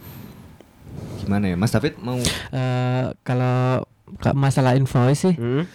[1.20, 1.56] gimana ya?
[1.56, 3.84] Mas David mau Eh, kalau
[4.18, 5.68] ka- masalah invoice sih Hmm?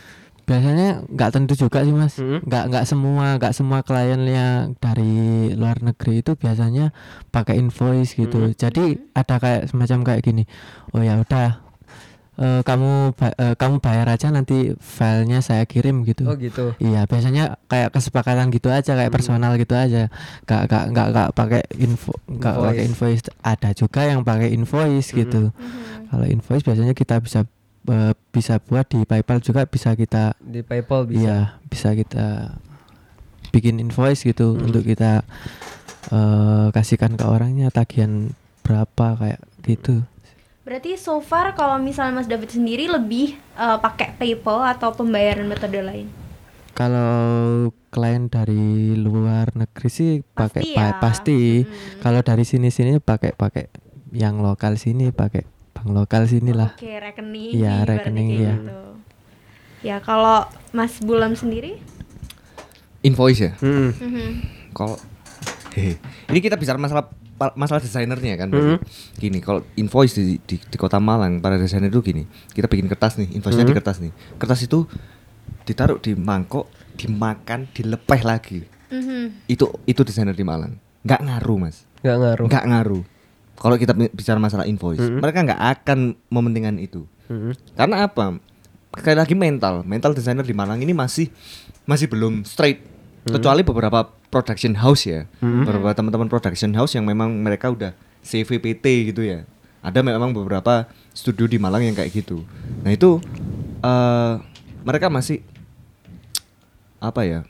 [0.43, 2.41] biasanya nggak tentu juga sih mas Hmm.
[2.41, 5.13] nggak nggak semua nggak semua klien yang dari
[5.53, 6.89] luar negeri itu biasanya
[7.29, 10.49] pakai invoice gitu jadi ada kayak semacam kayak gini
[10.97, 11.68] oh ya udah
[12.39, 16.73] eh, kamu ba- eh, kamu bayar aja nanti filenya saya kirim gitu Oh gitu.
[16.79, 20.07] Iya, biasanya kayak kesepakatan gitu aja, kayak personal gitu aja.
[20.45, 22.67] Gak gak gak gak pakai info, gak Invoice.
[22.71, 23.23] pakai invoice.
[23.43, 25.51] Ada juga yang pakai invoice gitu.
[26.09, 27.43] Kalau invoice biasanya kita bisa
[27.85, 31.19] eh, bisa buat di PayPal juga bisa kita Di PayPal bisa.
[31.19, 32.55] iya, bisa kita
[33.49, 35.25] bikin invoice gitu untuk kita
[36.09, 38.31] eh, kasihkan ke orangnya tagihan
[38.63, 40.05] berapa kayak gitu.
[40.69, 45.81] Berarti so far kalau misalnya Mas David sendiri lebih eh, pakai PayPal atau pembayaran metode
[45.81, 46.13] lain?
[46.77, 51.01] Kalau klien dari luar negeri sih pakai Pasti pa- ya.
[51.01, 51.41] pasti.
[51.65, 52.05] Mm.
[52.05, 53.73] Kalau dari sini sini pakai pakai
[54.13, 56.77] yang lokal sini pakai bank lokal sinilah.
[56.77, 57.51] Oke, rekening.
[57.57, 58.55] Iya, rekening, iya.
[58.61, 58.81] gitu.
[59.81, 60.45] Ya, kalau
[60.77, 61.81] Mas Bulam sendiri?
[63.01, 63.53] invoice ya?
[63.65, 63.89] Hmm.
[63.97, 64.29] Mhm.
[64.77, 65.01] Kalau
[65.73, 65.97] hehe.
[66.29, 67.09] ini kita bicara masalah
[67.55, 68.49] masalah desainernya kan.
[68.49, 68.83] berarti.
[69.17, 72.27] Gini, kalau invoice di, di di Kota Malang para desainer itu gini.
[72.51, 74.11] Kita bikin kertas nih, invoice-nya di kertas nih.
[74.37, 74.85] Kertas itu
[75.63, 78.61] ditaruh di mangkok, dimakan, dilepeh lagi.
[78.89, 79.47] Mhm.
[79.47, 80.75] Itu itu desainer di Malang.
[81.03, 81.85] Nggak ngaruh, Mas.
[82.01, 82.47] Nggak ngaruh.
[82.47, 83.03] Nggak ngaruh.
[83.55, 85.99] Kalau kita bi- bicara masalah invoice, mereka nggak akan
[86.31, 87.07] mementingkan itu.
[87.27, 87.53] Hmm.
[87.75, 88.39] Karena apa?
[88.89, 91.29] Sekali lagi mental, mental desainer di Malang ini masih
[91.85, 92.81] masih belum straight.
[93.25, 93.99] Kecuali beberapa
[94.29, 95.27] production house ya,
[95.65, 99.45] beberapa teman-teman production house yang memang mereka udah CVPT gitu ya.
[99.79, 102.43] Ada memang beberapa studio di Malang yang kayak gitu.
[102.83, 103.19] Nah itu
[103.79, 104.35] eh
[104.81, 105.41] mereka masih
[106.99, 107.41] apa ya?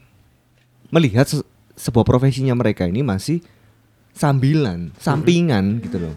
[0.88, 3.44] Melihat se- sebuah profesinya mereka ini masih
[4.12, 6.14] sambilan, sampingan gitu loh.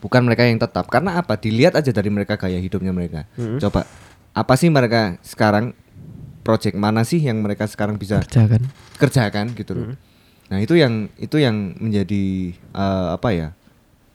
[0.00, 0.88] Bukan mereka yang tetap.
[0.88, 1.36] Karena apa?
[1.36, 3.28] Dilihat aja dari mereka gaya hidupnya mereka.
[3.60, 3.84] Coba
[4.32, 5.76] apa sih mereka sekarang
[6.50, 8.62] project mana sih yang mereka sekarang bisa Kerja kan.
[8.98, 9.86] kerjakan gitu loh.
[10.46, 13.48] Nah, itu yang itu yang menjadi eh, apa ya?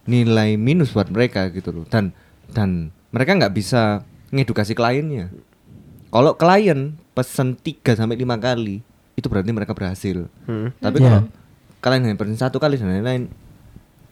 [0.06, 1.86] nilai minus buat mereka gitu loh.
[1.88, 2.12] Dan
[2.52, 5.32] dan mereka nggak bisa ngedukasi kliennya.
[6.12, 8.84] Kalau klien pesen 3 sampai lima kali,
[9.16, 10.28] itu berarti mereka berhasil.
[10.46, 10.70] Hmm.
[10.78, 11.08] Tapi Iya.
[11.08, 11.22] kalau
[11.80, 13.32] kalian hanya pesen satu kali dan lain-lain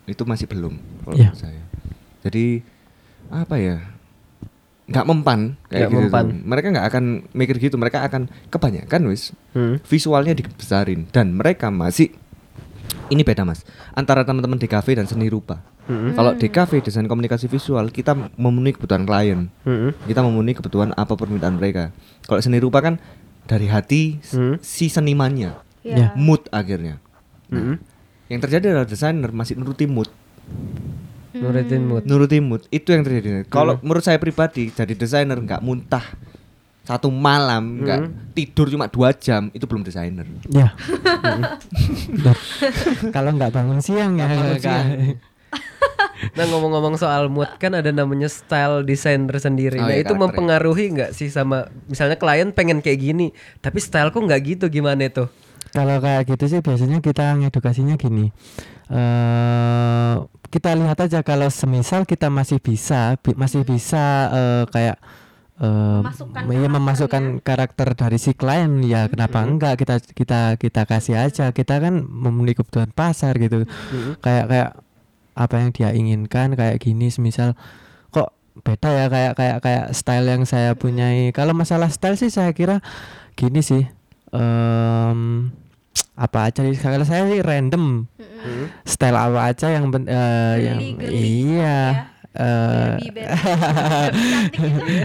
[0.03, 1.29] itu masih belum kalau Iya.
[1.29, 1.63] menurut saya.
[2.23, 2.45] Jadi
[3.29, 3.77] apa ya?
[4.83, 6.25] Nggak mempan kayak Nggak gitu mempan.
[6.25, 6.37] tuh.
[6.43, 7.75] Mereka nggak akan mikir gitu.
[7.75, 9.79] Mereka akan kebanyakan wis Hmm.
[9.81, 12.11] visualnya dibesarin dan mereka masih
[13.07, 13.63] ini beda mas
[13.93, 15.61] antara teman-teman DKV dan seni rupa.
[15.83, 19.91] Kalau DKV desain komunikasi visual kita memenuhi kebutuhan klien, Hmm.
[20.03, 21.91] kita memenuhi kebutuhan apa permintaan mereka.
[22.23, 23.03] Kalau seni rupa kan
[23.43, 24.55] dari hati Hmm.
[24.59, 26.15] si senimannya, Ya.
[26.15, 27.03] mood akhirnya.
[27.47, 27.75] Hmm.
[27.75, 27.77] Nah,
[28.31, 30.07] Yang terjadi adalah desainer masih nuruti mood,
[31.33, 32.03] Nurutin mood.
[32.05, 33.49] nuruti mood itu yang terjadi.
[33.49, 36.05] Kalau menurut saya pribadi jadi desainer nggak muntah
[36.83, 37.99] satu malam nggak
[38.35, 40.27] tidur cuma dua jam itu belum desainer.
[40.51, 40.75] Ya.
[43.15, 44.27] Kalau nggak bangun siang ya.
[44.27, 44.87] bangun siang.
[46.39, 49.75] Nah ngomong-ngomong soal mood kan ada namanya style designer sendiri.
[49.75, 54.23] Oh, nah iya, itu mempengaruhi nggak sih sama misalnya klien pengen kayak gini, tapi styleku
[54.23, 55.27] nggak gitu gimana itu?
[55.73, 58.29] Kalau kayak gitu sih biasanya kita ngedukasinya gini.
[58.93, 60.15] eh
[60.53, 64.97] kita lihat aja kalau semisal kita masih bisa bi- masih bisa eh, kayak
[65.57, 66.69] eh Memasukkan iya, karakternya.
[66.69, 69.81] memasukkan karakter dari si klien ya kenapa enggak?
[69.81, 71.49] Kita kita kita kasih aja.
[71.49, 73.65] Kita kan memenuhi kebutuhan pasar gitu.
[74.21, 74.69] Kayak kayak
[75.33, 77.57] apa yang dia inginkan kayak gini semisal
[78.09, 78.29] kok
[78.61, 81.33] beda ya kayak kayak kayak style yang saya punyai.
[81.33, 82.81] Kalau masalah style sih saya kira
[83.33, 83.89] gini sih
[84.29, 85.49] em
[86.13, 88.05] apa aja kalau saya sih random.
[88.43, 88.65] Hmm.
[88.83, 92.11] style apa aja yang ben- eh, yang Girly-girly iya.
[92.33, 93.19] Cantik gitu.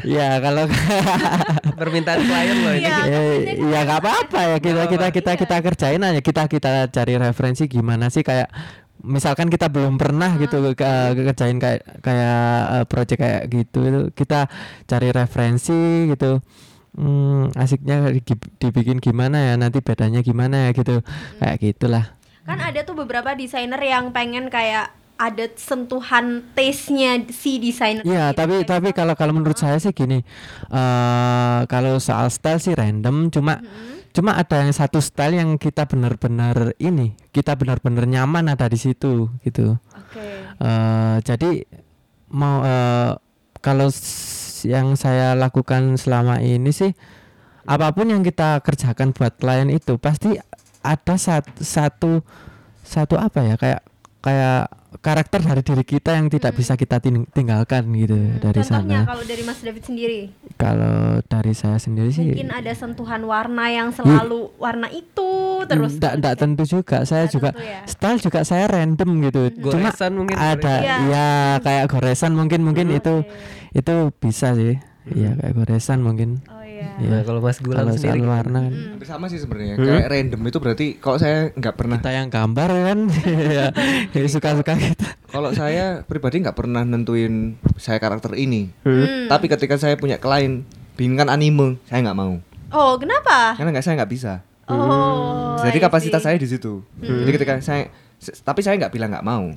[0.09, 0.29] ya?
[0.45, 0.65] Kalau
[1.81, 2.89] Permintaan klien loh ini.
[2.89, 2.99] Iya.
[3.05, 3.21] ya,
[3.53, 4.57] ya nggak apa-apa ya.
[4.59, 6.21] Kita kita kita kita kerjain aja.
[6.25, 8.25] Kita kita cari referensi gimana sih?
[8.25, 8.49] Kayak
[9.05, 12.41] misalkan kita belum pernah gitu ke, ke- kerjain kayak kayak
[12.91, 14.51] project kayak gitu itu kita
[14.91, 16.43] cari referensi gitu
[16.99, 21.01] hmm, asiknya di- dibikin gimana ya nanti bedanya gimana ya gitu
[21.39, 24.89] kayak gitulah Kan ada tuh beberapa desainer yang pengen kayak
[25.19, 28.07] ada sentuhan taste-nya si desainer.
[28.07, 28.39] Iya, sendiri.
[28.41, 30.25] tapi Kayak tapi kalau kalau menurut saya sih gini,
[30.73, 33.61] eh kalau soal style sih random, cuma
[34.17, 39.29] cuma ada yang satu style yang kita benar-benar ini, kita benar-benar nyaman ada di situ
[39.45, 39.77] gitu.
[39.77, 40.25] Oke.
[40.57, 41.69] eh jadi
[42.33, 43.13] mau eh
[43.61, 43.93] kalau
[44.65, 46.93] yang saya lakukan selama ini sih
[47.69, 50.41] apa pun yang kita kerjakan buat klien itu pasti
[50.81, 52.13] ada satu satu
[52.81, 53.83] satu apa ya kayak
[54.25, 59.07] kayak karakter dari diri kita yang tidak bisa kita ting- tinggalkan gitu dari Contohnya sana.
[59.07, 60.21] kalau dari Mas David sendiri,
[60.55, 65.29] Kalau dari saya sendiri sih mungkin ada sentuhan warna yang selalu warna itu
[65.65, 65.95] terus.
[65.95, 67.05] Nggak, nggak tentu juga.
[67.05, 67.81] Saya Nggak juga tentu ya?
[67.85, 69.41] style juga saya random gitu.
[69.63, 70.97] Cuma Goresan mungkin ada Iya.
[71.05, 71.29] ya
[71.61, 73.31] kayak goresan mungkin mungkin itu Oke.
[73.75, 74.81] itu bisa sih.
[75.09, 76.41] Iya kayak goresan mungkin.
[76.49, 76.58] Oh
[76.97, 77.09] Iya.
[77.11, 78.91] Nah, kalau Mas Gulam Kalau sendiri warna kan Hmm.
[78.95, 79.75] Hampir sama sih sebenarnya.
[79.77, 82.99] Kayak random itu berarti kalau saya nggak pernah kita yang gambar kan
[84.17, 85.09] ya suka-suka kita.
[85.29, 88.73] kalau saya pribadi nggak pernah nentuin saya karakter ini.
[88.83, 89.29] Hmm.
[89.29, 90.65] Tapi ketika saya punya klien
[90.95, 92.41] bingungan anime, saya nggak mau.
[92.69, 93.55] Oh, kenapa?
[93.55, 94.43] Karena nggak saya nggak bisa.
[94.69, 95.57] Oh.
[95.63, 96.85] Jadi I kapasitas saya di situ.
[96.99, 97.89] Jadi ketika saya
[98.43, 99.49] tapi saya nggak bilang nggak mau.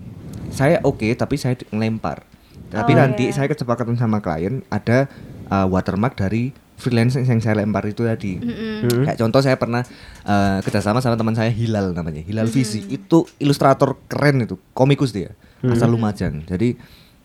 [0.49, 2.23] Saya oke tapi saya ngelempar.
[2.71, 3.35] Tapi Oh, nanti iya.
[3.35, 5.11] saya kesepakatan sama klien ada
[5.51, 8.41] uh, watermark dari freelance yang saya lempar itu tadi.
[8.41, 9.05] Mm-mm.
[9.05, 9.85] Kayak contoh saya pernah
[10.25, 15.37] uh, kerjasama sama teman saya Hilal namanya Hilal Visi itu ilustrator keren itu komikus dia
[15.61, 16.41] asal Lumajang.
[16.49, 16.73] Jadi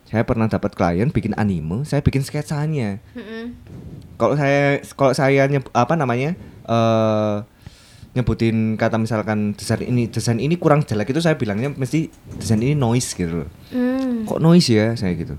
[0.06, 3.00] saya pernah dapat klien bikin anime, saya bikin sketsanya.
[3.16, 3.56] Mm-mm.
[4.20, 6.36] Kalau saya kalau saya nyeb, apa namanya
[6.68, 7.36] eh
[8.16, 12.08] nyebutin kata misalkan desain ini desain ini kurang jelek itu saya bilangnya mesti
[12.40, 13.50] desain ini noise gitu loh.
[13.68, 14.24] Hmm.
[14.24, 15.36] Kok noise ya saya gitu.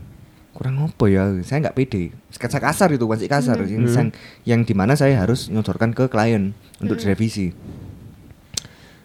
[0.57, 1.29] Kurang apa ya?
[1.45, 2.09] Saya nggak pede.
[2.33, 4.09] Sketsa kasar itu masih kasar yang, yang
[4.41, 7.53] yang di mana saya harus nyodorkan ke klien untuk direvisi.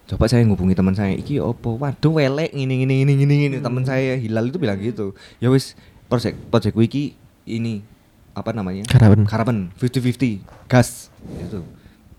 [0.09, 1.77] Coba saya ngubungi teman saya, iki opo?
[1.77, 5.13] Waduh, welek ini ini ini ini ini teman saya Hilal itu bilang gitu.
[5.45, 5.77] Ya wis
[6.09, 7.85] project project wiki ini
[8.33, 8.89] apa namanya?
[8.89, 9.29] Karaben.
[9.29, 10.41] Karaben 50-50
[10.73, 11.69] gas gitu.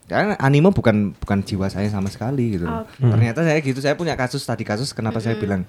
[0.05, 2.69] Karena anime bukan bukan jiwa saya sama sekali gitu.
[2.69, 3.01] Oke.
[3.01, 5.65] Ternyata saya gitu, saya punya kasus tadi kasus kenapa saya bilang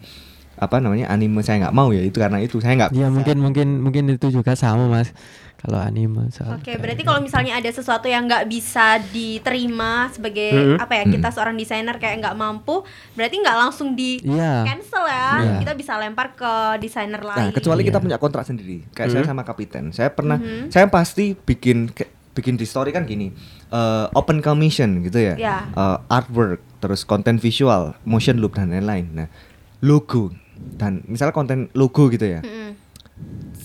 [0.56, 3.68] apa namanya anime saya nggak mau ya itu karena itu saya nggak Ya mungkin mungkin
[3.80, 5.10] mungkin itu juga sama mas.
[5.56, 10.76] Kalau anime soal Oke, berarti kalau misalnya ada sesuatu yang nggak bisa diterima sebagai Mm-mm.
[10.76, 14.60] apa ya kita seorang desainer kayak nggak mampu, berarti nggak langsung di Iya.
[14.62, 15.28] cancel ya.
[15.40, 15.54] Iya.
[15.58, 17.48] Kita bisa lempar ke desainer lain.
[17.48, 18.04] Nah, kecuali kita Iya.
[18.04, 18.84] punya kontrak sendiri.
[18.92, 19.88] Kayak saya sama kapiten.
[19.90, 20.36] Saya pernah
[20.68, 21.88] saya pasti bikin
[22.30, 23.32] bikin di story kan gini.
[23.66, 25.34] eh, open commission gitu ya.
[25.34, 25.56] Ya.
[25.66, 29.10] Eh, artwork, terus konten visual, motion loop dan lain-lain.
[29.10, 29.26] Nah,
[29.80, 30.30] logo
[30.74, 32.40] dan misalnya konten logo gitu ya.
[32.40, 32.72] Mm-mm.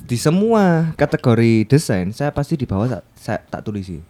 [0.03, 4.01] Di semua kategori desain saya pasti di bawah tak, saya tak tulisi.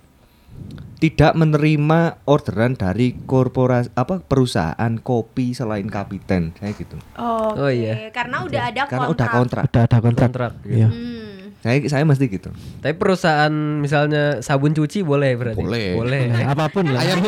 [0.96, 6.52] Tidak menerima orderan dari korporasi apa perusahaan kopi selain kapiten.
[6.54, 7.00] Saya gitu.
[7.16, 8.12] Oke, Oh, iya.
[8.12, 9.16] karena udah ada Karena kontrak.
[9.16, 9.64] udah kontrak.
[9.66, 10.28] Udah ada kontrak.
[10.28, 10.90] Kontrak, Iya.
[10.92, 11.28] Hmm.
[11.60, 12.52] Saya saya mesti gitu.
[12.80, 15.60] Tapi perusahaan misalnya sabun cuci boleh berarti.
[15.60, 15.88] Boleh.
[15.94, 16.24] Boleh.
[16.44, 17.03] Apa pun lah.
[17.03, 17.20] Ayam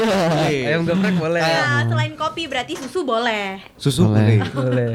[0.48, 1.40] Ayam geprek boleh.
[1.40, 3.60] Ya, selain kopi berarti susu boleh.
[3.76, 4.40] Susu Boleh.
[4.40, 4.40] boleh.
[4.52, 4.92] boleh.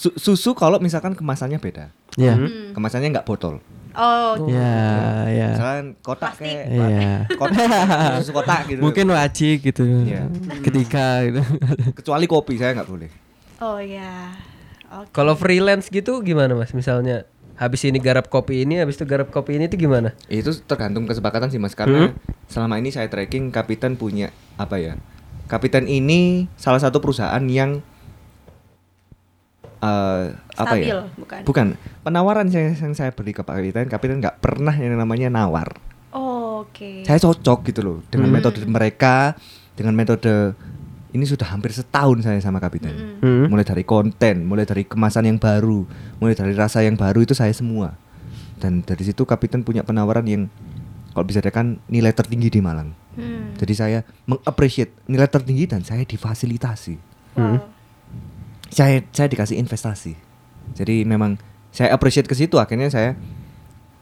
[0.00, 1.92] Su- susu kalau misalkan kemasannya beda.
[2.16, 2.40] Iya.
[2.40, 2.72] Hmm.
[2.72, 3.60] Kemasannya nggak botol.
[3.90, 4.80] Oh, Iya,
[5.28, 5.48] iya.
[5.52, 6.46] Misalkan kotak Plastik.
[6.46, 7.12] kayak Iya.
[7.36, 7.68] kotak,
[8.22, 8.80] susu kotak gitu.
[8.80, 9.84] Mungkin wajib gitu.
[9.84, 10.24] Iya.
[10.64, 11.40] Ketika gitu.
[11.92, 13.10] kecuali kopi saya nggak boleh.
[13.60, 14.32] oh ya.
[14.88, 15.12] Oke.
[15.12, 16.72] Kalau freelance gitu gimana Mas?
[16.72, 17.28] Misalnya
[17.60, 20.16] habis ini garap kopi ini, habis itu garap kopi ini itu gimana?
[20.26, 22.16] Itu tergantung kesepakatan sih mas karena
[22.48, 24.96] selama ini saya tracking kapitan punya apa ya?
[25.44, 27.84] Kapitan ini salah satu perusahaan yang
[29.80, 30.24] eh
[30.60, 31.08] apa Stabil, ya?
[31.16, 31.40] bukan?
[31.48, 31.66] Bukan.
[32.04, 35.72] Penawaran saya, yang saya beri ke kapitan, kapitan nggak pernah yang namanya nawar.
[36.12, 37.04] Oh, Oke.
[37.08, 39.34] Saya cocok gitu loh dengan metode mereka,
[39.72, 40.52] dengan metode
[41.10, 43.18] ini sudah hampir setahun saya sama kapiten.
[43.18, 43.50] Hmm.
[43.50, 45.88] Mulai dari konten, mulai dari kemasan yang baru,
[46.22, 47.96] mulai dari rasa yang baru itu saya semua.
[48.60, 50.46] Dan dari situ kapiten punya penawaran yang
[51.10, 52.94] kalau bisa dikatakan nilai tertinggi di Malang.
[53.18, 53.56] Hmm.
[53.58, 53.98] Jadi saya
[54.28, 56.94] mengappreciate nilai tertinggi dan saya difasilitasi.
[57.34, 57.79] Wow.
[58.70, 60.14] Saya saya dikasih investasi.
[60.78, 61.36] Jadi memang
[61.74, 63.18] saya appreciate ke situ akhirnya saya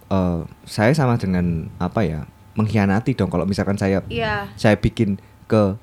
[0.08, 2.24] eh saya sama dengan apa ya
[2.56, 4.50] mengkhianati dong kalau misalkan saya Iya.
[4.56, 5.76] saya bikin ke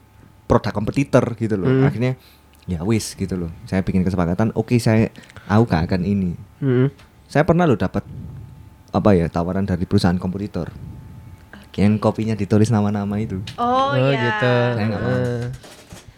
[0.45, 1.69] produk kompetitor gitu loh.
[1.69, 1.85] Hmm.
[1.89, 2.17] Akhirnya
[2.65, 3.51] ya wis gitu loh.
[3.69, 5.09] Saya bikin kesepakatan oke saya
[5.49, 6.33] aku gak akan ini.
[6.61, 6.89] Hmm.
[7.25, 8.05] Saya pernah loh dapat
[8.93, 10.69] apa ya tawaran dari perusahaan kompetitor.
[11.75, 13.43] Yang kopinya ditulis nama-nama itu.
[13.59, 14.15] Oh, iya.
[14.15, 14.53] gitu.
[14.79, 15.19] Saya nggak mau.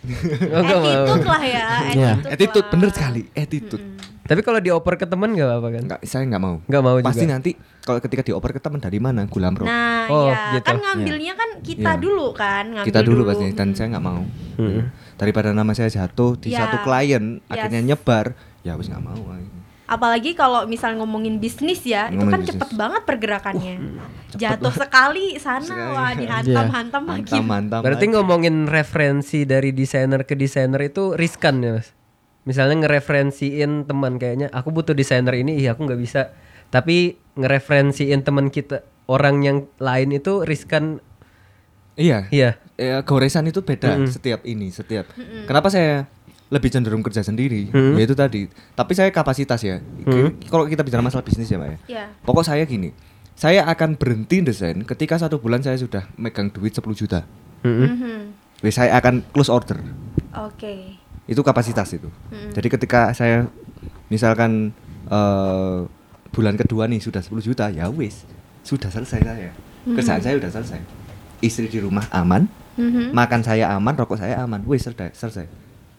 [0.10, 2.12] Attitude lah ya, Iya.
[2.16, 2.32] attitude.
[2.32, 2.72] Attitude lah.
[2.72, 3.86] bener sekali, attitude.
[4.28, 5.82] Tapi kalau dioper ke teman nggak apa-apa kan?
[5.88, 6.56] Enggak, saya nggak mau.
[6.68, 7.32] Nggak mau Pasti juga.
[7.32, 9.24] nanti kalau ketika dioper ke teman dari mana?
[9.24, 9.64] Gulam Rock.
[9.64, 10.68] Nah, Oh, ya gitu.
[10.68, 12.00] kan ngambilnya kan kita Iya.
[12.00, 14.22] dulu kan, ngambil Kita dulu pasti dan saya nggak mau.
[14.60, 14.92] Hmm.
[15.16, 16.60] Daripada nama saya jatuh di Ya.
[16.62, 17.48] satu klien Yes.
[17.50, 19.16] akhirnya nyebar, ya wis nggak mau.
[19.88, 22.52] Apalagi kalau misal ngomongin bisnis ya, itu Ngomongin kan bisnis.
[22.54, 23.76] cepet banget pergerakannya.
[24.28, 25.96] cepet Jatuh sekali sana, Sekali.
[25.96, 27.32] wah dihantam-hantam lagi.
[27.32, 27.82] Mantap, mantap.
[27.82, 31.96] Berarti ngomongin referensi dari desainer ke desainer itu riskan ya mas?
[32.44, 36.36] Misalnya ngereferensiin teman kayaknya aku butuh desainer ini, iya aku nggak bisa.
[36.68, 41.00] Tapi ngereferensiin teman kita orang yang lain itu riskan,
[41.96, 42.28] Iya.
[42.30, 42.60] iya.
[42.76, 45.10] Ya, goresan itu beda setiap ini, setiap.
[45.44, 46.06] Kenapa saya
[46.48, 47.68] lebih cenderung kerja sendiri?
[47.72, 48.48] Ya itu tadi.
[48.74, 49.84] Tapi saya kapasitas ya.
[50.48, 51.78] Kalau kita bicara masalah bisnis ya, Mbak ya.
[51.88, 52.06] Iya.
[52.24, 52.92] Pokok saya gini.
[53.38, 57.22] Saya akan berhenti desain ketika satu bulan saya sudah megang duit 10 juta.
[57.62, 58.34] Mhm.
[58.66, 59.78] Wes saya akan close order.
[60.34, 60.98] Oke.
[61.30, 62.10] Itu kapasitas itu.
[62.52, 63.46] Jadi ketika saya
[64.08, 64.74] misalkan
[65.08, 65.80] eh,
[66.32, 68.26] bulan kedua nih sudah 10 juta, ya wis
[68.62, 69.52] sudah selesai saya.
[69.86, 70.82] Kerjaan saya sudah selesai.
[71.40, 73.14] Istri di rumah aman, Mhm.
[73.14, 75.14] makan saya aman, rokok saya aman, wis selesai.
[75.14, 75.46] selesai.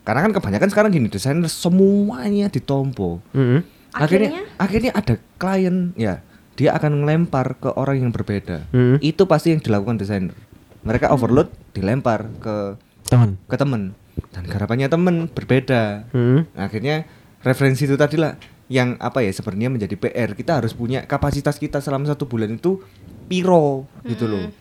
[0.08, 3.20] Karena kan kebanyakan sekarang gini desainer semuanya ditompo.
[3.36, 3.60] Mm-mm.
[3.92, 6.24] Akhirnya akhirnya ada klien ya
[6.56, 8.64] dia akan ngelempar ke orang yang berbeda.
[8.72, 8.96] Hmm.
[9.04, 10.32] Itu pasti yang dilakukan desainer.
[10.80, 13.36] Mereka overload dilempar ke Teman.
[13.44, 13.92] ke temen
[14.32, 16.08] dan garapannya temen berbeda.
[16.08, 16.48] Hmm.
[16.56, 17.04] Akhirnya
[17.44, 18.32] referensi itu tadi lah
[18.72, 22.80] yang apa ya sebenarnya menjadi PR kita harus punya kapasitas kita selama satu bulan itu
[23.28, 24.52] piro gitu loh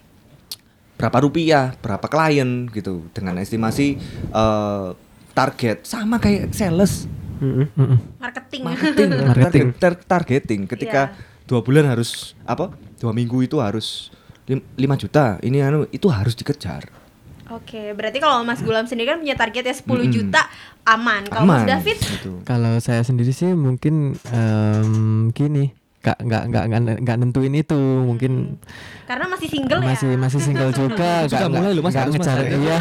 [0.95, 3.99] berapa rupiah berapa klien gitu dengan estimasi
[4.31, 4.87] eh,
[5.37, 7.05] target sama kayak sales.
[7.37, 7.69] Mm-mm.
[8.17, 8.61] Marketing.
[8.65, 9.65] marketing Marketing.
[9.69, 11.13] target- tar- targeting ketika
[11.45, 14.09] dua bulan harus apa dua minggu itu harus
[14.43, 16.89] lim- 5 juta ini anu itu harus dikejar
[17.47, 20.11] Oke, berarti kalau Mas Gulam sendiri kan punya target ya 10 Mm-mm.
[20.11, 20.41] juta
[20.83, 21.23] aman.
[21.23, 22.43] Kalau Mas David gitu.
[22.43, 24.91] Kalau saya sendiri sih mungkin em,
[25.31, 25.71] gini,
[26.07, 28.55] nggak nggak nggak nggak nggak nentuin itu, mungkin
[29.03, 30.17] karena masih single masih ya.
[30.17, 32.23] masih single juga, nggak- mulai loh, Mas, nggak harus, Mas.
[32.23, 32.77] ngejar iya,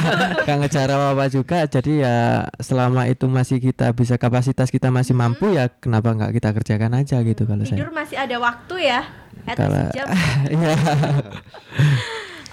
[0.47, 1.59] nggak ngejar apa apa juga.
[1.66, 2.16] Jadi ya
[2.62, 7.19] selama itu masih kita bisa kapasitas kita masih mampu ya kenapa nggak kita kerjakan aja
[7.20, 7.82] gitu kalau saya.
[7.82, 9.01] Tidur masih ada waktu ya.
[9.48, 9.90] Kalau
[10.55, 10.74] iya.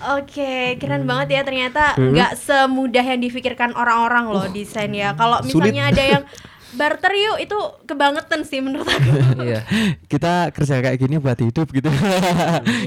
[0.03, 5.15] Oke, keren banget ya ternyata nggak semudah yang dipikirkan orang-orang loh desain ya.
[5.15, 5.71] Kalau sulit.
[5.71, 6.23] misalnya ada yang
[6.73, 9.11] barter yuk itu kebangetan sih menurut aku.
[9.43, 9.61] Iya.
[10.05, 11.89] kita kerja kayak gini buat hidup gitu.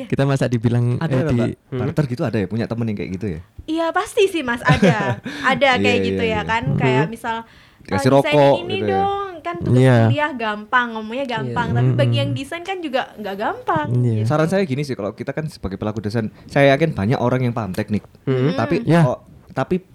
[0.07, 1.51] kita masa dibilang ada eh, di Mbak?
[1.73, 5.19] barter gitu ada ya punya temen yang kayak gitu ya Iya pasti sih mas ada,
[5.43, 6.43] ada kayak Iya, gitu iya, ya iya.
[6.45, 7.37] kan kayak misal
[7.79, 9.97] Dikasih "Oh, rokok ini gitu ya." dong kan tugas Iya.
[10.05, 13.87] kuliah gampang ngomongnya gampang tapi bagi yang desain kan juga nggak gampang.
[13.97, 14.23] Iya.
[14.25, 17.53] Saran saya gini sih kalau kita kan sebagai pelaku desain, saya yakin banyak orang yang
[17.53, 18.03] paham teknik.
[18.27, 19.07] Tapi Ya.
[19.07, 19.87] oh, tapi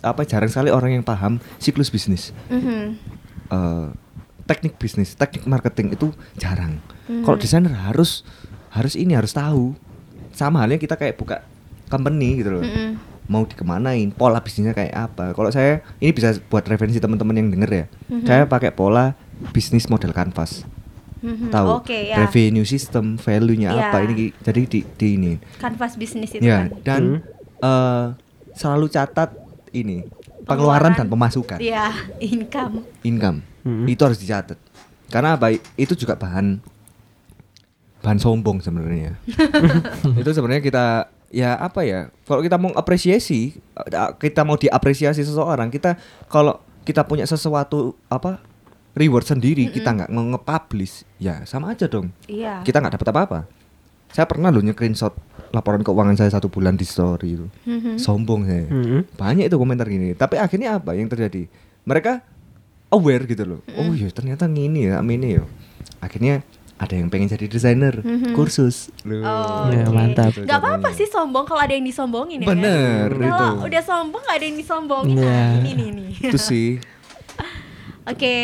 [0.00, 2.34] apa jarang sekali orang yang paham siklus bisnis.
[2.48, 2.98] Mhm.
[3.50, 3.88] Eh,
[4.46, 6.78] teknik bisnis, teknik marketing itu jarang.
[7.06, 8.22] Kalau desainer harus
[8.68, 9.74] harus ini harus tahu.
[10.30, 11.42] Sama halnya kita kayak buka
[11.86, 12.62] company gitu loh.
[12.62, 12.98] Mm-mm.
[13.26, 15.34] Mau dikemanain, pola bisnisnya kayak apa.
[15.34, 17.84] Kalau saya ini bisa buat referensi teman-teman yang denger ya.
[18.22, 19.14] Saya pakai pola
[19.50, 20.66] bisnis model canvas.
[21.20, 21.52] Mhm.
[21.52, 22.16] Tahu Oke ya.
[22.18, 23.82] revenue system, value-nya Iya.
[23.86, 25.32] apa ini jadi di, di ini.
[25.58, 26.80] Kanvas bisnis itu Ya, kan.
[26.80, 27.02] dan
[27.60, 28.06] eh,
[28.56, 29.30] selalu catat
[29.70, 30.08] ini
[30.44, 32.84] pengeluaran dan pemasukan, Iya, income.
[33.02, 33.42] income.
[33.84, 34.56] Itu harus dicatat.
[35.08, 35.50] Karena apa?
[35.74, 36.60] Itu juga bahan
[38.00, 39.20] bahan sombong sebenarnya.
[40.20, 40.84] itu sebenarnya kita
[41.28, 42.08] ya apa ya?
[42.24, 43.60] Kalau kita mau apresiasi,
[44.16, 48.40] kita mau diapresiasi seseorang, kita kalau kita punya sesuatu apa
[48.96, 52.10] reward sendiri, kita nggak nge- nge-publish, ya sama aja dong.
[52.24, 52.64] Iya.
[52.64, 53.40] Kita nggak dapat apa-apa.
[54.10, 55.14] Saya pernah loh screenshot
[55.50, 57.46] laporan keuangan saya satu bulan di story itu.
[57.64, 57.96] Mhm.
[57.96, 58.66] Sombong saya.
[58.66, 59.14] Mhm.
[59.14, 60.12] Banyak itu komentar gini.
[60.12, 61.50] Tapi akhirnya apa yang terjadi?
[61.82, 62.22] Mereka
[62.88, 63.60] aware gitu loh.
[63.74, 65.44] Oh iya ternyata gini ya, ini ya.
[65.98, 66.42] Akhirnya
[66.74, 67.92] ada yang pengen jadi desainer
[68.32, 69.20] kursus Loh.
[69.20, 69.92] Oh, Ya, oke.
[69.92, 70.32] mantap.
[70.32, 72.46] Gak apa-apa sih sombong kalau ada yang disombongin ya.
[72.46, 72.56] kan?
[72.56, 73.66] Bener, Kalau itu.
[73.68, 75.14] udah sombong gak ada yang disombongin.
[75.14, 75.28] Iya.
[75.28, 76.10] Nah, ini nih nih.
[76.26, 76.68] itu sih
[78.10, 78.36] Oke.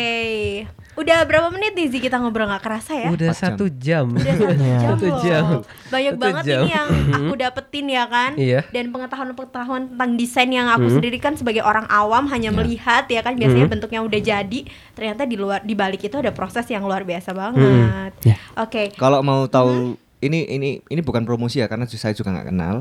[0.97, 3.13] Udah berapa menit nih Zi kita ngobrol nggak kerasa ya?
[3.13, 4.09] Udah satu jam.
[4.09, 4.57] Udah satu Iya.
[4.57, 5.43] jam Satu jam.
[5.87, 6.59] Banyak Satu banget jam.
[6.59, 8.31] ini yang aku dapetin ya kan.
[8.33, 8.59] Iya.
[8.67, 10.95] Dan pengetahuan-pengetahuan tentang desain yang aku Hmm.
[10.97, 12.55] sendiri kan sebagai orang awam hanya Ya.
[12.55, 13.73] melihat ya kan biasanya Hmm.
[13.73, 14.59] bentuknya udah jadi.
[14.91, 17.37] Ternyata di luar di balik itu ada proses yang luar biasa Hmm.
[17.37, 18.11] banget.
[18.25, 18.35] Ya.
[18.57, 18.89] Oke.
[18.97, 22.75] kalau mau tahu ini ini ini bukan promosi ya karena saya juga nggak kenal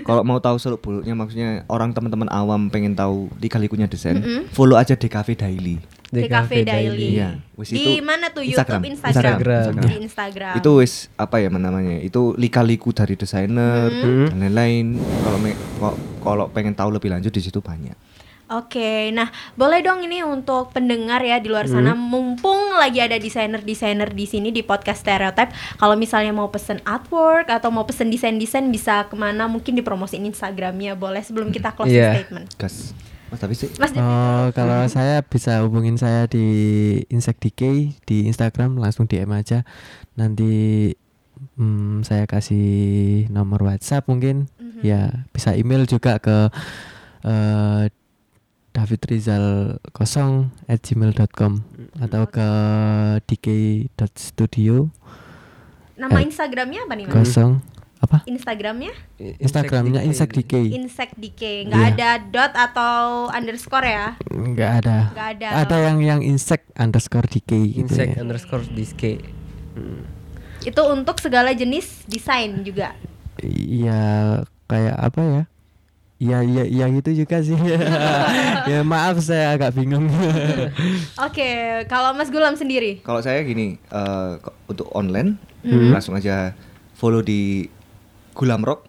[0.00, 4.94] kalau mau tahu seluk beluknya maksudnya orang teman-teman awam pengen tahu lika-likunya desain follow aja
[4.94, 5.82] DKV Daily
[6.16, 7.08] Di Cafe Daily.
[7.14, 8.40] Iya, wis Di itu mana tuh?
[8.40, 8.80] Instagram.
[8.80, 9.36] YouTube, Instagram.
[9.36, 9.72] Instagram.
[9.82, 10.54] Di Instagram.
[10.56, 14.32] itu wis apa ya namanya itu lika-liku dari desainer Hmm.
[14.32, 14.86] dan lain-lain
[15.24, 15.38] kalau
[16.20, 17.94] kalau pengen tahu lebih lanjut di situ banyak
[18.46, 22.06] Oke, nah boleh dong ini untuk pendengar ya di luar sana, Hmm.
[22.06, 27.74] mumpung lagi ada desainer-desainer di sini di podcast Stereotype, kalau misalnya mau pesen artwork atau
[27.74, 29.50] mau pesen desain-desain bisa ke mana?
[29.50, 32.22] Mungkin dipromosiin Instagramnya, boleh sebelum kita closing Iya.
[32.22, 32.46] statement.
[32.54, 32.94] gas
[33.26, 36.46] mas tapi sih Mas, Oh, kalau saya bisa hubungin saya di
[37.10, 39.66] Insect Decay di Instagram langsung DM aja.
[40.14, 40.94] Nanti
[41.58, 44.46] hmm, saya kasih nomor WhatsApp mungkin.
[44.62, 44.80] Mhm.
[44.86, 46.54] Ya, bisa email juga ke
[47.26, 47.90] eh,
[48.76, 49.46] David Rizal
[49.96, 51.52] 0 at gmail.com
[51.96, 52.48] atau ke
[53.24, 54.92] dk.studio
[55.96, 57.14] nama Instagramnya apa nih mas?
[57.16, 57.64] kosong
[58.06, 61.90] apa Instagramnya Instagramnya Insect Decay Insect Decay, nggak Iya.
[61.92, 62.96] ada dot atau
[63.28, 64.06] underscore ya?
[64.24, 65.48] nggak ada Nggak ada.
[65.60, 68.20] ada yang yang insect underscore decay gitu Insect ya.
[68.20, 69.18] underscore diske.
[70.62, 72.94] Itu untuk segala jenis desain juga.
[73.38, 74.00] Iya
[74.64, 75.42] kayak apa ya?
[76.16, 77.54] Iya iya iya gitu juga sih.
[78.70, 80.08] ya maaf saya agak bingung.
[81.26, 81.50] Oke,
[81.86, 82.98] kalau Mas Gulam sendiri?
[83.00, 85.90] kalau saya gini eh, ko- untuk online Hmm.
[85.90, 86.54] langsung aja
[86.92, 87.66] follow di
[88.36, 88.84] Gulam Rock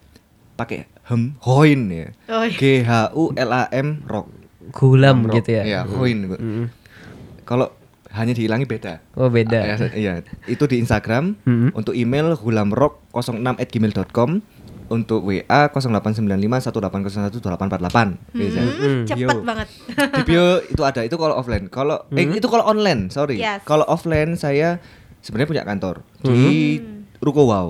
[0.54, 2.52] pakai hem hoin ya Oh, iya.
[2.52, 4.28] G H U L A M rock
[4.70, 5.34] Gulam Rock.
[5.38, 5.62] gitu ya.
[5.64, 6.36] Iya, hoin Bu.
[6.36, 6.66] Mm-mm.
[7.42, 7.70] kalau
[8.10, 9.58] hanya dihilangi beda Oh beda.
[9.58, 10.12] Ya, iya
[10.46, 11.70] itu di Instagram Mm-mm.
[11.72, 14.30] untuk email gulamrock06@gmail.com
[14.88, 19.28] untuk WA 089518012848 bisa Hmm, cepet Yo.
[19.42, 19.68] banget.
[19.90, 22.34] di bio itu ada itu kalau offline kalau eh Hmm?
[22.34, 23.62] itu kalau online sorry Yes.
[23.64, 24.78] kalau offline saya
[25.20, 26.34] sebenarnya punya kantor Hmm?
[26.34, 26.80] di
[27.18, 27.68] Ruko Wow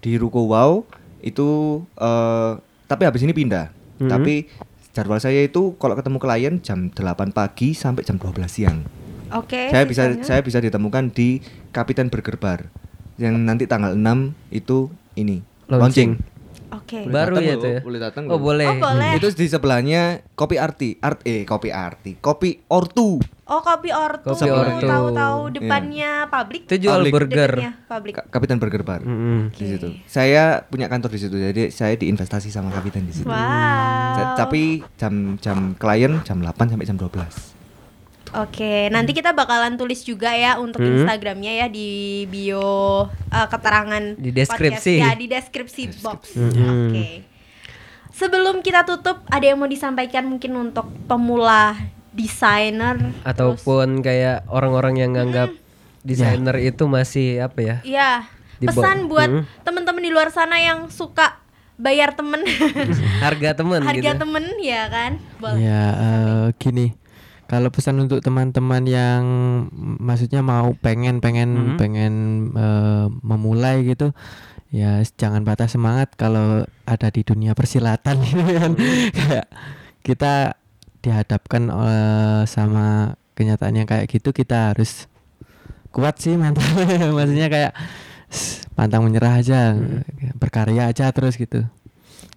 [0.00, 0.84] di Ruko Wow
[1.20, 2.52] itu eh
[2.86, 4.12] tapi habis ini pindah Hmm?
[4.12, 4.44] tapi
[4.92, 8.84] jadwal saya itu kalau ketemu klien jam 8 pagi sampai jam 12 siang
[9.32, 9.72] Oke.
[9.72, 10.20] saya bisa sisanya?
[10.20, 11.40] saya bisa ditemukan di
[11.72, 12.68] Kapitan Burger Bar
[13.16, 15.40] yang nanti tanggal 6 itu ini
[15.72, 16.20] Launching.
[16.86, 17.02] Oke.
[17.02, 17.80] Boleh Baru ya itu ya.
[17.82, 18.68] boleh datang Oh boleh.
[18.68, 19.18] Oh, boleh.
[19.18, 20.02] itu di sebelahnya
[20.32, 24.26] kopi arti art eh kopi arti kopi ortu Oh, kopi ortu.
[24.28, 24.82] Kopi Ortu.
[24.84, 26.66] Tahu-tahu depannya publik.
[26.66, 27.12] Itu jual Public.
[27.14, 27.52] burger.
[27.86, 28.14] Publik.
[28.16, 29.54] Ka- Kapitan Burger Bar Mm-mm.
[29.54, 29.86] di situ.
[30.04, 33.30] Saya punya kantor di situ, jadi saya diinvestasi sama Kapitan di situ.
[33.30, 34.34] Wow.
[34.34, 37.55] Tapi jam jam klien jam 8 sampai jam 12.
[38.28, 40.98] Oke, nanti kita bakalan tulis juga ya untuk Hmm.
[40.98, 41.88] Instagramnya ya di
[42.26, 44.94] bio eh, keterangan Di deskripsi.
[44.94, 45.06] podcast.
[45.06, 46.20] ya di deskripsi box.
[46.34, 46.90] Mm-mm.
[46.90, 47.06] Oke.
[48.10, 51.76] Sebelum kita tutup, ada yang mau disampaikan mungkin untuk pemula
[52.10, 55.52] desainer terus- Ataupun kayak orang-orang yang nganggap
[56.00, 57.76] desainer itu masih apa ya?
[57.82, 58.10] Iya.
[58.56, 59.44] Di Pesan buat Hmm.
[59.62, 61.44] temen-temen di luar sana yang suka
[61.76, 62.40] bayar temen,
[63.22, 64.16] Harga temen harga gitu.
[64.18, 65.12] temen ya kan?
[65.36, 65.60] Boleh.
[65.60, 66.96] ya eh, gini.
[67.46, 69.22] Kalau pesan untuk teman-teman yang
[69.70, 71.76] mm, maksudnya mau pengen pengen Mhm.
[71.78, 72.14] pengen
[72.52, 74.10] eh, memulai gitu,
[74.74, 78.70] ya jangan patah semangat kalau ada di dunia persilatan gitu kan.
[79.18, 79.46] Kayak
[80.02, 80.34] kita
[81.00, 85.06] dihadapkan eh, sama kenyataan yang kayak gitu kita harus
[85.94, 87.08] kuat sih mentalnya.
[87.16, 87.72] Maksudnya kayak
[88.74, 89.78] pantang menyerah aja
[90.34, 91.62] berkarya aja terus gitu.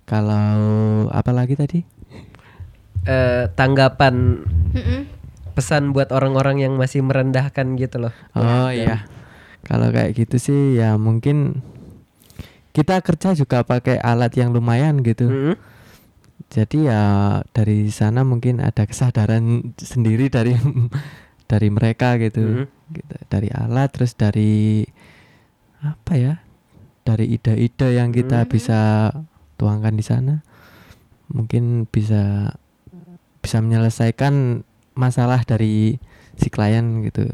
[0.05, 0.61] Kalau
[1.09, 1.81] apa lagi tadi
[3.03, 4.43] Eh, tanggapan
[4.75, 5.01] Mm-mm.
[5.55, 8.13] pesan buat orang-orang yang masih merendahkan gitu loh.
[8.35, 9.07] oh iya
[9.63, 11.63] kalau kayak gitu sih ya mungkin
[12.71, 15.55] kita kerja juga pakai alat yang lumayan gitu Mm-mm.
[16.47, 17.01] jadi ya
[17.49, 20.53] dari sana mungkin ada kesadaran sendiri dari
[21.51, 22.65] dari mereka gitu Mhm.
[22.89, 23.15] Gitu.
[23.29, 24.81] dari alat terus dari
[25.79, 26.33] apa ya
[27.03, 28.49] dari ide-ide yang kita Mhm.
[28.49, 28.79] bisa
[29.55, 30.35] tuangkan di sana
[31.29, 32.53] mungkin bisa
[33.39, 34.63] bisa menyelesaikan
[34.93, 35.95] masalah dari
[36.35, 37.27] si klien gitu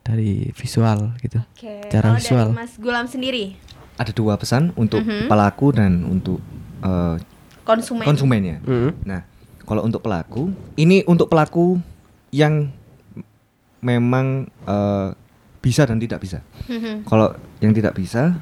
[0.00, 1.84] dari visual gitu Oke.
[1.86, 2.48] Cara Kalau visual.
[2.48, 3.56] dari Mas Gulam sendiri,
[3.96, 5.28] Ada dua pesan untuk Mhm.
[5.28, 6.40] pelaku dan untuk
[6.80, 7.16] eh,
[7.62, 8.02] konsumen.
[8.02, 8.56] konsumennya.
[8.62, 9.04] Mm-mm.
[9.04, 9.20] Nah,
[9.62, 11.76] kalau untuk pelaku, ini untuk pelaku
[12.30, 12.72] yang
[13.80, 15.08] memang eh,
[15.60, 16.40] bisa dan tidak bisa.
[16.66, 17.04] Mhm.
[17.04, 18.40] Kalau yang tidak bisa,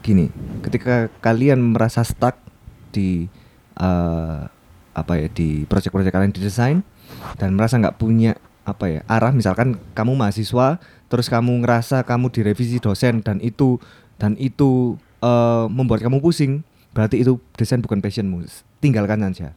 [0.00, 0.26] gini,
[0.60, 2.34] ketika kalian merasa stuck
[2.90, 3.30] di
[3.76, 4.40] eh,
[5.02, 6.82] apa ya di proyek-proyek kalian di desain
[7.38, 8.36] dan merasa nggak punya
[8.68, 10.76] apa ya arah, misalkan kamu mahasiswa,
[11.08, 13.80] terus kamu ngerasa kamu direvisi dosen dan itu
[14.20, 16.60] dan itu eh, membuat kamu pusing,
[16.92, 18.44] berarti itu desain bukan passionmu,
[18.84, 19.56] tinggalkan saja.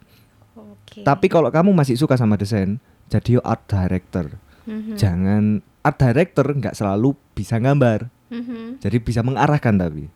[0.56, 1.04] Oke.
[1.04, 2.80] Tapi kalau kamu masih suka sama desain,
[3.12, 4.32] jadi art director.
[4.64, 4.96] Mhm.
[4.96, 5.44] Jangan
[5.84, 8.08] art director nggak selalu bisa gambar.
[8.32, 8.80] Mhm.
[8.80, 10.08] Jadi bisa mengarahkan tapi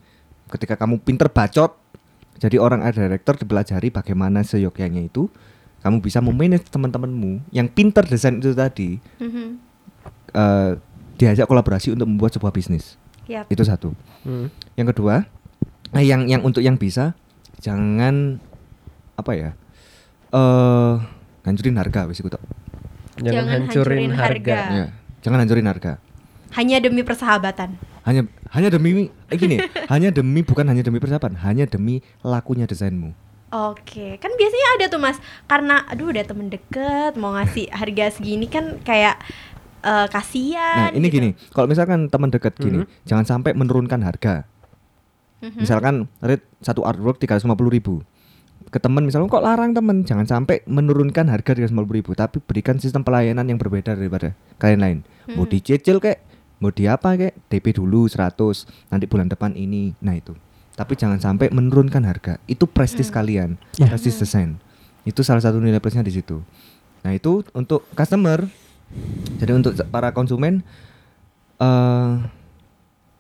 [0.50, 1.76] ketika kamu pinter bacot,
[2.36, 5.32] jadi orang art director dipelajari bagaimana seyogyanya itu
[5.80, 9.48] kamu bisa memanage teman-temanmu yang pinter desain itu tadi Mhm.
[10.32, 10.72] eh,
[11.16, 13.00] diajak kolaborasi untuk membuat sebuah bisnis.
[13.26, 13.48] Yap.
[13.48, 13.96] Itu satu.
[14.22, 14.52] Hmm.
[14.76, 15.24] Yang kedua,
[15.94, 17.16] eh, yang yang untuk yang bisa
[17.58, 18.44] jangan
[19.16, 19.50] apa ya?
[20.30, 20.94] Eh
[21.42, 22.20] ngancurin harga wis.
[22.20, 22.42] Jangan,
[23.16, 24.58] Jangan hancurin hancurin harga.
[24.60, 24.76] harga.
[24.76, 24.88] Ya,
[25.24, 25.94] jangan hancurin harga.
[26.52, 27.80] Hanya demi persahabatan.
[28.06, 29.58] Hanya hanya demi eh, gini,
[29.92, 33.12] hanya demi bukan hanya demi persiapan, hanya demi lakunya desainmu.
[33.50, 35.18] Oke, kan biasanya ada tuh mas,
[35.50, 39.18] karena aduh udah temen deket mau ngasih harga segini kan kayak
[39.82, 40.94] eh, kasihan.
[40.94, 41.18] Nah, ini gitu.
[41.18, 44.46] gini, kalau misalkan teman dekat gini, jangan sampai menurunkan harga.
[45.42, 45.62] Mhm.
[45.62, 48.06] Misalkan rate satu artwork 350.000 ribu
[48.66, 53.06] ke teman misalnya kok larang temen jangan sampai menurunkan harga 350.000 ribu tapi berikan sistem
[53.06, 54.98] pelayanan yang berbeda daripada kalian lain
[55.32, 55.52] mau Hmm.
[55.54, 56.20] dicicil kayak
[56.58, 58.36] mau di apa kayak DP dulu 100
[58.90, 59.92] nanti bulan depan ini.
[60.00, 60.32] Nah itu.
[60.72, 62.36] Tapi jangan sampai menurunkan harga.
[62.46, 63.16] Itu prestis Hmm.
[63.16, 63.50] kalian.
[63.76, 63.88] Ya.
[63.88, 64.60] prestis desain.
[65.04, 66.44] Itu salah satu nilai plusnya di situ.
[67.02, 68.44] Nah itu untuk customer.
[69.36, 70.62] Jadi untuk para konsumen
[71.58, 72.14] eh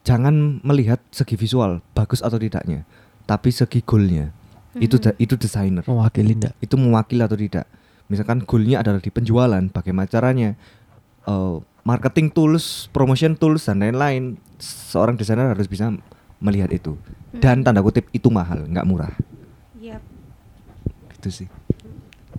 [0.01, 2.83] jangan melihat segi visual bagus atau tidaknya.
[3.23, 4.29] Tapi segi goalnya.
[4.75, 5.81] Itu da- itu desainer.
[5.81, 6.53] Mewakili ndak?
[6.59, 7.65] itu mewakili atau tidak.
[8.05, 10.53] Misalkan goalnya adalah di penjualan bagaimana caranya
[11.23, 11.55] eh,
[11.85, 15.93] marketing tools promotion tools dan lain-lain seorang desainer harus bisa
[16.41, 16.97] melihat itu.
[17.35, 19.13] Dan tanda kutip itu mahal nggak murah.
[19.79, 20.01] Yap.
[21.15, 21.47] itu sih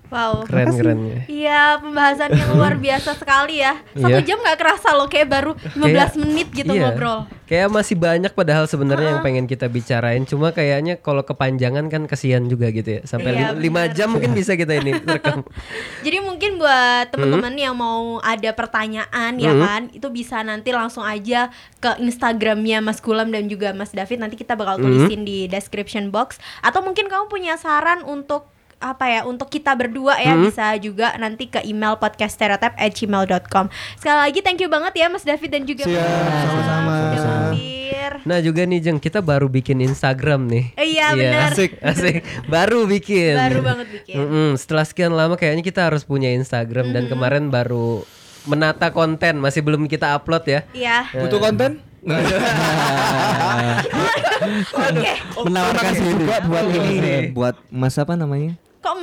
[0.06, 0.46] Wow.
[0.46, 1.18] Keren keren ya.
[1.26, 4.22] Iya pembahasannya luar biasa sekali ya Satu Iya.
[4.22, 6.88] jam gak kerasa loh kayak baru 15 menit gitu iya.
[6.88, 10.22] ngobrol Kayak masih banyak padahal sebenarnya yang pengen kita bicarain.
[10.22, 13.00] Cuma kayaknya kalau kepanjangan kan kasihan juga gitu ya.
[13.04, 13.94] Sampai Iya, li- lima benar.
[13.94, 15.46] jam mungkin bisa kita ini rekam.
[16.00, 17.62] Jadi mungkin buat teman-teman Hmm.
[17.62, 19.06] yang mau ada pertanyaan
[19.36, 21.46] ya kan Itu bisa nanti langsung aja
[21.78, 24.84] ke Instagramnya Mas Gulam dan juga Mas David Nanti kita bakal Hmm.
[24.84, 30.16] tulisin di description box Atau mungkin kamu punya saran untuk apa ya untuk kita berdua
[30.16, 30.44] ya Hmm.
[30.44, 35.62] bisa juga nanti ke email podcaststereotype@gmail.com sekali lagi thank you banget ya Mas David dan
[35.62, 36.94] juga Mas Gulam sama-sama.
[37.16, 38.10] mampir.
[38.22, 40.64] Nah juga nih Jeng kita baru bikin Instagram nih.
[40.74, 41.50] Eh, iya, benar.
[41.50, 42.20] Asik asik.
[42.46, 43.32] Baru bikin.
[43.34, 48.04] baru banget bikin Mm-mm, Setelah sekian lama kayaknya kita harus punya Instagram dan kemarin baru
[48.44, 50.60] menata konten masih belum kita upload ya.
[50.70, 50.98] Iya.
[51.16, 51.80] butuh konten
[54.76, 55.12] Oke.
[55.40, 56.22] Menawarkan diri.
[56.22, 58.54] buat buat ini buat mas apa namanya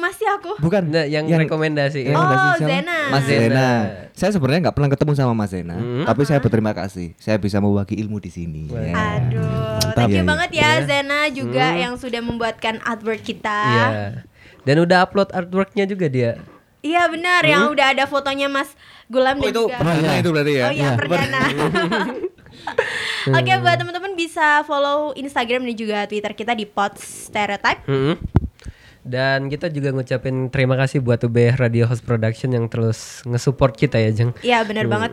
[0.04, 0.52] masih aku?
[0.60, 2.04] bukan Nah, yang, rekomendasi.
[2.04, 2.70] yang Oh, rekomendasi siapa?
[2.70, 2.98] Zena.
[3.08, 3.40] Mas Zena.
[3.40, 3.70] Zena.
[4.12, 6.04] Saya sebenarnya nggak pernah ketemu sama Mas Zena, Hmm.
[6.04, 7.16] tapi saya berterima kasih.
[7.18, 8.68] Saya bisa membagi ilmu di sini.
[8.68, 8.92] Ya.
[9.18, 10.28] Aduh, thank you iya.
[10.28, 13.60] banget ya Zena juga yang sudah membuatkan artwork kita.
[13.64, 13.88] Iya.
[14.62, 16.32] Dan udah upload artworknya juga dia.
[16.80, 18.76] Iya benar, yang udah ada fotonya Mas
[19.08, 19.80] Gulam Oh dan itu juga.
[19.80, 20.66] perdana itu berarti ya?
[20.68, 21.40] Oh iya, perdana.
[23.40, 27.88] Oke, buat teman-teman bisa follow Instagram dan juga Twitter kita di Pod Stereotype.
[27.88, 28.16] Mm-mm.
[29.04, 34.00] Dan kita juga ngucapin terima kasih buat UB Radio Host Production yang terus nge-support kita
[34.00, 34.32] ya, Jeng.
[34.40, 35.12] Iya, benar banget.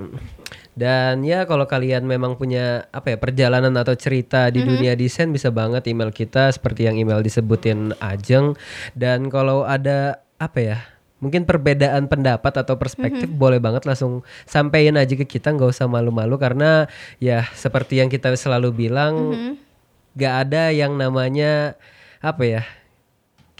[0.78, 5.50] Dan ya kalau kalian memang punya apa ya perjalanan atau cerita di dunia desain bisa
[5.50, 8.54] banget email kita seperti yang email disebutin Ajeng.
[8.94, 10.78] Dan kalau ada apa ya
[11.20, 16.40] mungkin perbedaan pendapat atau perspektif boleh banget langsung sampein aja ke kita nggak usah malu-malu
[16.40, 16.88] karena
[17.20, 19.36] ya seperti yang kita selalu bilang
[20.16, 21.76] nggak ada yang namanya
[22.24, 22.62] apa ya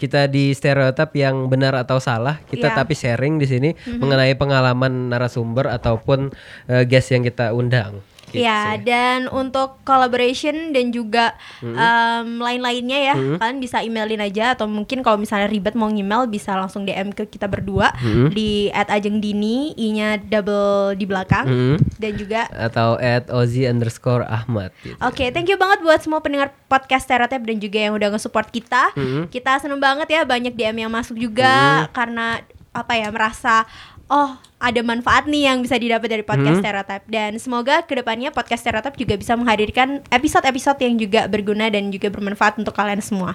[0.01, 2.77] kita di stereotip yang benar atau salah kita Iya.
[2.81, 3.69] tapi sharing di sini
[4.01, 6.33] mengenai pengalaman narasumber ataupun
[6.65, 8.01] eh, guest yang kita undang.
[8.31, 8.41] Gitu.
[8.41, 14.99] Iya, dan untuk collaboration dan juga em, lain-lainnya ya, kalian bisa emailin aja atau mungkin
[14.99, 17.91] kalau misalnya ribet mau email bisa langsung DM ke kita berdua
[18.29, 21.75] di @ajengdini, i-nya double di belakang Mhm.
[21.97, 24.71] dan juga Atau at Ozi underscore Ahmad.
[24.79, 24.95] gitu.
[25.01, 28.93] Oke, thank you banget buat semua pendengar podcast Stereotype dan juga yang udah nge-support kita.
[29.27, 31.51] Kita seneng banget ya banyak DM yang masuk juga
[31.91, 32.39] karena
[32.71, 33.67] apa ya merasa
[34.11, 34.31] oh
[34.61, 38.93] ada manfaat nih yang bisa didapat dari podcast Stereotype dan semoga ke depannya podcast Stereotype
[38.93, 43.33] juga bisa menghadirkan episode-episode yang juga berguna dan juga bermanfaat untuk kalian semua.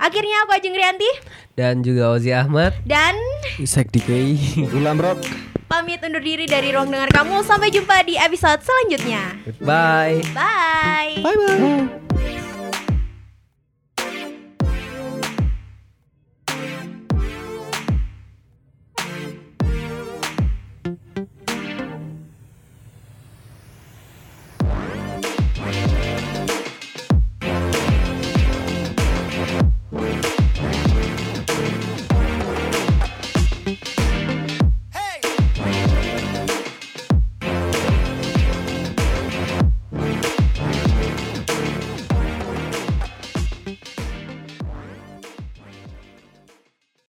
[0.00, 1.10] Akhirnya aku Ajeng Rianti
[1.52, 2.72] Dan juga Ozi Ahmad.
[2.88, 3.12] dan
[3.60, 4.64] Sek DKI.
[4.72, 5.20] Ulam Rock.
[5.68, 7.44] pamit undur diri dari ruang dengar kamu.
[7.44, 9.36] Sampai jumpa di episode selanjutnya.
[9.60, 10.24] Bye.
[10.32, 11.20] Bye.
[11.20, 12.51] Bye bye.